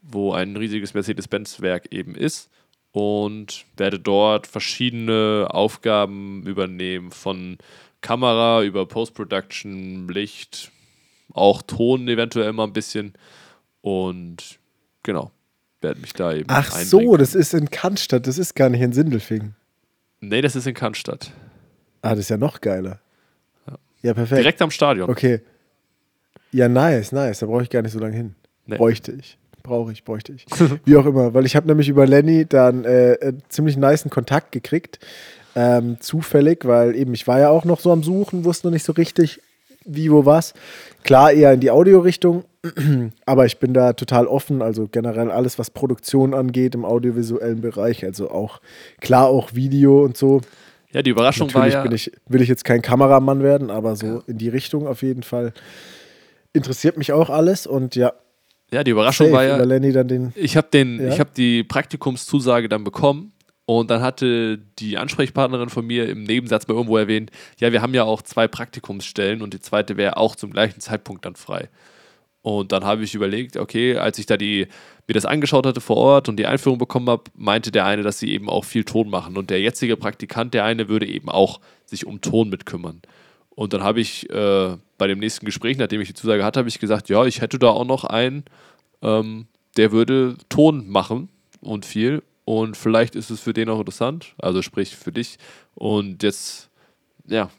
wo 0.03 0.33
ein 0.33 0.55
riesiges 0.57 0.93
Mercedes-Benz-Werk 0.93 1.93
eben 1.93 2.15
ist. 2.15 2.51
Und 2.93 3.67
werde 3.77 3.99
dort 4.01 4.47
verschiedene 4.47 5.49
Aufgaben 5.51 6.47
übernehmen, 6.47 7.11
von 7.11 7.59
Kamera 8.07 8.63
über 8.63 8.87
Post-Production, 8.87 10.07
Licht, 10.07 10.71
auch 11.33 11.61
Ton 11.63 12.07
eventuell 12.07 12.53
mal 12.53 12.63
ein 12.63 12.73
bisschen. 12.73 13.15
Und 13.81 14.61
genau, 15.03 15.33
werde 15.81 16.01
mich 16.01 16.13
da 16.13 16.33
eben 16.33 16.47
Ach 16.47 16.71
einbringen. 16.71 16.87
so, 16.89 17.17
das 17.17 17.35
ist 17.35 17.53
in 17.53 17.69
Cannstatt. 17.69 18.29
Das 18.29 18.39
ist 18.39 18.55
gar 18.55 18.69
nicht 18.69 18.81
in 18.81 18.93
Sindelfingen. 18.93 19.57
Nee, 20.21 20.41
das 20.41 20.55
ist 20.55 20.69
in 20.69 20.75
Cannstatt. 20.75 21.33
Ah, 22.01 22.11
das 22.11 22.21
ist 22.21 22.29
ja 22.29 22.37
noch 22.37 22.61
geiler. 22.61 23.01
Ja, 24.03 24.15
perfekt. 24.15 24.39
Direkt 24.39 24.63
am 24.63 24.71
Stadion. 24.71 25.11
Okay. 25.11 25.41
Ja, 26.53 26.69
nice, 26.69 27.11
nice. 27.11 27.41
Da 27.41 27.47
brauche 27.47 27.65
ich 27.65 27.71
gar 27.71 27.83
nicht 27.83 27.91
so 27.91 27.99
lange 27.99 28.15
hin. 28.15 28.37
Nee. 28.67 28.77
Bräuchte 28.77 29.11
ich. 29.11 29.37
Brauche 29.65 29.91
ich, 29.91 30.05
bräuchte 30.05 30.33
ich. 30.33 30.47
Wie 30.85 30.97
auch 30.97 31.07
immer, 31.07 31.35
weil 31.35 31.45
ich 31.45 31.57
habe 31.57 31.67
nämlich 31.67 31.89
über 31.89 32.07
Lenny 32.07 32.47
dann 32.47 32.85
äh, 32.85 33.33
ziemlich 33.49 33.77
niceen 33.77 34.13
Kontakt 34.13 34.53
gekriegt. 34.53 35.01
Ähm, 35.59 35.97
zufällig, 36.01 36.67
weil 36.67 36.95
eben 36.95 37.15
ich 37.15 37.27
war 37.27 37.41
ja 37.41 37.49
auch 37.49 37.65
noch 37.65 37.81
so 37.81 37.91
am 37.91 38.03
Suchen, 38.03 38.45
wusste 38.45 38.67
noch 38.67 38.73
nicht 38.75 38.85
so 38.85 38.93
richtig, 38.93 39.41
wie, 39.87 40.11
wo, 40.11 40.27
was. 40.27 40.53
Klar, 41.03 41.33
eher 41.33 41.55
in 41.55 41.61
die 41.61 41.71
Audiorichtung, 41.71 42.45
aber 43.27 43.47
ich 43.47 43.59
bin 43.59 43.73
da 43.73 43.95
total 43.95 44.27
offen, 44.27 44.61
also 44.61 44.87
generell 44.87 45.31
alles, 45.31 45.59
was 45.59 45.71
Produktion 45.71 46.35
angeht 46.35 46.75
im 46.75 46.85
audiovisuellen 46.85 47.63
Bereich, 47.63 48.05
also 48.05 48.31
auch, 48.31 48.61
klar 49.01 49.29
auch 49.29 49.55
Video 49.55 50.05
und 50.05 50.19
so. 50.19 50.43
Ja, 50.93 51.01
die 51.01 51.11
Überraschung 51.11 51.47
Natürlich 51.47 51.73
war 51.73 51.81
ja. 51.81 51.83
bin 51.85 51.93
ich, 51.93 52.13
will 52.29 52.43
ich 52.43 52.49
jetzt 52.51 52.65
kein 52.67 52.83
Kameramann 52.83 53.43
werden, 53.43 53.71
aber 53.71 53.97
so 53.97 54.23
in 54.27 54.37
die 54.37 54.51
Richtung 54.51 54.87
auf 54.87 55.03
jeden 55.03 55.23
Fall 55.23 55.55
interessiert 56.53 56.99
mich 56.99 57.13
auch 57.13 57.31
alles 57.31 57.67
und 57.67 57.97
ja, 57.97 58.13
ja, 58.73 58.83
die 58.83 58.91
Überraschung 58.91 59.29
safe, 59.29 59.37
war 59.37 59.45
ja. 59.45 59.57
über 59.57 59.65
Lenny 59.65 59.93
dann 59.93 60.09
den. 60.09 60.33
Ich 60.35 60.57
habe 60.57 60.69
den, 60.73 61.01
Ja? 61.01 61.09
ich 61.09 61.21
habe 61.21 61.31
die 61.37 61.63
Praktikumszusage 61.63 62.69
dann 62.69 62.83
bekommen 62.83 63.33
und 63.67 63.91
dann 63.91 64.01
hatte 64.01 64.59
die 64.79 64.97
Ansprechpartnerin 64.97 65.69
von 65.69 65.85
mir 65.85 66.09
im 66.09 66.23
Nebensatz 66.23 66.69
mal 66.69 66.75
irgendwo 66.75 66.97
erwähnt, 66.97 67.33
ja, 67.59 67.73
wir 67.73 67.83
haben 67.83 67.95
ja 67.95 68.05
auch 68.05 68.23
zwei 68.23 68.47
Praktikumsstellen 68.47 69.43
und 69.43 69.53
die 69.55 69.61
zweite 69.61 69.97
wäre 69.97 70.17
auch 70.17 70.37
zum 70.37 70.53
gleichen 70.53 70.81
Zeitpunkt 70.81 71.25
dann 71.25 71.35
frei. 71.35 71.69
Und 72.43 72.71
dann 72.71 72.85
habe 72.85 73.03
ich 73.03 73.17
überlegt, 73.17 73.57
okay, 73.57 73.97
als 73.97 74.21
ich 74.21 74.27
da 74.27 74.37
die, 74.37 74.69
mir 75.09 75.15
das 75.15 75.27
angeschaut 75.27 75.67
hatte 75.67 75.81
vor 75.81 75.97
Ort 75.97 76.29
und 76.29 76.37
die 76.37 76.47
Einführung 76.47 76.79
bekommen 76.79 77.09
habe, 77.11 77.25
meinte 77.35 77.73
der 77.73 77.87
eine, 77.87 78.05
dass 78.05 78.21
sie 78.21 78.31
eben 78.31 78.49
auch 78.49 78.65
viel 78.65 78.85
Ton 78.85 79.11
machen. 79.11 79.37
Und 79.37 79.51
der 79.51 79.61
jetzige 79.61 79.97
Praktikant, 79.97 80.55
der 80.55 80.65
eine, 80.65 80.89
würde 80.89 81.09
eben 81.09 81.29
auch 81.29 81.59
sich 81.87 82.07
um 82.07 82.21
Ton 82.21 82.49
mitkümmern. 82.49 83.03
Und 83.51 83.73
dann 83.73 83.83
habe 83.83 84.01
ich 84.01 84.31
äh, 84.31 84.77
bei 84.97 85.09
dem 85.09 85.19
nächsten 85.19 85.45
Gespräch, 85.45 85.77
nachdem 85.77 86.01
ich 86.01 86.07
die 86.07 86.15
Zusage 86.15 86.45
hatte, 86.45 86.61
habe 86.61 86.69
ich 86.69 86.79
gesagt, 86.79 87.09
ja, 87.09 87.25
ich 87.25 87.41
hätte 87.41 87.59
da 87.59 87.71
auch 87.71 87.85
noch 87.85 88.05
einen, 88.05 88.45
ähm, 89.03 89.49
der 89.77 89.91
würde 89.91 90.37
Ton 90.49 90.89
machen 90.89 91.29
und 91.61 91.85
viel. 91.85 92.23
Und 92.47 92.77
vielleicht 92.77 93.17
ist 93.17 93.29
es 93.29 93.41
für 93.41 93.53
den 93.53 93.69
auch 93.69 93.81
interessant, 93.81 94.35
also 94.39 94.63
sprich 94.63 94.97
für 94.97 95.11
dich. 95.13 95.37
Und 95.75 96.23
jetzt, 96.23 96.71
ja, 97.27 97.51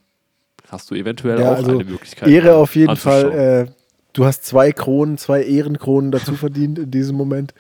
hast 0.70 0.90
du 0.90 0.96
eventuell 0.96 1.40
Ja, 1.42 1.52
auch 1.52 1.58
also 1.58 1.72
eine 1.78 1.84
Möglichkeit. 1.84 2.30
Ehre 2.30 2.56
auf 2.56 2.74
jeden. 2.76 2.96
Fall. 2.96 3.32
Äh, 3.68 3.72
du 4.14 4.24
hast 4.26 4.46
zwei 4.46 4.72
Kronen, 4.72 5.18
zwei 5.18 5.44
Ehrenkronen 5.44 6.12
dazu 6.12 6.36
verdient 6.38 6.80
in 6.80 6.90
diesem 6.90 7.18
Moment. 7.18 7.54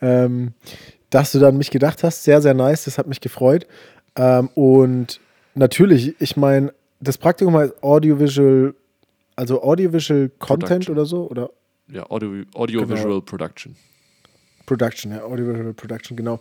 Ähm, 0.00 0.54
dass 1.10 1.32
du 1.32 1.38
dann 1.38 1.50
an 1.50 1.58
mich 1.58 1.70
gedacht 1.70 2.02
hast, 2.02 2.24
sehr, 2.24 2.40
sehr 2.40 2.54
nice, 2.54 2.84
das 2.86 2.96
hat 2.96 3.06
mich 3.06 3.20
gefreut. 3.20 3.66
Ähm, 4.16 4.48
und 4.54 5.20
natürlich, 5.54 6.14
ich 6.18 6.38
meine, 6.38 6.72
das 7.00 7.18
Praktikum 7.18 7.56
heißt 7.56 7.82
Audiovisual, 7.82 8.74
also 9.36 9.62
Audiovisual 9.62 10.30
Content 10.38 10.86
Production. 10.86 10.94
oder 10.94 11.04
so, 11.04 11.28
oder 11.28 11.50
Ja, 11.92 12.08
Audio, 12.10 12.44
Audiovisual 12.54 13.02
Genau. 13.04 13.20
Production. 13.20 13.76
Production, 14.70 15.10
ja, 15.10 15.24
Audiovisual 15.24 15.74
Production, 15.74 16.16
genau. 16.16 16.38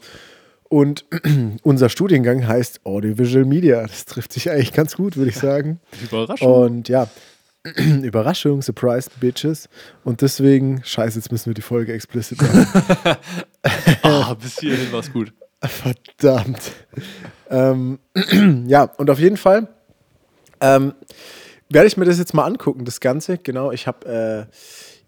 Und 0.70 1.04
unser 1.64 1.90
Studiengang 1.90 2.48
heißt 2.48 2.82
Audiovisual 2.86 3.44
Media. 3.44 3.82
Das 3.82 4.06
trifft 4.06 4.34
sich 4.34 4.52
eigentlich 4.52 4.72
ganz 4.72 4.96
gut, 4.96 5.18
würde 5.18 5.32
ich 5.32 5.38
sagen. 5.40 5.80
Überraschung. 6.04 6.54
Und 6.54 6.90
ja, 6.90 7.08
Überraschung, 8.04 8.62
Surprise, 8.62 9.10
Bitches. 9.20 9.68
Und 10.04 10.22
deswegen, 10.22 10.84
scheiße, 10.84 11.18
jetzt 11.18 11.32
müssen 11.32 11.48
wir 11.48 11.56
die 11.56 11.64
Folge 11.64 11.92
explicit 11.92 12.40
machen. 12.40 12.68
ah, 14.04 14.36
bis 14.36 14.60
hierhin 14.60 14.92
war 14.92 15.00
es 15.00 15.12
gut. 15.12 15.34
Verdammt. 15.64 16.72
ähm, 17.50 17.98
ja, 18.68 18.84
und 18.84 19.10
auf 19.10 19.20
jeden 19.20 19.38
Fall 19.38 19.70
ähm, 20.62 20.94
werde 21.70 21.88
ich 21.88 21.98
mir 21.98 22.06
das 22.06 22.20
jetzt 22.20 22.36
mal 22.36 22.46
angucken, 22.46 22.86
das 22.86 23.00
Ganze. 23.00 23.40
Genau, 23.40 23.72
ich 23.72 23.88
habe 23.88 24.48
äh, 24.48 24.56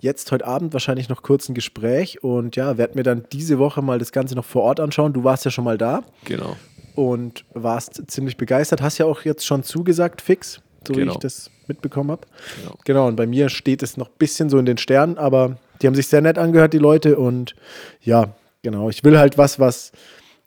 jetzt 0.01 0.31
heute 0.31 0.45
Abend 0.45 0.73
wahrscheinlich 0.73 1.09
noch 1.09 1.21
kurz 1.23 1.47
ein 1.49 1.53
Gespräch 1.53 2.23
und 2.23 2.55
ja, 2.55 2.77
werde 2.77 2.95
mir 2.97 3.03
dann 3.03 3.23
diese 3.31 3.57
Woche 3.59 3.81
mal 3.81 3.99
das 3.99 4.11
Ganze 4.11 4.35
noch 4.35 4.45
vor 4.45 4.63
Ort 4.63 4.79
anschauen. 4.79 5.13
Du 5.13 5.23
warst 5.23 5.45
ja 5.45 5.51
schon 5.51 5.63
mal 5.63 5.77
da 5.77 6.03
Genau. 6.25 6.55
und 6.95 7.45
warst 7.53 8.01
ziemlich 8.11 8.35
begeistert. 8.37 8.81
Hast 8.81 8.97
ja 8.97 9.05
auch 9.05 9.21
jetzt 9.23 9.45
schon 9.45 9.63
zugesagt, 9.63 10.21
fix, 10.21 10.59
so 10.87 10.95
wie 10.95 10.99
Genau. 11.01 11.13
ich 11.13 11.19
das 11.19 11.49
mitbekommen 11.67 12.11
habe. 12.11 12.27
genau. 12.61 12.75
Genau, 12.83 13.07
und 13.07 13.15
bei 13.15 13.27
mir 13.27 13.49
steht 13.49 13.81
es 13.83 13.95
noch 13.95 14.07
ein 14.09 14.15
bisschen 14.17 14.49
so 14.49 14.57
in 14.57 14.65
den 14.65 14.77
Sternen, 14.77 15.17
aber 15.17 15.57
die 15.81 15.87
haben 15.87 15.95
sich 15.95 16.07
sehr 16.07 16.21
nett 16.21 16.37
angehört, 16.37 16.73
die 16.73 16.79
Leute. 16.79 17.17
Und 17.17 17.55
ja, 18.01 18.33
genau, 18.61 18.89
ich 18.89 19.03
will 19.03 19.17
halt 19.17 19.37
was, 19.37 19.59
was 19.59 19.91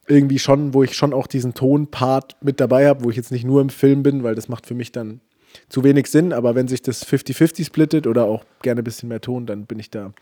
irgendwie 0.06 0.38
schon, 0.38 0.74
wo 0.74 0.82
ich 0.82 0.94
schon 0.96 1.14
auch 1.14 1.26
diesen 1.26 1.54
Tonpart 1.54 2.36
mit 2.42 2.60
dabei 2.60 2.88
habe, 2.88 3.04
wo 3.04 3.10
ich 3.10 3.16
jetzt 3.16 3.32
nicht 3.32 3.44
nur 3.44 3.60
im 3.62 3.70
Film 3.70 4.02
bin, 4.02 4.22
weil 4.22 4.34
das 4.34 4.48
macht 4.48 4.66
für 4.66 4.74
mich 4.74 4.92
dann 4.92 5.20
zu 5.68 5.84
wenig 5.84 6.06
Sinn. 6.08 6.32
Aber 6.32 6.54
wenn 6.54 6.68
sich 6.68 6.82
das 6.82 7.06
50-50 7.06 7.64
splittet 7.66 8.06
oder 8.06 8.24
auch 8.24 8.44
gerne 8.62 8.80
ein 8.80 8.84
bisschen 8.84 9.08
mehr 9.08 9.20
Ton, 9.20 9.46
dann 9.46 9.66
bin 9.66 9.78
ich 9.78 9.90
da 9.90 10.12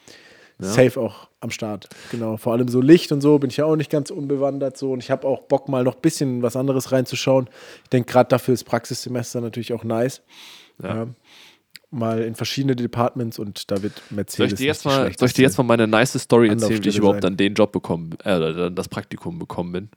Ja. 0.61 0.67
safe 0.69 1.01
auch 1.01 1.29
am 1.41 1.51
Start. 1.51 1.89
Genau, 2.11 2.37
vor 2.37 2.53
allem 2.53 2.69
so 2.69 2.81
Licht 2.81 3.11
und 3.13 3.21
so 3.21 3.39
bin 3.39 3.51
ich 3.51 3.57
ja 3.57 3.65
auch 3.65 3.77
nicht 3.77 3.91
ganz 3.91 4.11
unbewandert 4.11 4.77
so 4.77 4.93
und 4.93 5.01
ich 5.03 5.11
habe 5.11 5.27
auch 5.27 5.43
Bock 5.43 5.69
mal 5.69 5.83
noch 5.85 5.97
ein 5.97 6.01
bisschen 6.03 6.43
was 6.43 6.55
anderes 6.57 6.93
reinzuschauen. 6.93 7.49
Ich 7.85 7.91
denke 7.91 8.13
gerade 8.13 8.29
dafür 8.29 8.55
ist 8.55 8.65
Praxissemester 8.65 9.41
natürlich 9.41 9.73
auch 9.73 9.83
nice. 9.85 10.23
Ja. 10.83 10.97
Ja. 10.97 11.07
mal 11.91 12.23
in 12.23 12.35
verschiedene 12.35 12.75
Departments 12.75 13.39
und 13.39 13.71
da 13.71 13.83
wird 13.83 14.01
Mercedes. 14.11 14.37
Soll 14.37 14.47
ich 14.47 14.55
dir 14.55 14.67
jetzt 14.67 14.85
mal, 14.87 15.13
soll 15.19 15.29
ich 15.29 15.35
dir 15.35 15.43
jetzt 15.43 15.59
mal 15.59 15.65
meine 15.65 15.87
nice 15.87 16.19
Story 16.19 16.49
erzählen, 16.49 16.83
wie 16.85 16.89
ich 16.89 16.97
überhaupt 16.97 17.23
sein. 17.23 17.33
an 17.33 17.37
den 17.37 17.55
Job 17.55 17.71
bekommen, 17.73 18.13
äh, 18.25 18.39
dann 18.39 18.75
das 18.75 18.89
Praktikum 18.89 19.39
bekommen 19.39 19.73
bin? 19.73 19.89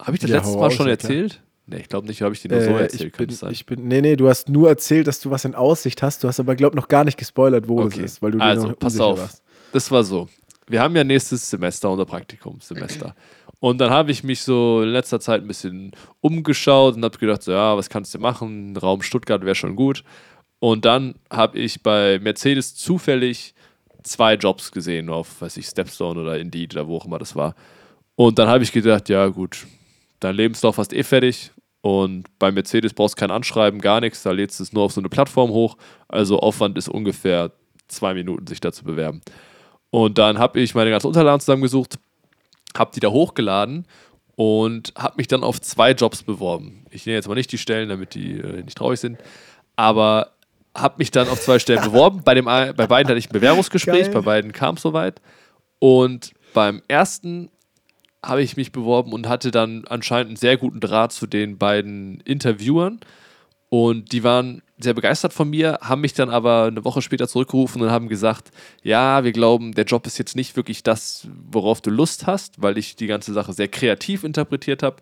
Habe 0.00 0.14
ich 0.14 0.20
das 0.20 0.30
Ja, 0.30 0.36
letztes 0.36 0.56
Mal 0.56 0.70
schon 0.70 0.88
erzählt? 0.88 1.42
Nee, 1.66 1.76
ich 1.78 1.88
glaube 1.88 2.06
nicht, 2.08 2.22
habe 2.22 2.34
ich 2.34 2.42
dir 2.42 2.50
nur 2.50 2.60
so 2.60 2.70
Äh, 2.76 2.82
erzählt, 2.82 3.12
ich, 3.12 3.12
bin, 3.18 3.30
sein? 3.30 3.52
ich 3.52 3.66
bin, 3.66 3.86
nee, 3.86 4.00
nee, 4.00 4.16
du 4.16 4.28
hast 4.28 4.48
nur 4.48 4.68
erzählt, 4.68 5.06
dass 5.06 5.20
du 5.20 5.30
was 5.30 5.44
in 5.44 5.54
Aussicht 5.54 6.02
hast. 6.02 6.24
Du 6.24 6.28
hast 6.28 6.40
aber, 6.40 6.56
glaub 6.56 6.74
noch 6.74 6.88
gar 6.88 7.04
nicht 7.04 7.16
gespoilert, 7.16 7.68
wo 7.68 7.80
Okay. 7.82 8.00
das 8.02 8.12
ist, 8.14 8.22
weil 8.22 8.32
du 8.32 8.40
Also, 8.40 8.68
noch 8.68 8.78
pass 8.78 8.98
auf. 9.00 9.18
warst. 9.18 9.42
Das 9.72 9.90
war 9.90 10.02
so. 10.04 10.28
Wir 10.68 10.80
haben 10.82 10.94
ja 10.96 11.04
nächstes 11.04 11.48
Semester 11.48 11.90
unser 11.90 12.04
Praktikumssemester. 12.06 13.14
Und 13.60 13.78
dann 13.80 13.90
habe 13.90 14.10
ich 14.10 14.24
mich 14.24 14.42
so 14.42 14.82
in 14.82 14.88
letzter 14.88 15.20
Zeit 15.20 15.42
ein 15.42 15.46
bisschen 15.46 15.92
umgeschaut 16.20 16.96
und 16.96 17.04
habe 17.04 17.16
gedacht, 17.18 17.42
so, 17.42 17.52
ja, 17.52 17.76
was 17.76 17.88
kannst 17.88 18.12
du 18.14 18.18
machen? 18.18 18.76
Raum 18.76 19.02
Stuttgart 19.02 19.44
wäre 19.44 19.54
schon 19.54 19.76
gut. 19.76 20.02
Und 20.58 20.84
dann 20.84 21.14
habe 21.30 21.58
ich 21.58 21.82
bei 21.82 22.18
Mercedes 22.20 22.74
zufällig 22.74 23.54
zwei 24.02 24.34
Jobs 24.34 24.72
gesehen 24.72 25.10
auf, 25.10 25.40
weiß 25.40 25.56
ich, 25.58 25.66
Stepstone 25.66 26.20
oder 26.20 26.38
Indeed 26.38 26.74
oder 26.74 26.88
wo 26.88 26.96
auch 26.96 27.04
immer 27.06 27.18
das 27.18 27.36
war. 27.36 27.54
Und 28.16 28.38
dann 28.40 28.48
habe 28.48 28.64
ich 28.64 28.72
gedacht, 28.72 29.08
ja 29.08 29.26
gut, 29.28 29.66
dein 30.20 30.34
Lebenslauf 30.34 30.78
hast 30.78 30.92
eh 30.92 31.02
fertig 31.04 31.51
und 31.82 32.26
bei 32.38 32.52
Mercedes 32.52 32.94
brauchst 32.94 33.16
du 33.16 33.20
kein 33.20 33.32
Anschreiben, 33.32 33.80
gar 33.80 34.00
nichts, 34.00 34.22
da 34.22 34.30
lädst 34.30 34.58
du 34.58 34.62
es 34.62 34.72
nur 34.72 34.84
auf 34.84 34.92
so 34.92 35.00
eine 35.00 35.08
Plattform 35.08 35.50
hoch. 35.50 35.76
Also 36.08 36.38
Aufwand 36.38 36.78
ist 36.78 36.88
ungefähr 36.88 37.50
zwei 37.88 38.14
Minuten, 38.14 38.46
sich 38.46 38.60
da 38.60 38.72
zu 38.72 38.84
bewerben. 38.84 39.20
Und 39.90 40.16
dann 40.16 40.38
habe 40.38 40.60
ich 40.60 40.74
meine 40.74 40.90
ganzen 40.90 41.08
Unterlagen 41.08 41.40
zusammengesucht, 41.40 41.98
habe 42.78 42.92
die 42.94 43.00
da 43.00 43.08
hochgeladen 43.08 43.86
und 44.36 44.94
habe 44.96 45.14
mich 45.16 45.26
dann 45.26 45.42
auf 45.42 45.60
zwei 45.60 45.90
Jobs 45.90 46.22
beworben. 46.22 46.86
Ich 46.90 47.04
nenne 47.04 47.16
jetzt 47.16 47.28
mal 47.28 47.34
nicht 47.34 47.50
die 47.50 47.58
Stellen, 47.58 47.88
damit 47.88 48.14
die 48.14 48.38
äh, 48.38 48.62
nicht 48.62 48.78
traurig 48.78 49.00
sind, 49.00 49.18
aber 49.74 50.32
habe 50.74 50.94
mich 50.98 51.10
dann 51.10 51.28
auf 51.28 51.40
zwei 51.40 51.58
Stellen 51.58 51.82
beworben. 51.84 52.22
Bei, 52.24 52.34
dem, 52.34 52.44
bei 52.44 52.72
beiden 52.72 53.08
hatte 53.08 53.18
ich 53.18 53.28
ein 53.28 53.32
Bewerbungsgespräch, 53.32 54.04
Geil. 54.04 54.14
bei 54.14 54.20
beiden 54.20 54.52
kam 54.52 54.76
es 54.76 54.82
soweit. 54.82 55.20
Und 55.80 56.32
beim 56.54 56.80
ersten 56.86 57.50
habe 58.24 58.42
ich 58.42 58.56
mich 58.56 58.72
beworben 58.72 59.12
und 59.12 59.28
hatte 59.28 59.50
dann 59.50 59.84
anscheinend 59.86 60.28
einen 60.28 60.36
sehr 60.36 60.56
guten 60.56 60.80
Draht 60.80 61.12
zu 61.12 61.26
den 61.26 61.58
beiden 61.58 62.20
Interviewern. 62.20 63.00
Und 63.68 64.12
die 64.12 64.22
waren 64.22 64.62
sehr 64.78 64.92
begeistert 64.92 65.32
von 65.32 65.48
mir, 65.48 65.78
haben 65.80 66.02
mich 66.02 66.12
dann 66.12 66.28
aber 66.28 66.64
eine 66.64 66.84
Woche 66.84 67.00
später 67.00 67.26
zurückgerufen 67.26 67.80
und 67.80 67.90
haben 67.90 68.08
gesagt, 68.08 68.50
ja, 68.82 69.24
wir 69.24 69.32
glauben, 69.32 69.72
der 69.72 69.86
Job 69.86 70.06
ist 70.06 70.18
jetzt 70.18 70.36
nicht 70.36 70.56
wirklich 70.56 70.82
das, 70.82 71.26
worauf 71.50 71.80
du 71.80 71.88
Lust 71.88 72.26
hast, 72.26 72.60
weil 72.60 72.76
ich 72.76 72.96
die 72.96 73.06
ganze 73.06 73.32
Sache 73.32 73.54
sehr 73.54 73.68
kreativ 73.68 74.24
interpretiert 74.24 74.82
habe. 74.82 74.96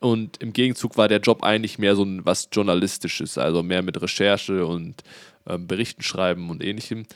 Und 0.00 0.42
im 0.42 0.52
Gegenzug 0.52 0.98
war 0.98 1.08
der 1.08 1.20
Job 1.20 1.42
eigentlich 1.42 1.78
mehr 1.78 1.96
so 1.96 2.02
ein 2.02 2.26
was 2.26 2.48
Journalistisches, 2.52 3.38
also 3.38 3.62
mehr 3.62 3.82
mit 3.82 4.02
Recherche 4.02 4.66
und 4.66 5.02
ähm, 5.46 5.66
Berichten 5.66 6.02
schreiben 6.02 6.50
und 6.50 6.62
ähnlichem. 6.62 7.06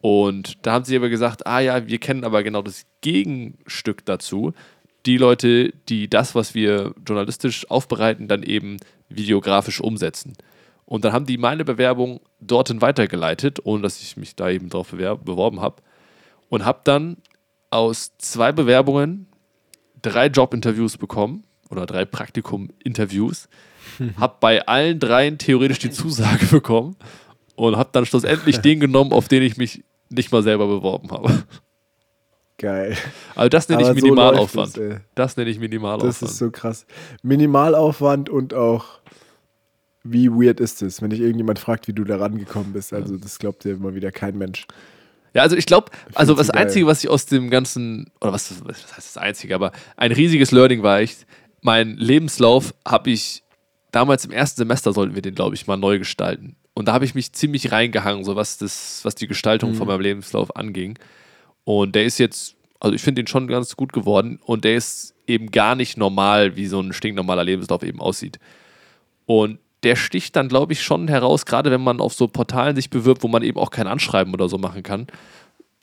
Und 0.00 0.66
da 0.66 0.72
haben 0.72 0.84
sie 0.84 0.96
aber 0.96 1.08
gesagt, 1.08 1.46
ah 1.46 1.60
ja, 1.60 1.86
wir 1.86 1.98
kennen 1.98 2.24
aber 2.24 2.42
genau 2.42 2.62
das 2.62 2.84
Gegenstück 3.00 4.04
dazu. 4.04 4.52
Die 5.06 5.16
Leute, 5.16 5.72
die 5.88 6.10
das, 6.10 6.34
was 6.34 6.54
wir 6.54 6.94
journalistisch 7.06 7.70
aufbereiten, 7.70 8.28
dann 8.28 8.42
eben 8.42 8.76
videografisch 9.08 9.80
umsetzen. 9.80 10.34
Und 10.84 11.04
dann 11.04 11.12
haben 11.12 11.26
die 11.26 11.38
meine 11.38 11.64
Bewerbung 11.64 12.20
dorthin 12.40 12.80
weitergeleitet, 12.80 13.60
ohne 13.64 13.82
dass 13.82 14.00
ich 14.00 14.16
mich 14.16 14.36
da 14.36 14.50
eben 14.50 14.68
drauf 14.68 14.90
beworben 14.90 15.60
habe. 15.60 15.82
Und 16.48 16.64
habe 16.64 16.80
dann 16.84 17.16
aus 17.70 18.12
zwei 18.18 18.52
Bewerbungen 18.52 19.26
drei 20.00 20.26
Jobinterviews 20.26 20.96
bekommen 20.96 21.44
oder 21.70 21.86
drei 21.86 22.04
Praktikum-Interviews. 22.04 23.48
habe 24.18 24.36
bei 24.40 24.66
allen 24.66 25.00
dreien 25.00 25.38
theoretisch 25.38 25.78
die 25.78 25.90
Zusage 25.90 26.46
bekommen 26.46 26.96
und 27.56 27.76
habe 27.76 27.90
dann 27.92 28.06
schlussendlich 28.06 28.58
den 28.58 28.80
genommen, 28.80 29.12
auf 29.12 29.28
den 29.28 29.42
ich 29.42 29.56
mich 29.56 29.84
nicht 30.08 30.30
mal 30.30 30.42
selber 30.42 30.66
beworben 30.66 31.10
habe. 31.10 31.44
Geil. 32.58 32.96
Also 33.34 33.48
das 33.50 33.68
nenne 33.68 33.82
ich 33.82 33.88
so 33.88 33.94
Minimalaufwand. 33.94 34.68
es, 34.68 34.76
ey. 34.78 34.96
das 35.14 35.36
nenne 35.36 35.50
ich 35.50 35.58
Minimalaufwand. 35.58 36.22
Das 36.22 36.22
ist 36.22 36.38
so 36.38 36.50
krass. 36.50 36.86
Minimalaufwand 37.22 38.30
und 38.30 38.54
auch, 38.54 38.86
wie 40.04 40.30
weird 40.30 40.60
ist 40.60 40.82
es, 40.82 41.02
wenn 41.02 41.10
dich 41.10 41.20
irgendjemand 41.20 41.58
fragt, 41.58 41.86
wie 41.88 41.92
du 41.92 42.04
da 42.04 42.16
rangekommen 42.16 42.72
bist. 42.72 42.92
Also, 42.92 43.16
das 43.18 43.38
glaubt 43.38 43.64
dir 43.64 43.72
immer 43.72 43.94
wieder 43.94 44.10
kein 44.10 44.38
Mensch. 44.38 44.66
Ja, 45.34 45.42
also 45.42 45.54
ich 45.54 45.66
glaube, 45.66 45.90
also 46.14 46.32
das 46.34 46.46
so. 46.46 46.52
Einzige, 46.54 46.86
was 46.86 47.04
ich 47.04 47.10
aus 47.10 47.26
dem 47.26 47.50
ganzen, 47.50 48.10
oder 48.22 48.32
was, 48.32 48.64
was 48.64 48.78
heißt 48.96 49.16
das 49.16 49.18
Einzige, 49.18 49.54
aber 49.54 49.72
ein 49.96 50.12
riesiges 50.12 50.50
Learning 50.50 50.82
war 50.82 51.02
ich, 51.02 51.14
mein 51.60 51.96
Lebenslauf 51.98 52.72
habe 52.86 53.10
ich, 53.10 53.42
damals 53.92 54.24
im 54.24 54.30
ersten 54.30 54.56
Semester 54.58 54.94
sollten 54.94 55.14
wir 55.14 55.20
den, 55.20 55.34
glaube 55.34 55.54
ich, 55.54 55.66
mal 55.66 55.76
neu 55.76 55.98
gestalten. 55.98 56.56
Und 56.72 56.88
da 56.88 56.94
habe 56.94 57.04
ich 57.04 57.14
mich 57.14 57.32
ziemlich 57.32 57.70
reingehangen, 57.72 58.24
so 58.24 58.34
was, 58.36 58.56
das, 58.56 59.00
was 59.04 59.14
die 59.14 59.26
Gestaltung 59.26 59.72
Mhm. 59.72 59.74
von 59.74 59.86
meinem 59.88 60.00
Lebenslauf 60.00 60.56
anging. 60.56 60.98
Und 61.66 61.96
der 61.96 62.04
ist 62.04 62.18
jetzt, 62.18 62.54
also 62.78 62.94
ich 62.94 63.02
finde 63.02 63.24
den 63.24 63.26
schon 63.26 63.48
ganz 63.48 63.74
gut 63.74 63.92
geworden 63.92 64.38
und 64.44 64.64
der 64.64 64.76
ist 64.76 65.14
eben 65.26 65.50
gar 65.50 65.74
nicht 65.74 65.98
normal, 65.98 66.54
wie 66.54 66.68
so 66.68 66.78
ein 66.78 66.92
stinknormaler 66.92 67.42
Lebenslauf 67.42 67.82
eben 67.82 68.00
aussieht. 68.00 68.38
Und 69.26 69.58
der 69.82 69.96
sticht 69.96 70.36
dann, 70.36 70.46
glaube 70.46 70.74
ich, 70.74 70.82
schon 70.82 71.08
heraus, 71.08 71.44
gerade 71.44 71.72
wenn 71.72 71.82
man 71.82 72.00
auf 72.00 72.14
so 72.14 72.28
Portalen 72.28 72.76
sich 72.76 72.88
bewirbt, 72.88 73.24
wo 73.24 73.28
man 73.28 73.42
eben 73.42 73.58
auch 73.58 73.70
kein 73.70 73.88
Anschreiben 73.88 74.32
oder 74.32 74.48
so 74.48 74.58
machen 74.58 74.84
kann. 74.84 75.08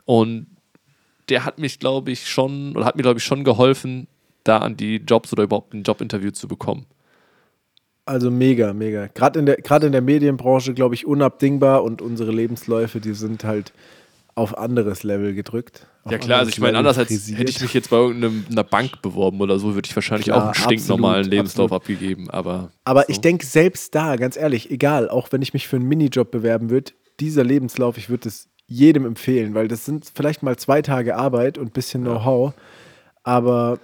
Und 0.05 0.47
der 1.27 1.43
hat 1.43 1.59
mich, 1.59 1.79
glaube 1.79 2.11
ich, 2.11 2.29
schon, 2.29 2.77
oder 2.77 2.85
hat 2.85 2.95
mir, 2.95 3.01
glaube 3.01 3.19
ich, 3.19 3.25
schon 3.25 3.43
geholfen, 3.43 4.07
da 4.45 4.59
an 4.59 4.77
die 4.77 5.03
Jobs 5.05 5.33
oder 5.33 5.43
überhaupt 5.43 5.73
ein 5.73 5.83
Jobinterview 5.83 6.31
zu 6.31 6.47
bekommen. 6.47 6.85
Also 8.05 8.31
mega, 8.31 8.71
mega. 8.71 9.07
Gerade 9.07 9.39
in, 9.39 9.45
gerade 9.47 9.87
in 9.87 9.91
der 9.91 10.01
Medienbranche, 10.01 10.73
glaube 10.73 10.95
ich, 10.95 11.05
unabdingbar 11.05 11.83
und 11.83 12.01
unsere 12.01 12.31
Lebensläufe, 12.31 13.01
die 13.01 13.13
sind 13.13 13.43
halt 13.43 13.73
auf 14.35 14.57
anderes 14.57 15.03
Level 15.03 15.33
gedrückt. 15.33 15.87
Ja 16.09 16.17
klar, 16.17 16.39
also 16.39 16.49
ich 16.49 16.59
meine, 16.59 16.77
anders 16.77 16.97
als 16.97 17.09
hätte 17.09 17.49
ich 17.49 17.61
mich 17.61 17.73
jetzt 17.73 17.89
bei 17.89 17.97
irgendeiner 17.97 18.63
Bank 18.63 19.01
beworben 19.01 19.39
oder 19.41 19.59
so, 19.59 19.75
würde 19.75 19.87
ich 19.87 19.95
wahrscheinlich 19.95 20.25
Klar, 20.25 20.37
auch 20.37 20.45
einen 20.45 20.53
stinknormalen 20.55 21.19
absolut, 21.19 21.31
Lebenslauf 21.31 21.71
absolut. 21.71 21.97
abgegeben. 21.97 22.29
Aber, 22.29 22.71
Aber 22.83 23.01
so. 23.01 23.09
ich 23.09 23.21
denke, 23.21 23.45
selbst 23.45 23.93
da, 23.95 24.15
ganz 24.15 24.35
ehrlich, 24.35 24.71
egal, 24.71 25.09
auch 25.09 25.31
wenn 25.31 25.41
ich 25.41 25.53
mich 25.53 25.67
für 25.67 25.77
einen 25.77 25.87
Minijob 25.87 26.31
bewerben 26.31 26.69
würde, 26.69 26.91
dieser 27.19 27.43
Lebenslauf, 27.43 27.97
ich 27.97 28.09
würde 28.09 28.27
es 28.27 28.49
jedem 28.65 29.05
empfehlen, 29.05 29.53
weil 29.53 29.67
das 29.67 29.85
sind 29.85 30.11
vielleicht 30.13 30.41
mal 30.41 30.57
zwei 30.57 30.81
Tage 30.81 31.15
Arbeit 31.15 31.57
und 31.57 31.67
ein 31.67 31.71
bisschen 31.71 32.03
Know-how, 32.03 32.53
aber 33.23 33.79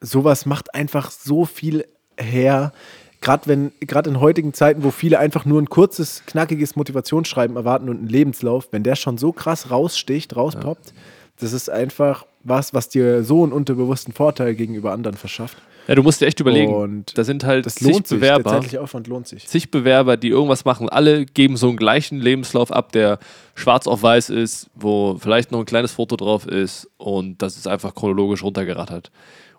sowas 0.00 0.46
macht 0.46 0.74
einfach 0.74 1.10
so 1.10 1.44
viel 1.44 1.84
her. 2.18 2.72
Gerade 3.20 3.46
wenn, 3.46 3.72
gerade 3.80 4.10
in 4.10 4.20
heutigen 4.20 4.54
Zeiten, 4.54 4.84
wo 4.84 4.90
viele 4.90 5.18
einfach 5.18 5.44
nur 5.44 5.60
ein 5.60 5.68
kurzes, 5.68 6.22
knackiges 6.26 6.76
Motivationsschreiben 6.76 7.56
erwarten 7.56 7.88
und 7.88 7.98
einen 7.98 8.08
Lebenslauf, 8.08 8.68
wenn 8.70 8.84
der 8.84 8.96
schon 8.96 9.18
so 9.18 9.32
krass 9.32 9.70
raussticht, 9.70 10.36
rauspoppt, 10.36 10.92
das 11.40 11.52
ist 11.52 11.68
einfach 11.68 12.26
was, 12.44 12.74
was 12.74 12.88
dir 12.88 13.24
so 13.24 13.42
einen 13.42 13.52
unterbewussten 13.52 14.14
Vorteil 14.14 14.54
gegenüber 14.54 14.92
anderen 14.92 15.16
verschafft. 15.16 15.58
Ja, 15.88 15.94
du 15.94 16.02
musst 16.02 16.20
dir 16.20 16.26
echt 16.26 16.38
überlegen, 16.38 16.74
Und 16.74 17.16
da 17.16 17.24
sind 17.24 17.44
halt 17.44 17.64
Das 17.64 17.76
zig 17.76 17.90
lohnt 17.90 18.06
sich, 18.06 18.20
der 18.20 18.26
Bewerber, 18.26 18.50
zeitliche 18.50 18.82
Aufwand 18.82 19.06
lohnt 19.06 19.26
sich. 19.26 19.46
zig 19.48 19.70
Bewerber, 19.70 20.18
die 20.18 20.28
irgendwas 20.28 20.66
machen. 20.66 20.90
Alle 20.90 21.24
geben 21.24 21.56
so 21.56 21.68
einen 21.68 21.78
gleichen 21.78 22.20
Lebenslauf 22.20 22.70
ab, 22.70 22.92
der 22.92 23.18
schwarz 23.54 23.86
auf 23.86 24.02
weiß 24.02 24.28
ist, 24.28 24.68
wo 24.74 25.16
vielleicht 25.18 25.50
noch 25.50 25.60
ein 25.60 25.64
kleines 25.64 25.92
Foto 25.92 26.16
drauf 26.16 26.46
ist 26.46 26.90
und 26.98 27.40
das 27.40 27.56
ist 27.56 27.66
einfach 27.66 27.94
chronologisch 27.94 28.42
runtergerattert. 28.42 29.10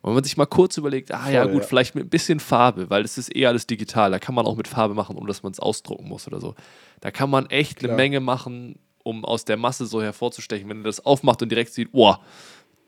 Und 0.01 0.09
wenn 0.09 0.15
man 0.15 0.23
sich 0.23 0.37
mal 0.37 0.45
kurz 0.45 0.77
überlegt, 0.77 1.13
ah 1.13 1.29
ja 1.29 1.43
Voll, 1.43 1.53
gut, 1.53 1.61
ja. 1.61 1.67
vielleicht 1.67 1.95
mit 1.95 2.05
ein 2.05 2.09
bisschen 2.09 2.39
Farbe, 2.39 2.89
weil 2.89 3.03
es 3.03 3.17
ist 3.17 3.35
eh 3.35 3.45
alles 3.45 3.67
digital, 3.67 4.11
da 4.11 4.19
kann 4.19 4.35
man 4.35 4.45
auch 4.45 4.55
mit 4.55 4.67
Farbe 4.67 4.93
machen, 4.93 5.17
ohne 5.17 5.27
dass 5.27 5.43
man 5.43 5.51
es 5.51 5.59
ausdrucken 5.59 6.07
muss 6.07 6.27
oder 6.27 6.39
so. 6.39 6.55
Da 7.01 7.11
kann 7.11 7.29
man 7.29 7.47
echt 7.47 7.79
eine 7.79 7.89
Klar. 7.89 7.97
Menge 7.97 8.19
machen, 8.19 8.79
um 9.03 9.25
aus 9.25 9.45
der 9.45 9.57
Masse 9.57 9.85
so 9.85 10.01
hervorzustechen. 10.01 10.69
Wenn 10.69 10.77
du 10.77 10.83
das 10.83 11.05
aufmacht 11.05 11.41
und 11.41 11.49
direkt 11.49 11.73
sieht, 11.73 11.91
boah, 11.91 12.21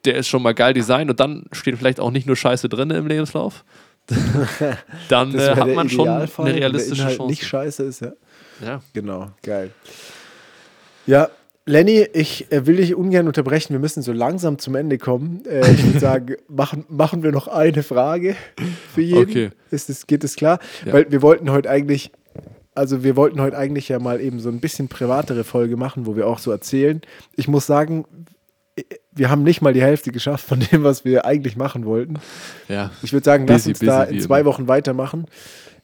der 0.05 0.15
ist 0.15 0.27
schon 0.27 0.41
mal 0.41 0.53
geil 0.53 0.73
designt 0.73 1.09
und 1.09 1.19
dann 1.19 1.45
steht 1.51 1.77
vielleicht 1.77 1.99
auch 1.99 2.11
nicht 2.11 2.27
nur 2.27 2.35
Scheiße 2.35 2.69
drin 2.69 2.89
im 2.91 3.07
Lebenslauf. 3.07 3.63
dann 5.09 5.35
äh, 5.35 5.55
hat 5.55 5.69
man 5.69 5.89
schon 5.89 6.07
eine 6.07 6.29
realistische 6.37 7.03
Chance. 7.03 7.27
nicht 7.27 7.45
scheiße 7.45 7.83
ist, 7.83 8.01
ja. 8.01 8.11
Ja. 8.63 8.81
Genau, 8.93 9.31
geil. 9.43 9.71
Ja, 11.05 11.29
Lenny, 11.65 12.07
ich 12.13 12.51
äh, 12.51 12.65
will 12.65 12.77
dich 12.77 12.95
ungern 12.95 13.27
unterbrechen. 13.27 13.73
Wir 13.73 13.79
müssen 13.79 14.01
so 14.01 14.11
langsam 14.11 14.57
zum 14.57 14.75
Ende 14.75 14.97
kommen. 14.97 15.43
Äh, 15.45 15.71
ich 15.71 15.85
würde 15.85 15.99
sagen, 15.99 16.35
machen, 16.47 16.85
machen 16.89 17.21
wir 17.23 17.31
noch 17.31 17.47
eine 17.47 17.83
Frage 17.83 18.35
für 18.93 19.01
jeden. 19.01 19.29
Okay. 19.29 19.49
Ist 19.69 19.89
es, 19.89 20.07
geht 20.07 20.23
es 20.23 20.35
klar? 20.35 20.59
Ja. 20.85 20.93
Weil 20.93 21.11
wir 21.11 21.21
wollten 21.21 21.51
heute 21.51 21.69
eigentlich, 21.69 22.11
also 22.73 23.03
wir 23.03 23.15
wollten 23.15 23.39
heute 23.41 23.57
eigentlich 23.57 23.89
ja 23.89 23.99
mal 23.99 24.21
eben 24.21 24.39
so 24.39 24.49
ein 24.49 24.59
bisschen 24.59 24.87
privatere 24.87 25.43
Folge 25.43 25.77
machen, 25.77 26.07
wo 26.07 26.15
wir 26.15 26.25
auch 26.25 26.39
so 26.39 26.51
erzählen. 26.51 27.01
Ich 27.35 27.47
muss 27.47 27.67
sagen, 27.67 28.05
äh, 28.75 28.83
wir 29.11 29.29
haben 29.29 29.43
nicht 29.43 29.61
mal 29.61 29.73
die 29.73 29.83
Hälfte 29.83 30.11
geschafft 30.11 30.45
von 30.47 30.59
dem, 30.71 30.83
was 30.83 31.05
wir 31.05 31.25
eigentlich 31.25 31.57
machen 31.57 31.85
wollten. 31.85 32.15
Ja. 32.69 32.89
Ich 33.03 33.13
würde 33.13 33.25
sagen, 33.25 33.45
lass 33.45 33.65
Busy, 33.65 33.69
uns 33.69 33.79
da 33.79 33.99
busy 33.99 34.13
in 34.13 34.17
wie 34.17 34.23
zwei. 34.23 34.45
Wochen 34.45 34.67
weitermachen. 34.67 35.25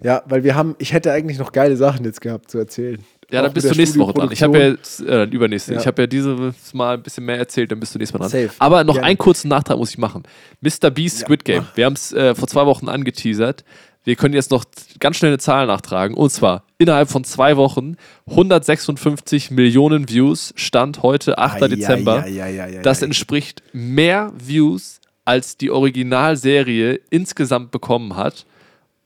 Ja, 0.01 0.23
weil 0.25 0.43
wir 0.43 0.55
haben, 0.55 0.75
ich 0.79 0.93
hätte 0.93 1.11
eigentlich 1.11 1.37
noch 1.37 1.51
geile 1.51 1.77
Sachen 1.77 2.03
jetzt 2.03 2.21
gehabt 2.21 2.49
zu 2.49 2.57
erzählen. 2.57 3.03
Ja, 3.29 3.41
dann 3.41 3.51
bist 3.53 3.69
du 3.69 3.75
nächste 3.75 3.99
Woche 3.99 4.13
dran. 4.13 4.29
Ich 4.31 4.41
habe 4.41 4.57
ja 4.57 4.67
jetzt, 4.69 5.01
äh, 5.01 5.25
übernächste. 5.25 5.73
Ja. 5.73 5.79
Ich 5.81 5.87
habe 5.87 6.03
ja 6.03 6.07
dieses 6.07 6.73
Mal 6.73 6.93
ein 6.95 7.03
bisschen 7.03 7.25
mehr 7.25 7.37
erzählt, 7.37 7.71
dann 7.71 7.79
bist 7.79 7.93
du 7.93 7.99
nächstes 7.99 8.17
Mal 8.17 8.27
dran. 8.27 8.29
Safe. 8.47 8.51
Aber 8.59 8.83
noch 8.85 8.93
Gerne. 8.93 9.07
einen 9.07 9.17
kurzen 9.17 9.49
Nachtrag 9.49 9.77
muss 9.77 9.89
ich 9.89 9.97
machen. 9.97 10.23
Mr. 10.61 10.89
Beast 10.89 11.19
Squid 11.19 11.43
Game. 11.43 11.65
Wir 11.75 11.85
haben 11.85 11.93
es 11.93 12.13
äh, 12.13 12.35
vor 12.35 12.47
zwei 12.47 12.65
Wochen 12.65 12.87
angeteasert. 12.87 13.65
wir 14.05 14.15
können 14.15 14.33
jetzt 14.33 14.51
noch 14.51 14.63
ganz 14.99 15.17
schnell 15.17 15.31
eine 15.31 15.39
Zahl 15.39 15.67
nachtragen. 15.67 16.15
Und 16.15 16.29
zwar 16.29 16.63
innerhalb 16.77 17.09
von 17.09 17.25
zwei 17.25 17.57
Wochen 17.57 17.97
156 18.29 19.51
Millionen 19.51 20.07
Views, 20.07 20.53
Stand 20.55 21.03
heute 21.03 21.37
8. 21.37 21.63
Ei, 21.63 21.67
Dezember. 21.67 22.23
ei, 22.23 22.41
ei, 22.41 22.79
Das 22.81 23.01
entspricht 23.01 23.61
mehr 23.73 24.31
Views, 24.37 25.01
als 25.25 25.57
die 25.57 25.69
Originalserie 25.71 27.01
insgesamt 27.09 27.71
bekommen 27.71 28.15
hat. 28.15 28.45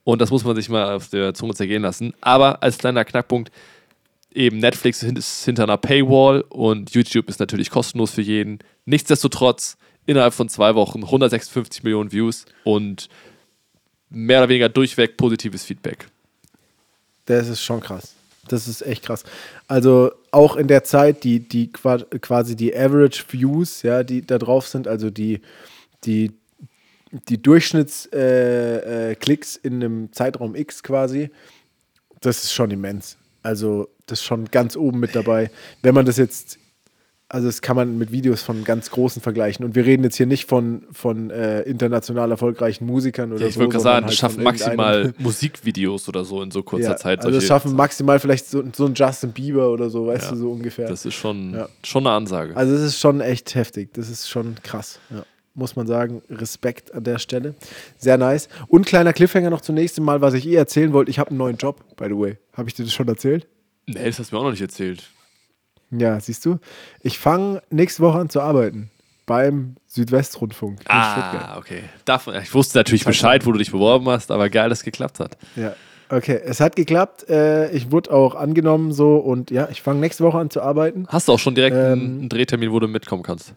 Und 0.04 0.20
das 0.20 0.30
muss 0.30 0.44
man 0.44 0.54
sich 0.56 0.68
mal 0.68 0.94
auf 0.94 1.08
der 1.08 1.34
Zunge 1.34 1.54
zergehen 1.54 1.82
lassen. 1.82 2.12
Aber 2.20 2.62
als 2.62 2.78
kleiner 2.78 3.04
Knackpunkt, 3.04 3.50
eben 4.34 4.58
Netflix 4.58 5.02
ist 5.02 5.44
hinter 5.44 5.64
einer 5.64 5.78
Paywall 5.78 6.42
und 6.48 6.90
YouTube 6.94 7.28
ist 7.28 7.40
natürlich 7.40 7.70
kostenlos 7.70 8.12
für 8.12 8.22
jeden. 8.22 8.58
Nichtsdestotrotz, 8.84 9.76
innerhalb 10.06 10.34
von 10.34 10.48
zwei 10.48 10.74
Wochen 10.74 11.04
156 11.04 11.82
Millionen 11.82 12.12
Views 12.12 12.44
und 12.64 13.08
mehr 14.10 14.40
oder 14.40 14.48
weniger 14.48 14.68
durchweg 14.68 15.16
positives 15.16 15.64
Feedback. 15.64 16.06
Das 17.26 17.48
ist 17.48 17.62
schon 17.62 17.80
krass. 17.80 18.14
Das 18.48 18.66
ist 18.66 18.82
echt 18.82 19.04
krass. 19.04 19.22
Also 19.68 20.10
auch 20.32 20.56
in 20.56 20.66
der 20.66 20.82
Zeit, 20.82 21.22
die, 21.22 21.38
die 21.40 21.70
qua- 21.70 22.04
quasi 22.20 22.56
die 22.56 22.76
Average 22.76 23.22
Views, 23.30 23.82
ja, 23.82 24.02
die 24.02 24.22
da 24.26 24.38
drauf 24.38 24.66
sind, 24.66 24.88
also 24.88 25.10
die, 25.10 25.40
die, 26.04 26.32
die 27.28 27.40
Durchschnittsklicks 27.40 29.56
äh, 29.56 29.60
äh, 29.60 29.66
in 29.66 29.74
einem 29.74 30.12
Zeitraum 30.12 30.56
X 30.56 30.82
quasi, 30.82 31.30
das 32.20 32.42
ist 32.42 32.52
schon 32.52 32.72
immens. 32.72 33.16
Also 33.42 33.88
das 34.06 34.20
ist 34.20 34.24
schon 34.24 34.46
ganz 34.50 34.76
oben 34.76 35.00
mit 35.00 35.14
dabei. 35.14 35.50
Wenn 35.82 35.94
man 35.94 36.06
das 36.06 36.16
jetzt, 36.16 36.58
also 37.28 37.46
das 37.48 37.62
kann 37.62 37.76
man 37.76 37.96
mit 37.98 38.12
Videos 38.12 38.42
von 38.42 38.62
ganz 38.62 38.90
großen 38.90 39.22
vergleichen. 39.22 39.64
Und 39.64 39.74
wir 39.74 39.84
reden 39.86 40.04
jetzt 40.04 40.16
hier 40.16 40.26
nicht 40.26 40.48
von, 40.48 40.82
von 40.92 41.30
äh, 41.30 41.62
international 41.62 42.30
erfolgreichen 42.30 42.84
Musikern 42.86 43.32
oder 43.32 43.40
Ja, 43.42 43.46
ich 43.48 43.54
so. 43.54 43.60
wollte 43.60 43.72
gerade 43.72 43.82
sondern 43.82 44.02
sagen, 44.02 44.06
das 44.10 44.22
halt 44.22 44.32
schaffen 44.32 44.44
maximal 44.44 45.14
Musikvideos 45.18 46.08
oder 46.08 46.24
so 46.24 46.42
in 46.42 46.50
so 46.50 46.62
kurzer 46.62 46.90
ja, 46.90 46.96
Zeit. 46.96 47.20
Also 47.20 47.30
solche- 47.32 47.46
schaffen 47.46 47.74
maximal 47.74 48.18
vielleicht 48.20 48.46
so, 48.48 48.62
so 48.74 48.84
ein 48.86 48.94
Justin 48.94 49.32
Bieber 49.32 49.70
oder 49.70 49.88
so, 49.90 50.06
weißt 50.08 50.24
Ja, 50.26 50.30
du, 50.32 50.36
so 50.36 50.50
ungefähr. 50.52 50.88
Das 50.88 51.04
ist 51.06 51.14
schon, 51.14 51.64
schon 51.82 52.06
eine 52.06 52.14
Ansage. 52.16 52.56
also 52.56 52.74
es 52.74 52.82
ist 52.82 52.98
schon 53.00 53.20
echt 53.20 53.54
heftig. 53.54 53.92
Das 53.94 54.08
ist 54.10 54.28
schon 54.28 54.56
krass. 54.62 55.00
Ja. 55.10 55.24
Muss 55.54 55.76
man 55.76 55.86
sagen, 55.86 56.22
Respekt 56.30 56.94
an 56.94 57.04
der 57.04 57.18
Stelle. 57.18 57.54
Sehr 57.98 58.16
nice. 58.16 58.48
Und 58.68 58.86
kleiner 58.86 59.12
Cliffhanger 59.12 59.50
noch 59.50 59.60
zunächst 59.60 60.00
Mal, 60.00 60.20
was 60.22 60.32
ich 60.34 60.46
eh 60.46 60.54
erzählen 60.54 60.92
wollte. 60.94 61.10
Ich 61.10 61.18
habe 61.18 61.30
einen 61.30 61.38
neuen 61.38 61.56
Job, 61.58 61.84
by 61.96 62.06
the 62.06 62.16
way. 62.16 62.38
Habe 62.54 62.68
ich 62.68 62.74
dir 62.74 62.84
das 62.84 62.92
schon 62.92 63.08
erzählt? 63.08 63.46
nee, 63.86 64.04
das 64.06 64.18
hast 64.18 64.30
du 64.30 64.36
mir 64.36 64.40
auch 64.40 64.44
noch 64.44 64.52
nicht 64.52 64.62
erzählt. 64.62 65.10
Ja, 65.90 66.18
siehst 66.20 66.46
du. 66.46 66.58
Ich 67.02 67.18
fange 67.18 67.62
nächste 67.68 68.02
Woche 68.02 68.18
an 68.18 68.30
zu 68.30 68.40
arbeiten. 68.40 68.90
Beim 69.26 69.76
Südwestrundfunk 69.86 70.80
in 70.80 70.84
Stuttgart. 70.84 71.48
Ah, 71.50 71.58
okay. 71.58 71.82
Davon, 72.06 72.34
ich 72.42 72.52
wusste 72.54 72.78
natürlich 72.78 73.04
Bescheid, 73.04 73.44
wo 73.46 73.52
du 73.52 73.58
dich 73.58 73.70
beworben 73.70 74.08
hast, 74.08 74.30
aber 74.30 74.48
geil, 74.50 74.68
dass 74.70 74.78
es 74.78 74.84
geklappt 74.84 75.20
hat. 75.20 75.36
Ja. 75.54 75.74
Okay, 76.08 76.40
es 76.44 76.60
hat 76.60 76.76
geklappt. 76.76 77.28
Äh, 77.30 77.70
ich 77.70 77.90
wurde 77.90 78.10
auch 78.12 78.34
angenommen 78.34 78.92
so 78.92 79.16
und 79.16 79.50
ja, 79.50 79.68
ich 79.70 79.80
fange 79.82 80.00
nächste 80.00 80.24
Woche 80.24 80.38
an 80.38 80.50
zu 80.50 80.60
arbeiten. 80.60 81.06
Hast 81.08 81.28
du 81.28 81.32
auch 81.32 81.38
schon 81.38 81.54
direkt 81.54 81.76
Ähm, 81.76 81.92
einen 82.20 82.28
Drehtermin, 82.28 82.72
wo 82.72 82.80
du 82.80 82.88
mitkommen 82.88 83.22
kannst? 83.22 83.54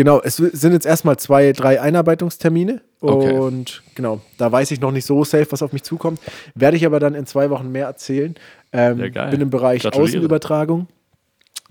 Genau, 0.00 0.18
es 0.22 0.36
sind 0.38 0.72
jetzt 0.72 0.86
erstmal 0.86 1.18
zwei, 1.18 1.52
drei 1.52 1.78
Einarbeitungstermine 1.78 2.80
Okay. 3.02 3.34
und 3.38 3.82
genau, 3.94 4.22
da 4.38 4.50
weiß 4.50 4.70
ich 4.70 4.80
noch 4.80 4.92
nicht 4.92 5.04
so 5.04 5.24
safe, 5.24 5.46
was 5.50 5.62
auf 5.62 5.74
mich 5.74 5.82
zukommt. 5.82 6.20
Werde 6.54 6.78
ich 6.78 6.86
aber 6.86 7.00
dann 7.00 7.14
in 7.14 7.26
zwei 7.26 7.50
Wochen 7.50 7.70
mehr 7.70 7.84
erzählen. 7.84 8.34
Ähm, 8.72 9.12
Ja, 9.12 9.26
bin 9.26 9.42
im 9.42 9.50
Bereich. 9.50 9.84
Außenübertragung. 9.92 10.86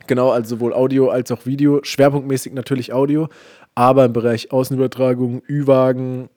Genau, 0.06 0.30
also 0.30 0.58
sowohl 0.58 0.74
Audio 0.74 1.10
als 1.10 1.32
auch 1.32 1.48
Video. 1.48 1.80
Schwerpunktmäßig 1.82 2.54
natürlich 2.54 2.94
Audio, 2.94 3.30
aber 3.74 4.06
im 4.06 4.14
Bereich 4.14 4.52
Außenübertragung, 4.52 5.42
Ü-Wagen, 5.50 6.30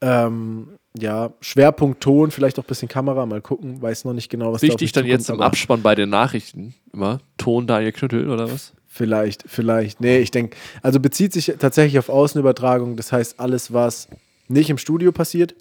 ähm, 0.00 0.78
ja, 0.98 1.34
Schwerpunkt 1.42 2.02
Ton, 2.02 2.30
vielleicht 2.30 2.58
auch 2.58 2.64
ein 2.64 2.68
bisschen 2.68 2.88
Kamera, 2.88 3.26
mal 3.26 3.42
gucken, 3.42 3.82
weiß 3.82 4.06
noch 4.06 4.14
nicht 4.14 4.30
genau, 4.30 4.54
was 4.54 4.62
Sehe 4.62 4.70
da 4.70 4.76
dann 5.02 5.04
jetzt 5.04 5.28
im 5.28 5.42
Abspann 5.42 5.82
bei 5.82 5.94
den 5.94 6.08
Nachrichten 6.08 6.72
immer? 6.90 7.20
Ton 7.36 7.66
Daniel 7.66 7.92
Knüttel 7.92 8.30
oder 8.30 8.50
was? 8.50 8.72
Vielleicht, 8.98 9.44
vielleicht. 9.46 10.00
Nee, 10.00 10.18
ich 10.18 10.32
denke, 10.32 10.56
also 10.82 10.98
bezieht 10.98 11.32
sich 11.32 11.54
tatsächlich 11.60 12.00
auf 12.00 12.08
Außenübertragung. 12.08 12.96
Das 12.96 13.12
heißt, 13.12 13.38
alles, 13.38 13.72
was 13.72 14.08
nicht 14.48 14.70
im 14.70 14.76
Studio 14.76 15.12
passiert, 15.12 15.54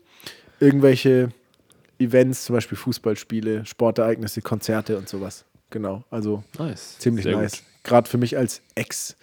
irgendwelche 0.59 1.29
Events, 1.99 2.45
zum 2.45 2.55
Beispiel 2.55 2.79
Fußballspiele, 2.79 3.63
Sportereignisse, 3.63 4.41
Konzerte 4.41 4.97
und 4.97 5.07
sowas. 5.07 5.45
Genau, 5.69 6.03
also 6.09 6.43
Nice. 6.57 6.97
ziemlich 6.97 7.25
Sehr 7.25 7.37
nice. 7.37 7.61
Gerade 7.83 8.09
für 8.09 8.17
mich 8.17 8.35
als 8.35 8.61
Ex, 8.73 9.15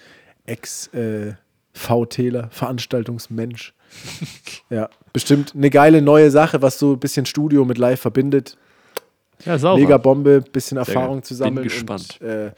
Ex 0.46 0.86
äh, 0.94 1.32
VTler, 1.72 2.50
Veranstaltungsmensch. 2.52 3.74
ja, 4.70 4.88
bestimmt 5.12 5.54
eine 5.56 5.70
geile 5.70 6.02
neue 6.02 6.30
Sache, 6.30 6.62
was 6.62 6.78
so 6.78 6.92
ein 6.92 7.00
bisschen 7.00 7.26
Studio 7.26 7.64
mit 7.64 7.78
Live 7.78 8.00
verbindet. 8.00 8.56
Ja, 9.44 9.58
sauber. 9.58 9.80
Mega 9.80 9.96
Bombe, 9.98 10.40
bisschen. 10.40 10.78
Erfahrung 10.78 11.24
zu 11.24 11.34
Bin 11.34 11.38
sammeln. 11.38 11.64
gespannt. 11.64 12.18
Und, 12.20 12.26
äh, 12.28 12.52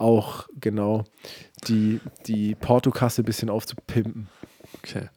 auch 0.00 0.48
genau 0.60 1.04
die, 1.68 2.00
die 2.26 2.54
Portokasse 2.54 3.22
ein 3.22 3.24
bisschen 3.24 3.50
aufzupimpen. 3.50 4.28
Okay. 4.78 5.08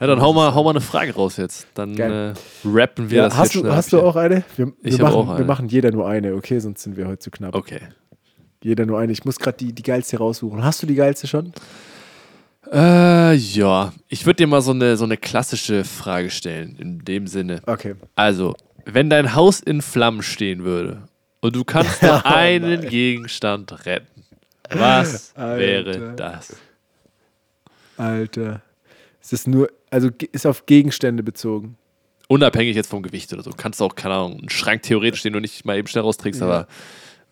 Ja, 0.00 0.06
dann 0.06 0.20
hau 0.22 0.32
mal, 0.32 0.54
hau 0.54 0.64
mal 0.64 0.70
eine 0.70 0.80
Frage 0.80 1.14
raus 1.14 1.36
jetzt. 1.36 1.66
Dann 1.74 1.96
äh, 1.98 2.32
rappen 2.64 3.10
wir 3.10 3.18
Ja, 3.18 3.24
das 3.24 3.36
hast 3.36 3.54
jetzt 3.54 3.64
du, 3.64 3.72
hast 3.72 3.92
du 3.92 4.00
auch 4.00 4.16
eine? 4.16 4.44
Wir, 4.56 4.72
Ich 4.82 4.96
wir, 4.96 5.04
machen, 5.04 5.14
auch 5.14 5.26
wir 5.28 5.34
eine. 5.36 5.44
machen 5.44 5.68
jeder 5.68 5.90
nur 5.92 6.08
eine, 6.08 6.34
okay? 6.34 6.58
Sonst 6.58 6.82
sind 6.82 6.96
wir 6.96 7.06
heute 7.06 7.18
zu 7.18 7.30
knapp. 7.30 7.54
Okay. 7.54 7.80
Jeder 8.62 8.86
nur 8.86 8.98
eine. 8.98 9.12
Ich 9.12 9.24
muss 9.24 9.38
gerade 9.38 9.58
die, 9.58 9.74
die 9.74 9.82
geilste 9.82 10.16
raussuchen. 10.18 10.64
Hast 10.64 10.82
du 10.82 10.86
die 10.86 10.94
geilste 10.94 11.26
schon? 11.26 11.52
Äh, 12.72 13.34
ja. 13.34 13.92
Ich 14.08 14.24
würde 14.24 14.36
dir 14.36 14.46
mal 14.46 14.62
so 14.62 14.70
eine, 14.70 14.96
so 14.96 15.04
eine 15.04 15.16
klassische 15.18 15.84
Frage 15.84 16.30
stellen, 16.30 16.76
in 16.78 17.04
dem 17.04 17.26
Sinne. 17.26 17.60
Okay. 17.66 17.94
Also, 18.16 18.54
wenn 18.86 19.10
dein 19.10 19.34
Haus 19.34 19.60
in 19.60 19.82
Flammen 19.82 20.22
stehen 20.22 20.64
würde 20.64 21.02
und 21.40 21.56
du 21.56 21.64
kannst 21.64 22.02
nur 22.02 22.24
einen 22.26 22.82
Gegenstand 22.88 23.86
retten, 23.86 24.24
was 24.70 25.34
Alter. 25.36 25.58
wäre 25.58 26.14
das? 26.16 26.56
Alter. 27.96 28.62
Es 29.22 29.32
ist 29.32 29.46
nur, 29.46 29.70
also 29.90 30.08
ist 30.32 30.46
auf 30.46 30.66
Gegenstände 30.66 31.22
bezogen. 31.22 31.76
Unabhängig 32.28 32.76
jetzt 32.76 32.88
vom 32.88 33.02
Gewicht 33.02 33.32
oder 33.32 33.42
so. 33.42 33.50
Kannst 33.56 33.80
du 33.80 33.84
auch, 33.84 33.94
keine 33.94 34.14
Ahnung, 34.14 34.38
einen 34.38 34.48
Schrank 34.50 34.82
theoretisch, 34.82 35.22
den 35.22 35.32
du 35.32 35.40
nicht 35.40 35.64
mal 35.64 35.76
eben 35.76 35.88
schnell 35.88 36.02
rausträgst, 36.04 36.40
Ja. 36.40 36.46
aber 36.46 36.68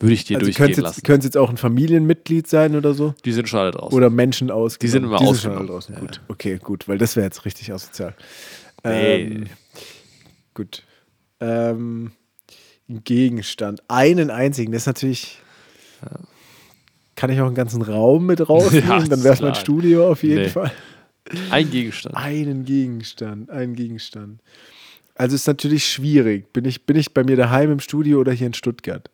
würde 0.01 0.13
ich 0.15 0.25
dir 0.25 0.37
Also 0.37 0.47
durchgehen 0.47 0.67
könnte 0.67 0.81
lassen. 0.83 0.97
jetzt, 0.99 1.05
könnte 1.05 1.27
jetzt 1.27 1.37
auch 1.37 1.51
ein 1.51 1.57
Familienmitglied 1.57 2.47
sein 2.49 2.77
oder 2.77 2.95
so? 2.95 3.15
Die 3.25 3.33
sind 3.33 3.49
schon 3.49 3.61
alle 3.61 3.71
draußen. 3.71 3.97
Oder 3.97 4.11
Menschen 4.11 4.51
ausgenommen? 4.51 4.81
Die 4.81 4.89
sind 4.89 5.05
immer 5.05 5.21
ausgenommen. 5.21 5.61
alle 5.61 5.69
draußen. 5.69 5.95
Ja. 5.95 6.01
Gut, 6.01 6.21
okay, 6.29 6.59
gut, 6.63 6.89
weil 6.89 6.99
das 6.99 7.17
wäre 7.17 7.25
jetzt 7.27 7.45
richtig 7.45 7.73
asozial. 7.73 8.15
Nee. 8.85 9.23
Ähm, 9.23 9.47
gut. 10.55 10.83
Ähm, 11.41 12.13
Gegenstand. 12.89 13.83
Einen 13.89 14.31
einzigen. 14.31 14.73
Das 14.73 14.83
ist 14.83 14.87
natürlich. 14.87 15.39
Kann 17.17 17.31
ich 17.31 17.41
auch 17.41 17.47
einen 17.47 17.55
ganzen 17.55 17.83
Raum 17.83 18.27
mit 18.27 18.49
rausnehmen? 18.49 18.89
Ja, 18.89 18.99
Dann 19.01 19.25
wäre 19.25 19.35
es 19.35 19.41
mein. 19.41 19.55
Studio 19.55 20.11
auf 20.11 20.23
jeden 20.23 20.43
Nee. 20.43 20.49
Fall. 20.49 20.73
Ein 21.51 21.71
Gegenstand. 21.71 22.17
Einen 22.17 22.65
Gegenstand. 22.65 23.51
Einen 23.51 23.75
Gegenstand. 23.75 24.41
Also 25.15 25.35
ist 25.35 25.47
natürlich 25.49 25.87
schwierig. 25.87 26.53
Bin 26.53 26.65
ich, 26.65 26.87
bin 26.87 26.97
ich 26.97 27.13
bei 27.13 27.25
mir 27.25 27.37
daheim 27.37 27.73
im 27.73 27.81
Studio 27.81 28.21
oder 28.21 28.33
hier 28.33 28.47
in 28.47 28.55
Stuttgart? 28.55 29.11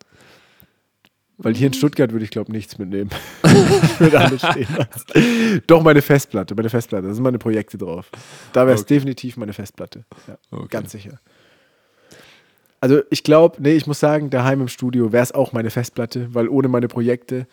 Weil 1.37 1.53
hier 1.55 1.67
in 1.67 1.73
Stuttgart 1.73 2.13
würde 2.13 2.23
ich, 2.23 2.31
glaube 2.31 2.51
nichts 2.53 2.77
mitnehmen. 2.77 3.09
ich 3.43 3.99
würde 3.99 4.19
alles 4.19 4.39
stehen 4.39 4.67
lassen. 4.77 5.61
Doch 5.67 5.81
meine 5.83 6.01
Festplatte, 6.01 6.55
meine 6.55 6.69
Festplatte. 6.69 7.07
Da 7.07 7.13
sind 7.13 7.23
meine 7.23 7.39
Projekte 7.39 7.77
drauf. 7.77 8.09
Da 8.53 8.65
wäre 8.65 8.75
es 8.75 8.83
Okay. 8.83 8.93
definitiv 8.93 9.35
meine 9.35 9.51
Festplatte. 9.51 10.05
Ja, 10.27 10.37
Okay. 10.51 10.67
Ganz 10.69 10.91
sicher. 10.93 11.19
Also 12.85 13.01
ich 13.09 13.23
glaube, 13.23 13.57
nee, 13.61 13.73
ich 13.73 13.87
muss 13.87 13.99
sagen, 13.99 14.29
daheim 14.29 14.61
im 14.61 14.67
Studio 14.67 15.11
wäre 15.11 15.23
es 15.23 15.31
auch 15.31 15.53
meine 15.53 15.71
Festplatte, 15.71 16.27
weil 16.35 16.47
ohne 16.47 16.67
meine 16.67 16.87
Projekte 16.87 17.47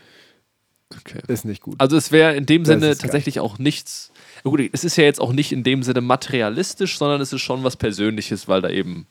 Okay. 0.95 1.21
ist 1.27 1.47
nicht 1.47 1.63
gut. 1.63 1.77
Also 1.79 1.97
es 1.97 2.13
wäre 2.13 2.35
in 2.37 2.45
dem 2.45 2.67
Sinne 2.67 2.89
ist 2.91 3.01
geil. 3.01 3.09
tatsächlich 3.09 3.41
auch 3.41 3.59
nichts. 3.59 4.13
Ja 4.45 4.51
Gut, 4.51 4.61
es 4.75 4.85
ist 4.85 4.97
ja 4.97 5.05
jetzt 5.05 5.23
auch 5.23 5.33
nicht 5.33 5.51
in 5.51 5.63
dem 5.65 5.83
Sinne 5.83 6.03
materialistisch, 6.03 6.99
sondern 6.99 7.23
es 7.23 7.33
ist 7.33 7.41
schon 7.41 7.65
was 7.65 7.77
Persönliches, 7.77 8.47
weil 8.47 8.61
da 8.61 8.69
eben 8.69 9.07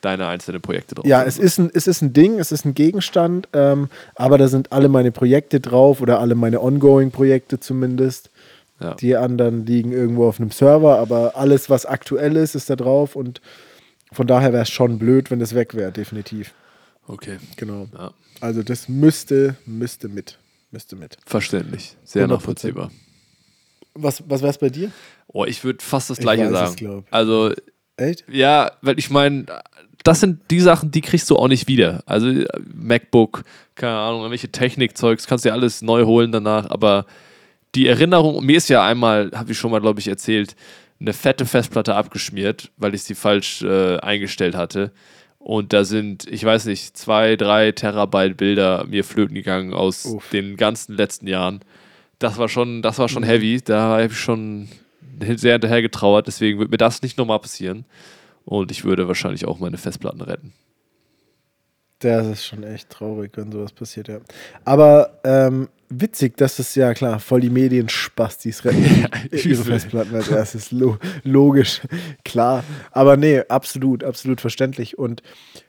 deine 0.00 0.28
einzelnen 0.28 0.62
Projekte 0.62 0.94
drauf 0.94 1.04
Ja, 1.04 1.18
sind. 1.22 1.28
es 1.30 1.38
ist 1.38 1.58
ein, 1.58 1.70
es 1.74 1.88
ist 1.88 2.02
ein 2.02 2.12
Ding, 2.12 2.38
es 2.38 2.52
ist 2.52 2.64
ein 2.64 2.74
Gegenstand, 2.74 3.48
ähm, 3.52 3.88
aber 4.14 4.38
da 4.38 4.46
sind 4.46 4.70
alle 4.70 4.88
meine 4.88 5.10
Projekte 5.10 5.58
drauf 5.58 6.00
oder 6.00 6.20
alle 6.20 6.36
meine 6.36 6.62
Ongoing-Projekte 6.62 7.58
zumindest. 7.58 8.30
Ja. 8.80 8.94
Die 8.94 9.16
anderen 9.16 9.66
liegen 9.66 9.90
irgendwo 9.90 10.28
auf 10.28 10.38
einem 10.38 10.52
Server, 10.52 11.00
aber 11.00 11.32
alles, 11.34 11.68
was 11.68 11.84
aktuell 11.84 12.36
ist, 12.36 12.54
ist 12.54 12.70
da 12.70 12.76
drauf 12.76 13.16
und 13.16 13.40
von 14.12 14.26
daher 14.26 14.52
wäre 14.52 14.62
es 14.62 14.70
schon 14.70 14.98
blöd, 14.98 15.30
wenn 15.30 15.38
das 15.38 15.54
weg 15.54 15.74
wäre, 15.74 15.92
definitiv. 15.92 16.54
Okay. 17.06 17.38
Genau. 17.56 17.88
Ja. 17.92 18.12
Also 18.40 18.62
das 18.62 18.88
müsste, 18.88 19.56
müsste 19.66 20.08
mit. 20.08 20.38
Müsste 20.70 20.96
mit. 20.96 21.16
Verständlich. 21.24 21.96
Sehr 22.04 22.26
100%. 22.26 22.28
nachvollziehbar. 22.28 22.90
Was, 23.94 24.22
was 24.28 24.42
wäre 24.42 24.50
es 24.50 24.58
bei 24.58 24.68
dir? 24.68 24.92
Oh, 25.28 25.44
ich 25.44 25.64
würde 25.64 25.82
fast 25.82 26.10
das 26.10 26.18
Ich 26.18 26.22
Gleiche 26.22 26.52
weiß 26.52 26.76
sagen. 26.76 27.04
Also, 27.10 27.52
Echt? 27.96 28.24
ja, 28.30 28.72
weil 28.82 28.98
ich 28.98 29.10
meine, 29.10 29.46
das 30.04 30.20
sind 30.20 30.40
die 30.50 30.60
Sachen, 30.60 30.90
die 30.90 31.00
kriegst 31.00 31.28
du 31.30 31.36
auch 31.36 31.48
nicht 31.48 31.68
wieder. 31.68 32.02
Also, 32.06 32.44
MacBook, 32.74 33.44
keine 33.74 33.96
Ahnung, 33.96 34.20
irgendwelche 34.20 34.50
Technikzeugs, 34.50 35.26
kannst 35.26 35.44
du 35.44 35.48
dir 35.48 35.54
alles 35.54 35.82
neu 35.82 36.04
holen 36.04 36.32
danach, 36.32 36.70
aber 36.70 37.06
die 37.74 37.86
Erinnerung, 37.86 38.44
mir 38.44 38.56
ist 38.56 38.68
ja 38.68 38.84
einmal, 38.86 39.30
habe 39.34 39.52
ich 39.52 39.58
schon 39.58 39.70
mal, 39.70 39.80
glaube 39.80 40.00
ich, 40.00 40.08
erzählt, 40.08 40.54
eine 41.00 41.12
fette 41.12 41.46
Festplatte 41.46 41.94
abgeschmiert, 41.94 42.70
weil 42.76 42.94
ich 42.94 43.04
sie 43.04 43.14
falsch 43.14 43.62
äh, 43.62 43.98
eingestellt 43.98 44.54
hatte. 44.54 44.92
Und 45.38 45.72
da 45.72 45.84
sind, 45.84 46.26
ich 46.28 46.44
weiß 46.44 46.66
nicht, 46.66 46.96
zwei, 46.96 47.36
drei 47.36 47.72
Terabyte 47.72 48.36
Bilder 48.36 48.84
mir 48.86 49.04
flöten 49.04 49.34
gegangen 49.34 49.72
aus 49.72 50.04
Uff. 50.04 50.28
den 50.30 50.56
ganzen 50.56 50.96
letzten 50.96 51.26
Jahren. 51.26 51.60
Das 52.18 52.38
war 52.38 52.48
schon, 52.48 52.82
das 52.82 52.98
war 52.98 53.08
schon 53.08 53.22
heavy. 53.22 53.60
Da 53.64 53.80
habe 53.80 54.06
ich 54.06 54.18
schon 54.18 54.68
sehr 55.36 55.52
hinterher 55.52 55.82
getrauert. 55.82 56.26
Deswegen 56.26 56.58
wird 56.58 56.70
mir 56.70 56.76
das 56.76 57.02
nicht 57.02 57.16
nochmal 57.18 57.38
passieren. 57.38 57.84
Und 58.44 58.70
ich 58.72 58.84
würde 58.84 59.06
wahrscheinlich 59.06 59.46
auch 59.46 59.60
meine 59.60 59.78
Festplatten 59.78 60.22
retten. 60.22 60.52
Das 62.00 62.26
ist 62.26 62.44
schon 62.44 62.62
echt 62.62 62.90
traurig, 62.90 63.32
wenn 63.36 63.50
sowas 63.50 63.72
passiert, 63.72 64.08
ja. 64.08 64.20
Aber 64.64 65.18
ähm, 65.24 65.68
witzig, 65.88 66.36
dass 66.36 66.58
es 66.58 66.74
ja 66.74 66.94
klar, 66.94 67.20
voll 67.20 67.40
die 67.40 67.50
Medienspastis 67.50 68.64
retten 68.64 68.84
ihre 69.32 69.48
übel. 69.48 69.64
Festplatten 69.64 70.14
als 70.14 70.28
erstes. 70.28 70.70
Lo 70.72 70.98
logisch, 71.24 71.82
klar. 72.24 72.64
Aber 72.90 73.16
nee, 73.16 73.40
absolut, 73.48 74.04
absolut 74.04 74.40
verständlich. 74.40 74.98
Und 74.98 75.22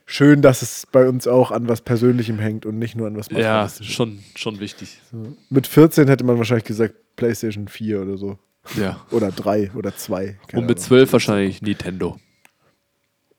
schön, 0.06 0.42
dass 0.42 0.62
es 0.62 0.86
bei 0.90 1.08
uns 1.08 1.26
auch 1.26 1.50
an 1.50 1.68
was 1.68 1.80
Persönlichem 1.80 2.38
hängt 2.38 2.66
und 2.66 2.78
nicht 2.78 2.96
nur 2.96 3.06
an 3.06 3.16
was 3.16 3.28
Ja, 3.30 3.68
schon, 3.68 4.20
schon 4.34 4.60
wichtig. 4.60 5.00
Mit 5.48 5.66
14 5.66 6.08
hätte 6.08 6.24
man 6.24 6.38
wahrscheinlich 6.38 6.64
gesagt 6.64 6.94
PlayStation 7.16 7.68
4 7.68 8.02
oder 8.02 8.16
so. 8.16 8.38
Ja. 8.76 9.04
Oder 9.10 9.30
3 9.30 9.72
oder 9.72 9.96
2. 9.96 10.38
Und 10.52 10.66
mit 10.66 10.80
12 10.80 11.12
wahrscheinlich 11.12 11.62
Nintendo. 11.62 12.18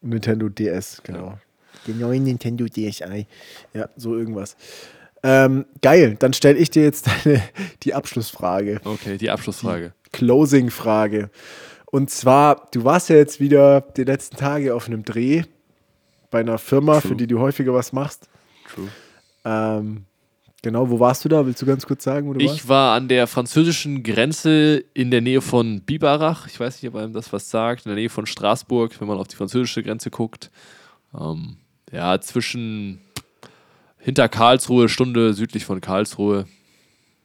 Nintendo 0.02 0.50
DS, 0.50 1.02
genau. 1.04 1.38
Den 1.88 2.00
neuen 2.00 2.24
Nintendo 2.24 2.66
DSi. 2.66 3.28
Ja, 3.74 3.90
so 3.96 4.16
irgendwas. 4.16 4.56
Ähm, 5.24 5.66
geil, 5.82 6.16
dann 6.20 6.34
stelle 6.34 6.58
ich 6.58 6.70
dir 6.72 6.84
jetzt 6.84 7.08
deine, 7.08 7.42
die 7.84 7.94
Abschlussfrage, 7.94 8.82
Okay, 8.84 9.18
die 9.18 9.30
Abschlussfrage. 9.30 9.94
Closing-Frage. 10.12 11.30
Und 11.86 12.10
zwar, 12.10 12.70
du 12.72 12.84
warst 12.84 13.10
ja 13.10 13.18
jetzt 13.18 13.40
wieder 13.40 13.82
die 13.82 14.04
letzten 14.04 14.38
Tage 14.38 14.74
auf 14.74 14.88
einem 14.88 15.04
Dreh 15.04 15.44
bei 16.32 16.40
einer 16.40 16.58
Firma, 16.58 17.00
True. 17.00 17.10
für 17.10 17.16
die 17.16 17.28
du 17.28 17.40
häufiger 17.40 17.74
was 17.74 17.92
machst. 17.94 18.30
True. 18.74 18.88
Ähm, 19.44 20.06
genau, 20.62 20.90
wo 20.90 21.00
warst 21.00 21.26
du 21.26 21.30
da? 21.30 21.46
Willst 21.46 21.62
du 21.62 21.66
ganz 21.66 21.86
kurz 21.86 22.04
sagen, 22.04 22.28
wo 22.28 22.34
du 22.34 22.44
warst? 22.46 22.56
Ich 22.56 22.68
war 22.70 22.96
an 22.96 23.08
der 23.10 23.28
französischen 23.28 24.04
Grenze 24.04 24.84
in 24.94 25.12
der 25.12 25.22
Nähe 25.22 25.42
von 25.42 25.82
Biberach. 25.82 26.48
Ich 26.48 26.60
weiß 26.60 26.82
nicht, 26.82 26.94
ob 26.94 27.00
einem 27.00 27.14
das 27.14 27.34
was 27.34 27.50
sagt. 27.50 27.86
In 27.86 27.90
der 27.90 27.98
Nähe 27.98 28.10
von 28.10 28.26
Straßburg, 28.26 29.00
wenn 29.02 29.08
man 29.08 29.18
auf 29.18 29.28
die 29.28 29.36
französische 29.36 29.84
Grenze 29.84 30.10
guckt. 30.10 30.50
Ähm, 31.14 31.58
ja, 31.92 32.20
zwischen 32.22 33.02
hinter 34.02 34.28
Karlsruhe, 34.30 34.90
Stunde 34.90 35.34
südlich 35.34 35.66
von 35.66 35.82
Karlsruhe. 35.82 36.46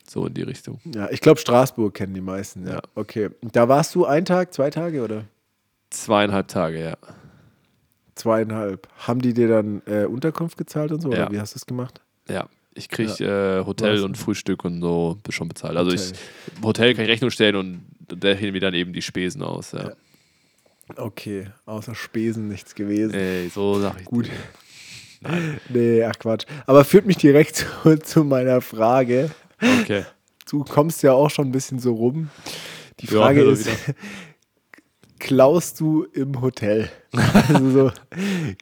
So 0.08 0.26
in 0.26 0.34
die 0.34 0.42
Richtung. 0.42 0.78
Ja, 0.84 1.10
ich 1.10 1.20
glaube, 1.20 1.40
Straßburg 1.40 1.92
kennen 1.92 2.14
die 2.14 2.20
meisten. 2.20 2.64
Ja. 2.64 2.74
Ja. 2.74 2.80
Okay. 2.94 3.30
Da 3.52 3.68
warst 3.68 3.94
du 3.96 4.04
ein 4.04 4.24
Tag, 4.24 4.54
zwei 4.54 4.70
Tage 4.70 5.02
oder? 5.02 5.24
Zweieinhalb 5.90 6.46
Tage, 6.46 6.80
ja. 6.80 6.96
Zweieinhalb. 8.14 8.88
Haben 8.98 9.20
die 9.20 9.34
dir 9.34 9.48
dann 9.48 9.82
äh, 9.86 10.04
Unterkunft 10.04 10.56
gezahlt 10.56 10.92
und 10.92 11.00
so? 11.00 11.12
Ja. 11.12 11.24
Oder 11.24 11.32
wie 11.32 11.40
hast 11.40 11.54
du 11.54 11.58
es 11.58 11.66
gemacht? 11.66 12.00
Ja. 12.28 12.48
Ich 12.74 12.88
kriege 12.88 13.12
äh, 13.24 13.66
Hotel 13.66 13.96
Was? 13.96 14.02
und 14.02 14.16
Frühstück 14.18 14.64
und 14.64 14.80
so 14.80 15.18
schon 15.30 15.48
bezahlt. 15.48 15.76
Also 15.76 15.90
Hotel. 15.90 16.12
ich 16.12 16.62
Hotel 16.62 16.94
kann 16.94 17.04
ich 17.04 17.10
Rechnung 17.10 17.30
stellen 17.30 17.56
und 17.56 17.86
der 18.10 18.36
hält 18.36 18.52
mir 18.52 18.60
dann 18.60 18.74
eben 18.74 18.92
die 18.92 19.02
Spesen 19.02 19.42
aus. 19.42 19.72
Ja. 19.72 19.92
Okay, 20.94 21.48
außer 21.64 21.94
Spesen 21.94 22.48
nichts 22.48 22.74
gewesen. 22.74 23.14
Ey, 23.14 23.48
so 23.48 23.80
sag 23.80 24.00
ich. 24.00 24.04
Gut. 24.06 24.26
dir. 24.26 24.32
Nee, 25.68 26.02
ach 26.04 26.18
Quatsch. 26.18 26.44
Aber 26.66 26.84
führt 26.84 27.06
mich 27.06 27.16
direkt 27.16 27.56
zu, 27.82 27.98
zu 27.98 28.24
meiner 28.24 28.60
Frage. 28.60 29.30
Okay. 29.82 30.04
Du 30.48 30.64
kommst 30.64 31.02
ja 31.02 31.12
auch 31.12 31.30
schon 31.30 31.48
ein 31.48 31.52
bisschen 31.52 31.78
so 31.78 31.94
rum. 31.94 32.30
Die 33.00 33.06
Ja, 33.06 33.20
Frage 33.20 33.46
und 33.46 33.52
ist, 33.54 33.68
klaust 35.18 35.80
du 35.80 36.04
im 36.12 36.40
Hotel? 36.40 36.90
Also 37.48 37.70
so 37.70 37.90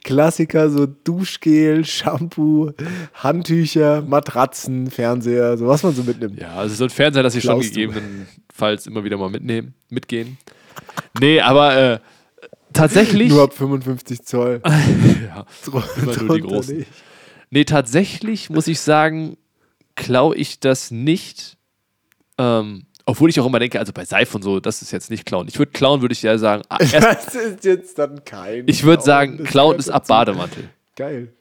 Klassiker, 0.04 0.70
so 0.70 0.86
Duschgel, 0.86 1.84
Shampoo, 1.84 2.72
Handtücher, 3.14 4.02
Matratzen, 4.02 4.90
Fernseher, 4.90 5.58
so 5.58 5.66
was 5.66 5.82
man 5.82 5.94
so 5.94 6.02
mitnimmt. 6.04 6.40
Ja, 6.40 6.54
also 6.54 6.74
so 6.74 6.84
ein 6.84 6.90
Fernseher, 6.90 7.22
dass 7.22 7.34
ich 7.34 7.44
schon 7.44 7.60
gegebenenfalls 7.60 8.86
immer 8.86 9.02
wieder 9.04 9.16
mal 9.16 9.30
mitnehmen, 9.30 9.74
mitgehen. 9.90 10.38
Nee, 11.20 11.40
aber 11.40 11.76
äh, 11.76 11.98
tatsächlich. 12.74 13.28
Nur 13.30 13.42
ab 13.42 13.54
55 13.54 14.22
Zoll. 14.22 14.60
ja, 15.26 15.46
immer 15.66 16.22
nur 16.22 16.36
die 16.36 16.42
großen. 16.42 16.78
nicht. 16.78 16.90
Nee, 17.50 17.64
tatsächlich 17.64 18.50
muss 18.50 18.66
ich 18.66 18.80
sagen, 18.80 19.36
klaue 19.94 20.36
ich 20.36 20.60
das 20.60 20.90
nicht. 20.90 21.56
Ähm, 22.36 22.86
obwohl 23.06 23.30
ich 23.30 23.38
auch 23.38 23.46
immer 23.46 23.58
denke, 23.58 23.78
also 23.78 23.92
bei 23.92 24.04
Seife 24.04 24.36
und 24.36 24.42
so, 24.42 24.60
das 24.60 24.82
ist 24.82 24.90
jetzt 24.90 25.10
nicht 25.10 25.26
klauen. 25.26 25.46
Ich 25.48 25.58
würde 25.58 25.72
klauen, 25.72 26.00
würde 26.00 26.14
ich 26.14 26.22
ja 26.22 26.36
sagen, 26.38 26.62
ah, 26.68 26.78
erst, 26.80 26.94
Das 27.28 27.34
ist 27.34 27.64
jetzt 27.64 27.98
dann 27.98 28.24
kein. 28.24 28.64
ich 28.66 28.82
würde 28.84 29.02
sagen, 29.02 29.44
klauen 29.44 29.78
ist 29.78 29.90
ab. 29.90 30.06
Bademantel. 30.06 30.68
Geil. 30.96 31.32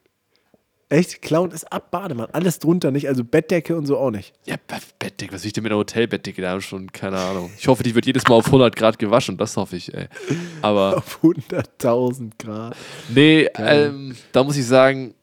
Echt? 0.93 1.21
Klauen 1.21 1.51
ist 1.51 1.71
ab 1.71 1.89
Bademann. 1.91 2.27
Alles 2.33 2.59
drunter 2.59 2.91
nicht, 2.91 3.07
also 3.07 3.23
Bettdecke 3.23 3.75
und 3.75 3.85
so 3.85 3.97
auch 3.97 4.11
nicht. 4.11 4.33
Ja, 4.45 4.55
Be- 4.67 4.75
Bettdecke, 4.99 5.33
was 5.33 5.41
will 5.43 5.47
ich 5.47 5.53
denn 5.53 5.63
mit 5.63 5.71
einer 5.71 5.79
Hotelbettdecke? 5.79 6.41
Da 6.41 6.51
haben 6.51 6.61
schon, 6.61 6.91
keine 6.91 7.17
Ahnung. 7.17 7.51
Ich 7.57 7.67
hoffe, 7.67 7.83
die 7.83 7.95
wird 7.95 8.05
jedes 8.05 8.23
Mal 8.27 8.35
auf 8.35 8.45
100 8.45 8.75
Grad 8.75 8.99
gewaschen, 8.99 9.37
das 9.37 9.57
hoffe 9.57 9.75
ich, 9.75 9.93
ey. 9.93 10.07
Aber. 10.61 10.97
Auf 10.97 11.19
100.000 11.23 12.31
Grad. 12.37 12.75
Nee, 13.09 13.49
ähm, 13.55 14.15
da 14.31 14.43
muss 14.43 14.55
ich 14.57 14.65
sagen, 14.65 15.15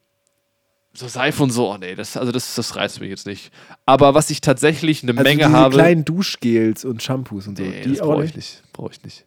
so 0.93 1.07
Seife 1.07 1.43
und 1.43 1.51
so, 1.51 1.71
oh 1.71 1.77
nee, 1.79 1.95
das, 1.95 2.17
also 2.17 2.33
das, 2.33 2.55
das 2.57 2.75
reizt 2.75 3.01
mich 3.01 3.11
jetzt 3.11 3.27
nicht. 3.27 3.53
Aber 3.87 4.13
was 4.15 4.29
ich 4.31 4.41
tatsächlich 4.41 5.03
eine 5.05 5.13
Also 5.13 5.23
Menge 5.23 5.45
diese 5.45 5.53
habe. 5.57 5.75
kleinen 5.77 6.05
Duschgels 6.05 6.85
und 6.85 7.03
Shampoos 7.03 7.47
und 7.47 7.57
so. 7.59 7.63
nee, 7.63 7.83
die 7.83 7.93
brauche 7.93 8.25
ich 8.25 8.35
nicht. 8.35 8.63
Brauche 8.73 8.91
ich 8.93 9.03
nicht. 9.05 9.25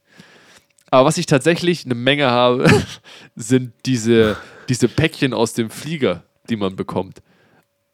Aber 0.92 1.06
was 1.08 1.18
ich 1.18 1.26
tatsächlich 1.26 1.86
eine 1.86 1.96
Menge 1.96 2.30
habe, 2.30 2.68
sind 3.36 3.72
diese, 3.86 4.36
diese 4.70 4.88
Päckchen 4.90 5.34
aus 5.34 5.54
dem 5.54 5.70
Flieger, 5.70 6.24
die 6.50 6.56
man 6.56 6.76
bekommt. 6.76 7.22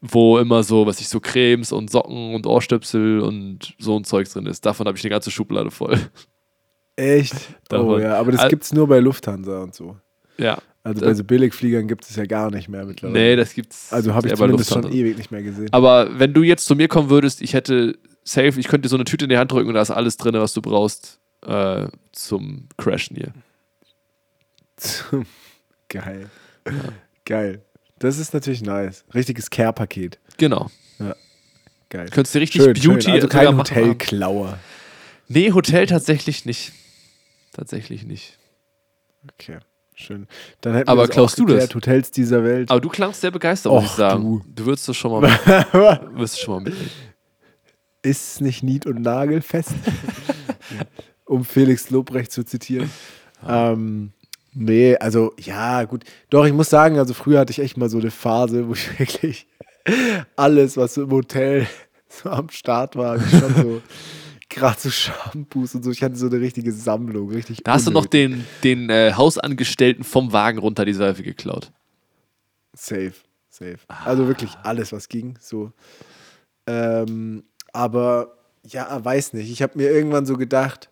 Wo 0.02 0.38
immer 0.38 0.64
so, 0.64 0.86
was 0.86 1.02
ich 1.02 1.10
so 1.10 1.20
Cremes 1.20 1.72
und 1.72 1.90
Socken 1.92 2.34
und 2.34 2.48
Ohrstöpsel 2.48 3.20
und 3.20 3.76
so 3.80 3.98
ein 3.98 4.06
Zeugs 4.06 4.32
drin 4.32 4.46
ist. 4.46 4.66
Davon 4.66 4.88
habe 4.88 4.98
ich 4.98 5.04
eine 5.04 5.10
ganze 5.10 5.30
Schublade 5.30 5.72
voll. 5.72 6.00
Echt? 6.96 7.36
Oh 7.72 7.76
Davon. 7.76 8.02
ja, 8.02 8.18
aber 8.18 8.32
das 8.32 8.50
gibt 8.50 8.64
es 8.64 8.74
nur 8.74 8.88
bei 8.88 9.00
Lufthansa 9.00 9.62
und 9.62 9.76
so. 9.76 9.96
Ja. 10.40 10.58
Also 10.82 11.06
bei 11.06 11.14
so 11.14 11.24
Billigfliegern 11.24 11.88
gibt 11.88 12.10
es 12.10 12.16
ja 12.16 12.26
gar 12.26 12.50
nicht 12.50 12.68
mehr 12.68 12.84
mittlerweile. 12.84 13.20
Nee, 13.20 13.36
das 13.36 13.54
gibt's. 13.54 13.94
also 13.94 14.16
habe 14.16 14.28
ich 14.28 14.34
zumindest 14.34 14.72
schon 14.72 14.92
ewig 14.92 15.18
nicht 15.18 15.30
mehr 15.30 15.44
gesehen. 15.44 15.70
Aber 15.72 16.18
wenn 16.18 16.34
du 16.34 16.42
jetzt 16.42 16.66
zu 16.66 16.76
mir 16.76 16.88
kommen 16.88 17.12
würdest, 17.12 17.42
ich 17.44 17.54
hätte 17.54 18.00
safe, 18.24 18.60
ich 18.60 18.68
könnte 18.68 18.88
dir 18.88 18.90
so 18.90 18.96
eine 18.96 19.04
Tüte 19.04 19.26
in 19.26 19.30
die 19.30 19.38
Hand 19.38 19.52
drücken 19.52 19.68
und 19.68 19.76
da 19.76 19.82
ist 19.82 19.92
alles 19.92 20.18
drin, 20.18 20.34
was 20.34 20.54
du 20.54 20.62
brauchst 20.62 21.20
äh, 21.46 21.88
zum 22.12 22.70
Crashen 22.78 23.18
hier. 23.18 23.34
Geil. 25.90 26.30
Geil. 27.26 27.62
Das 28.00 28.18
ist 28.18 28.34
natürlich 28.34 28.62
nice. 28.62 29.04
Richtiges 29.14 29.50
Care-Paket. 29.50 30.20
Genau. 30.38 30.70
Geil. 31.90 32.08
Könntest 32.12 32.36
du 32.36 32.40
richtig 32.40 32.62
Schön, 32.62 32.74
Beauty 32.74 33.02
schön. 33.02 33.14
Also 33.14 33.28
kein. 33.28 33.58
Hotelklauer. 33.58 34.60
Nee, 35.28 35.52
Hotel 35.52 35.88
tatsächlich 35.88 36.46
nicht. 36.46 36.72
Tatsächlich 37.52 38.04
nicht. 38.04 38.38
Okay, 39.34 39.58
schön. 39.96 40.28
Dann 40.62 40.76
hätten 40.76 40.90
Aber 40.90 41.04
wir 41.04 41.08
klaust 41.08 41.40
du 41.40 41.46
das? 41.46 41.74
Hotels 41.74 42.12
dieser 42.12 42.44
Welt. 42.44 42.70
Aber 42.70 42.80
du 42.80 42.90
klangst 42.90 43.22
sehr 43.22 43.32
begeistert, 43.32 43.74
muss 43.74 43.86
ich 43.86 43.90
sagen. 43.92 44.24
du. 44.24 44.42
Du, 44.56 44.66
würdest 44.66 44.88
das 44.88 44.98
schon 44.98 45.12
mal, 45.12 45.22
mit, 45.22 45.46
wirst 46.18 46.36
es 46.36 46.40
schon 46.40 46.56
mal 46.56 46.70
mitnehmen. 46.70 46.92
Ist 48.04 48.40
nicht 48.40 48.64
nied- 48.64 48.86
und 48.86 49.02
nagelfest? 49.02 49.74
um 51.26 51.44
Felix 51.44 51.90
Lobrecht 51.90 52.32
zu 52.32 52.44
zitieren. 52.44 52.90
Ähm, 53.48 54.14
nee, 54.60 54.96
also 54.98 55.34
ja, 55.40 55.84
gut. 55.86 56.04
Doch, 56.30 56.46
ich 56.46 56.54
muss 56.54 56.70
sagen, 56.70 56.98
also 57.00 57.14
früher 57.14 57.40
hatte 57.40 57.52
ich 57.52 57.60
echt 57.60 57.78
mal 57.78 57.90
so 57.90 57.98
eine 58.00 58.12
Phase, 58.12 58.68
wo 58.68 58.74
ich 58.74 59.00
wirklich 59.00 59.48
alles, 60.36 60.78
was 60.78 60.94
so 60.94 61.04
im 61.04 61.12
Hotel 61.12 61.68
so 62.10 62.30
am 62.30 62.50
Start 62.50 62.96
war, 62.96 63.20
schon 63.20 63.56
so 63.56 63.82
gerade 64.50 64.80
so 64.80 64.90
Shampoos 64.90 65.76
und 65.76 65.84
so. 65.84 65.92
Ich 65.92 66.04
hatte 66.04 66.16
so 66.16 66.28
eine 66.28 66.40
richtige 66.40 66.72
Sammlung, 66.72 67.30
richtig. 67.30 67.64
Da 67.64 67.74
hast 67.74 67.88
du 67.88 67.92
noch 67.92 68.06
unnötig. 68.06 68.44
den, 68.64 68.88
den 68.88 68.90
äh, 68.90 69.14
Hausangestellten 69.14 70.04
vom 70.04 70.32
Wagen 70.34 70.58
runter 70.60 70.86
die 70.86 70.94
Seife 70.94 71.24
geklaut. 71.24 71.72
Safe, 72.74 73.14
safe. 73.50 73.78
Also 73.88 74.28
wirklich 74.28 74.52
Ah. 74.58 74.70
alles, 74.70 74.92
was 74.92 75.08
ging. 75.10 75.38
So. 75.40 75.72
Ähm, 76.68 77.44
aber 77.74 78.36
ja, 78.66 79.04
weiß 79.04 79.34
nicht. 79.34 79.52
Ich 79.52 79.62
habe 79.62 79.78
mir 79.78 79.90
irgendwann 79.92 80.26
so 80.26 80.36
gedacht, 80.38 80.90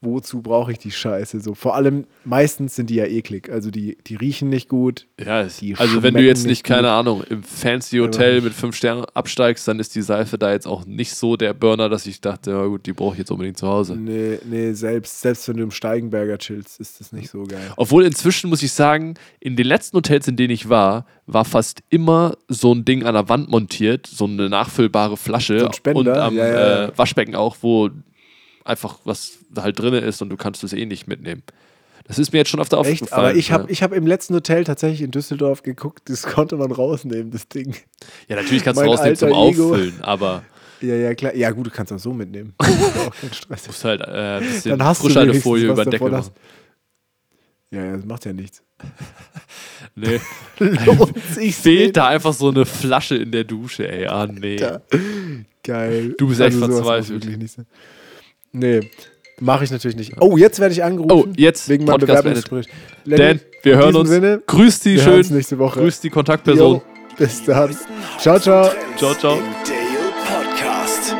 wozu 0.00 0.42
brauche 0.42 0.72
ich 0.72 0.78
die 0.78 0.90
Scheiße? 0.90 1.40
So, 1.40 1.54
vor 1.54 1.74
allem 1.74 2.04
meistens 2.24 2.76
sind 2.76 2.90
die 2.90 2.96
ja 2.96 3.06
eklig. 3.06 3.50
Also 3.50 3.70
die, 3.70 3.96
die 4.06 4.14
riechen 4.16 4.48
nicht 4.48 4.68
gut. 4.68 5.06
Ja, 5.18 5.44
Die 5.44 5.74
also 5.76 6.02
wenn 6.02 6.14
du 6.14 6.22
jetzt 6.22 6.46
nicht, 6.46 6.64
keine 6.64 6.82
gut. 6.82 6.90
Ahnung, 6.90 7.24
im 7.28 7.42
fancy 7.42 7.98
Hotel 7.98 8.34
nicht. 8.36 8.44
mit 8.44 8.52
fünf 8.52 8.76
Sternen 8.76 9.04
absteigst, 9.14 9.66
dann 9.66 9.80
ist 9.80 9.94
die 9.94 10.02
Seife 10.02 10.38
da 10.38 10.52
jetzt 10.52 10.66
auch 10.66 10.84
nicht 10.86 11.14
so 11.14 11.36
der 11.36 11.54
Burner, 11.54 11.88
dass 11.88 12.06
ich 12.06 12.20
dachte, 12.20 12.50
ja 12.52 12.66
gut, 12.66 12.86
die 12.86 12.92
brauche 12.92 13.14
ich 13.14 13.18
jetzt 13.20 13.30
unbedingt 13.30 13.58
zu 13.58 13.66
Hause. 13.66 13.96
Nee, 13.96 14.38
nee, 14.44 14.72
selbst, 14.72 15.20
selbst 15.20 15.48
wenn 15.48 15.56
du 15.56 15.62
im 15.64 15.70
Steigenberger 15.70 16.38
chillst, 16.38 16.78
ist 16.80 17.00
das 17.00 17.12
nicht 17.12 17.30
so 17.30 17.44
geil. 17.44 17.72
Obwohl 17.76 18.04
inzwischen 18.04 18.50
muss 18.50 18.62
ich 18.62 18.72
sagen, 18.72 19.14
in 19.40 19.56
den 19.56 19.66
letzten 19.66 19.96
Hotels, 19.96 20.28
in 20.28 20.36
denen 20.36 20.50
ich 20.52 20.68
war, 20.68 21.06
war 21.26 21.44
fast 21.44 21.82
immer 21.90 22.34
so 22.48 22.72
ein 22.74 22.84
Ding 22.84 23.02
an 23.04 23.14
der 23.14 23.28
Wand 23.28 23.48
montiert, 23.50 24.06
so 24.06 24.26
eine 24.26 24.48
nachfüllbare 24.48 25.16
Flasche 25.16 25.58
So 25.60 25.66
ein 25.66 25.72
Spender? 25.72 25.98
und 26.00 26.08
am 26.08 26.36
Ja, 26.36 26.46
ja, 26.46 26.54
ja. 26.54 26.84
Äh, 26.86 26.92
Waschbecken 26.98 27.34
auch, 27.34 27.56
wo 27.62 27.90
einfach 28.66 28.98
was 29.04 29.38
halt 29.56 29.78
drin 29.78 29.94
ist 29.94 30.22
und 30.22 30.30
du 30.30 30.36
kannst 30.36 30.64
es 30.64 30.72
eh 30.72 30.86
nicht 30.86 31.06
mitnehmen. 31.06 31.42
Das 32.04 32.18
ist 32.18 32.32
mir 32.32 32.38
jetzt 32.38 32.50
schon 32.50 32.60
öfter 32.60 32.78
Echt? 32.80 33.02
aufgefallen. 33.02 33.26
Aber 33.26 33.34
ich 33.34 33.50
habe 33.50 33.64
ja. 33.64 33.70
ich 33.70 33.82
hab 33.82 33.92
im 33.92 34.06
letzten 34.06 34.34
Hotel 34.34 34.64
tatsächlich 34.64 35.02
in 35.02 35.10
Düsseldorf 35.10 35.62
geguckt, 35.62 36.08
das 36.08 36.22
konnte 36.22 36.56
man 36.56 36.70
rausnehmen, 36.70 37.30
das 37.30 37.48
Ding. 37.48 37.74
ja, 38.28 38.36
natürlich 38.36 38.62
kannst 38.62 38.80
du 38.80 38.86
rausnehmen 38.86 39.16
zum 39.16 39.32
alter 39.32 39.48
Ego. 39.48 39.70
Auffüllen, 39.72 40.00
aber 40.02 40.44
Ja, 40.80 40.94
ja, 40.94 41.14
klar. 41.14 41.34
Ja, 41.34 41.50
gut, 41.50 41.66
du 41.66 41.70
kannst 41.70 41.92
auch 41.92 41.98
so 41.98 42.12
mitnehmen. 42.12 42.54
Das 42.62 42.68
ist 42.68 43.08
auch 43.08 43.16
kein 43.16 43.32
Stress. 43.32 43.66
musst 43.66 43.84
halt 43.84 44.00
äh, 44.02 44.04
ein 44.04 44.42
bisschen 44.42 44.78
Dann 44.78 44.86
hast 44.86 45.02
du 45.02 45.06
Frischhaltefolie 45.06 45.64
wenigstens 45.64 45.72
über 45.72 45.84
den 45.84 45.90
Deckel 45.90 46.10
machen. 46.10 46.30
Ja, 47.70 47.84
ja, 47.84 47.96
das 47.96 48.04
macht 48.04 48.24
ja 48.24 48.32
nichts. 48.32 48.62
Nee. 49.98 50.20
Fehlt 50.58 51.64
nicht. 51.64 51.96
da 51.96 52.08
einfach 52.08 52.34
so 52.34 52.50
eine 52.50 52.66
Flasche 52.66 53.16
in 53.16 53.32
der 53.32 53.44
Dusche, 53.44 53.90
ey. 53.90 54.06
Ah, 54.06 54.26
nee. 54.26 54.56
Ja. 54.56 54.82
Geil. 55.62 56.14
Du 56.18 56.28
bist 56.28 56.40
echt 56.40 56.54
sowas 56.54 56.68
muss 56.68 56.80
verzweifelt. 56.80 57.66
Nee, 58.58 58.90
mache 59.40 59.64
ich 59.64 59.70
natürlich 59.70 59.96
nicht. 59.96 60.14
Oh, 60.20 60.36
jetzt 60.36 60.60
werde 60.60 60.72
ich 60.72 60.82
angerufen. 60.82 61.30
Oh, 61.30 61.32
jetzt. 61.36 61.68
Wegen 61.68 61.84
meinem 61.84 61.98
Bewerbungsgespräch. 61.98 62.66
Dan, 63.04 63.40
wir 63.62 63.76
hören 63.76 63.94
uns. 63.94 64.08
Sinne, 64.08 64.42
Grüß 64.46 64.80
die 64.80 64.98
schön. 64.98 65.26
Nächste 65.30 65.58
Woche. 65.58 65.80
Grüß 65.80 66.00
die 66.00 66.10
Kontaktperson. 66.10 66.74
Yo, 66.76 66.82
bis 67.18 67.44
dann. 67.44 67.76
Ciao, 68.18 68.38
ciao. 68.38 68.70
Ciao, 68.96 69.14
ciao. 69.14 69.38
Podcast. 70.26 71.14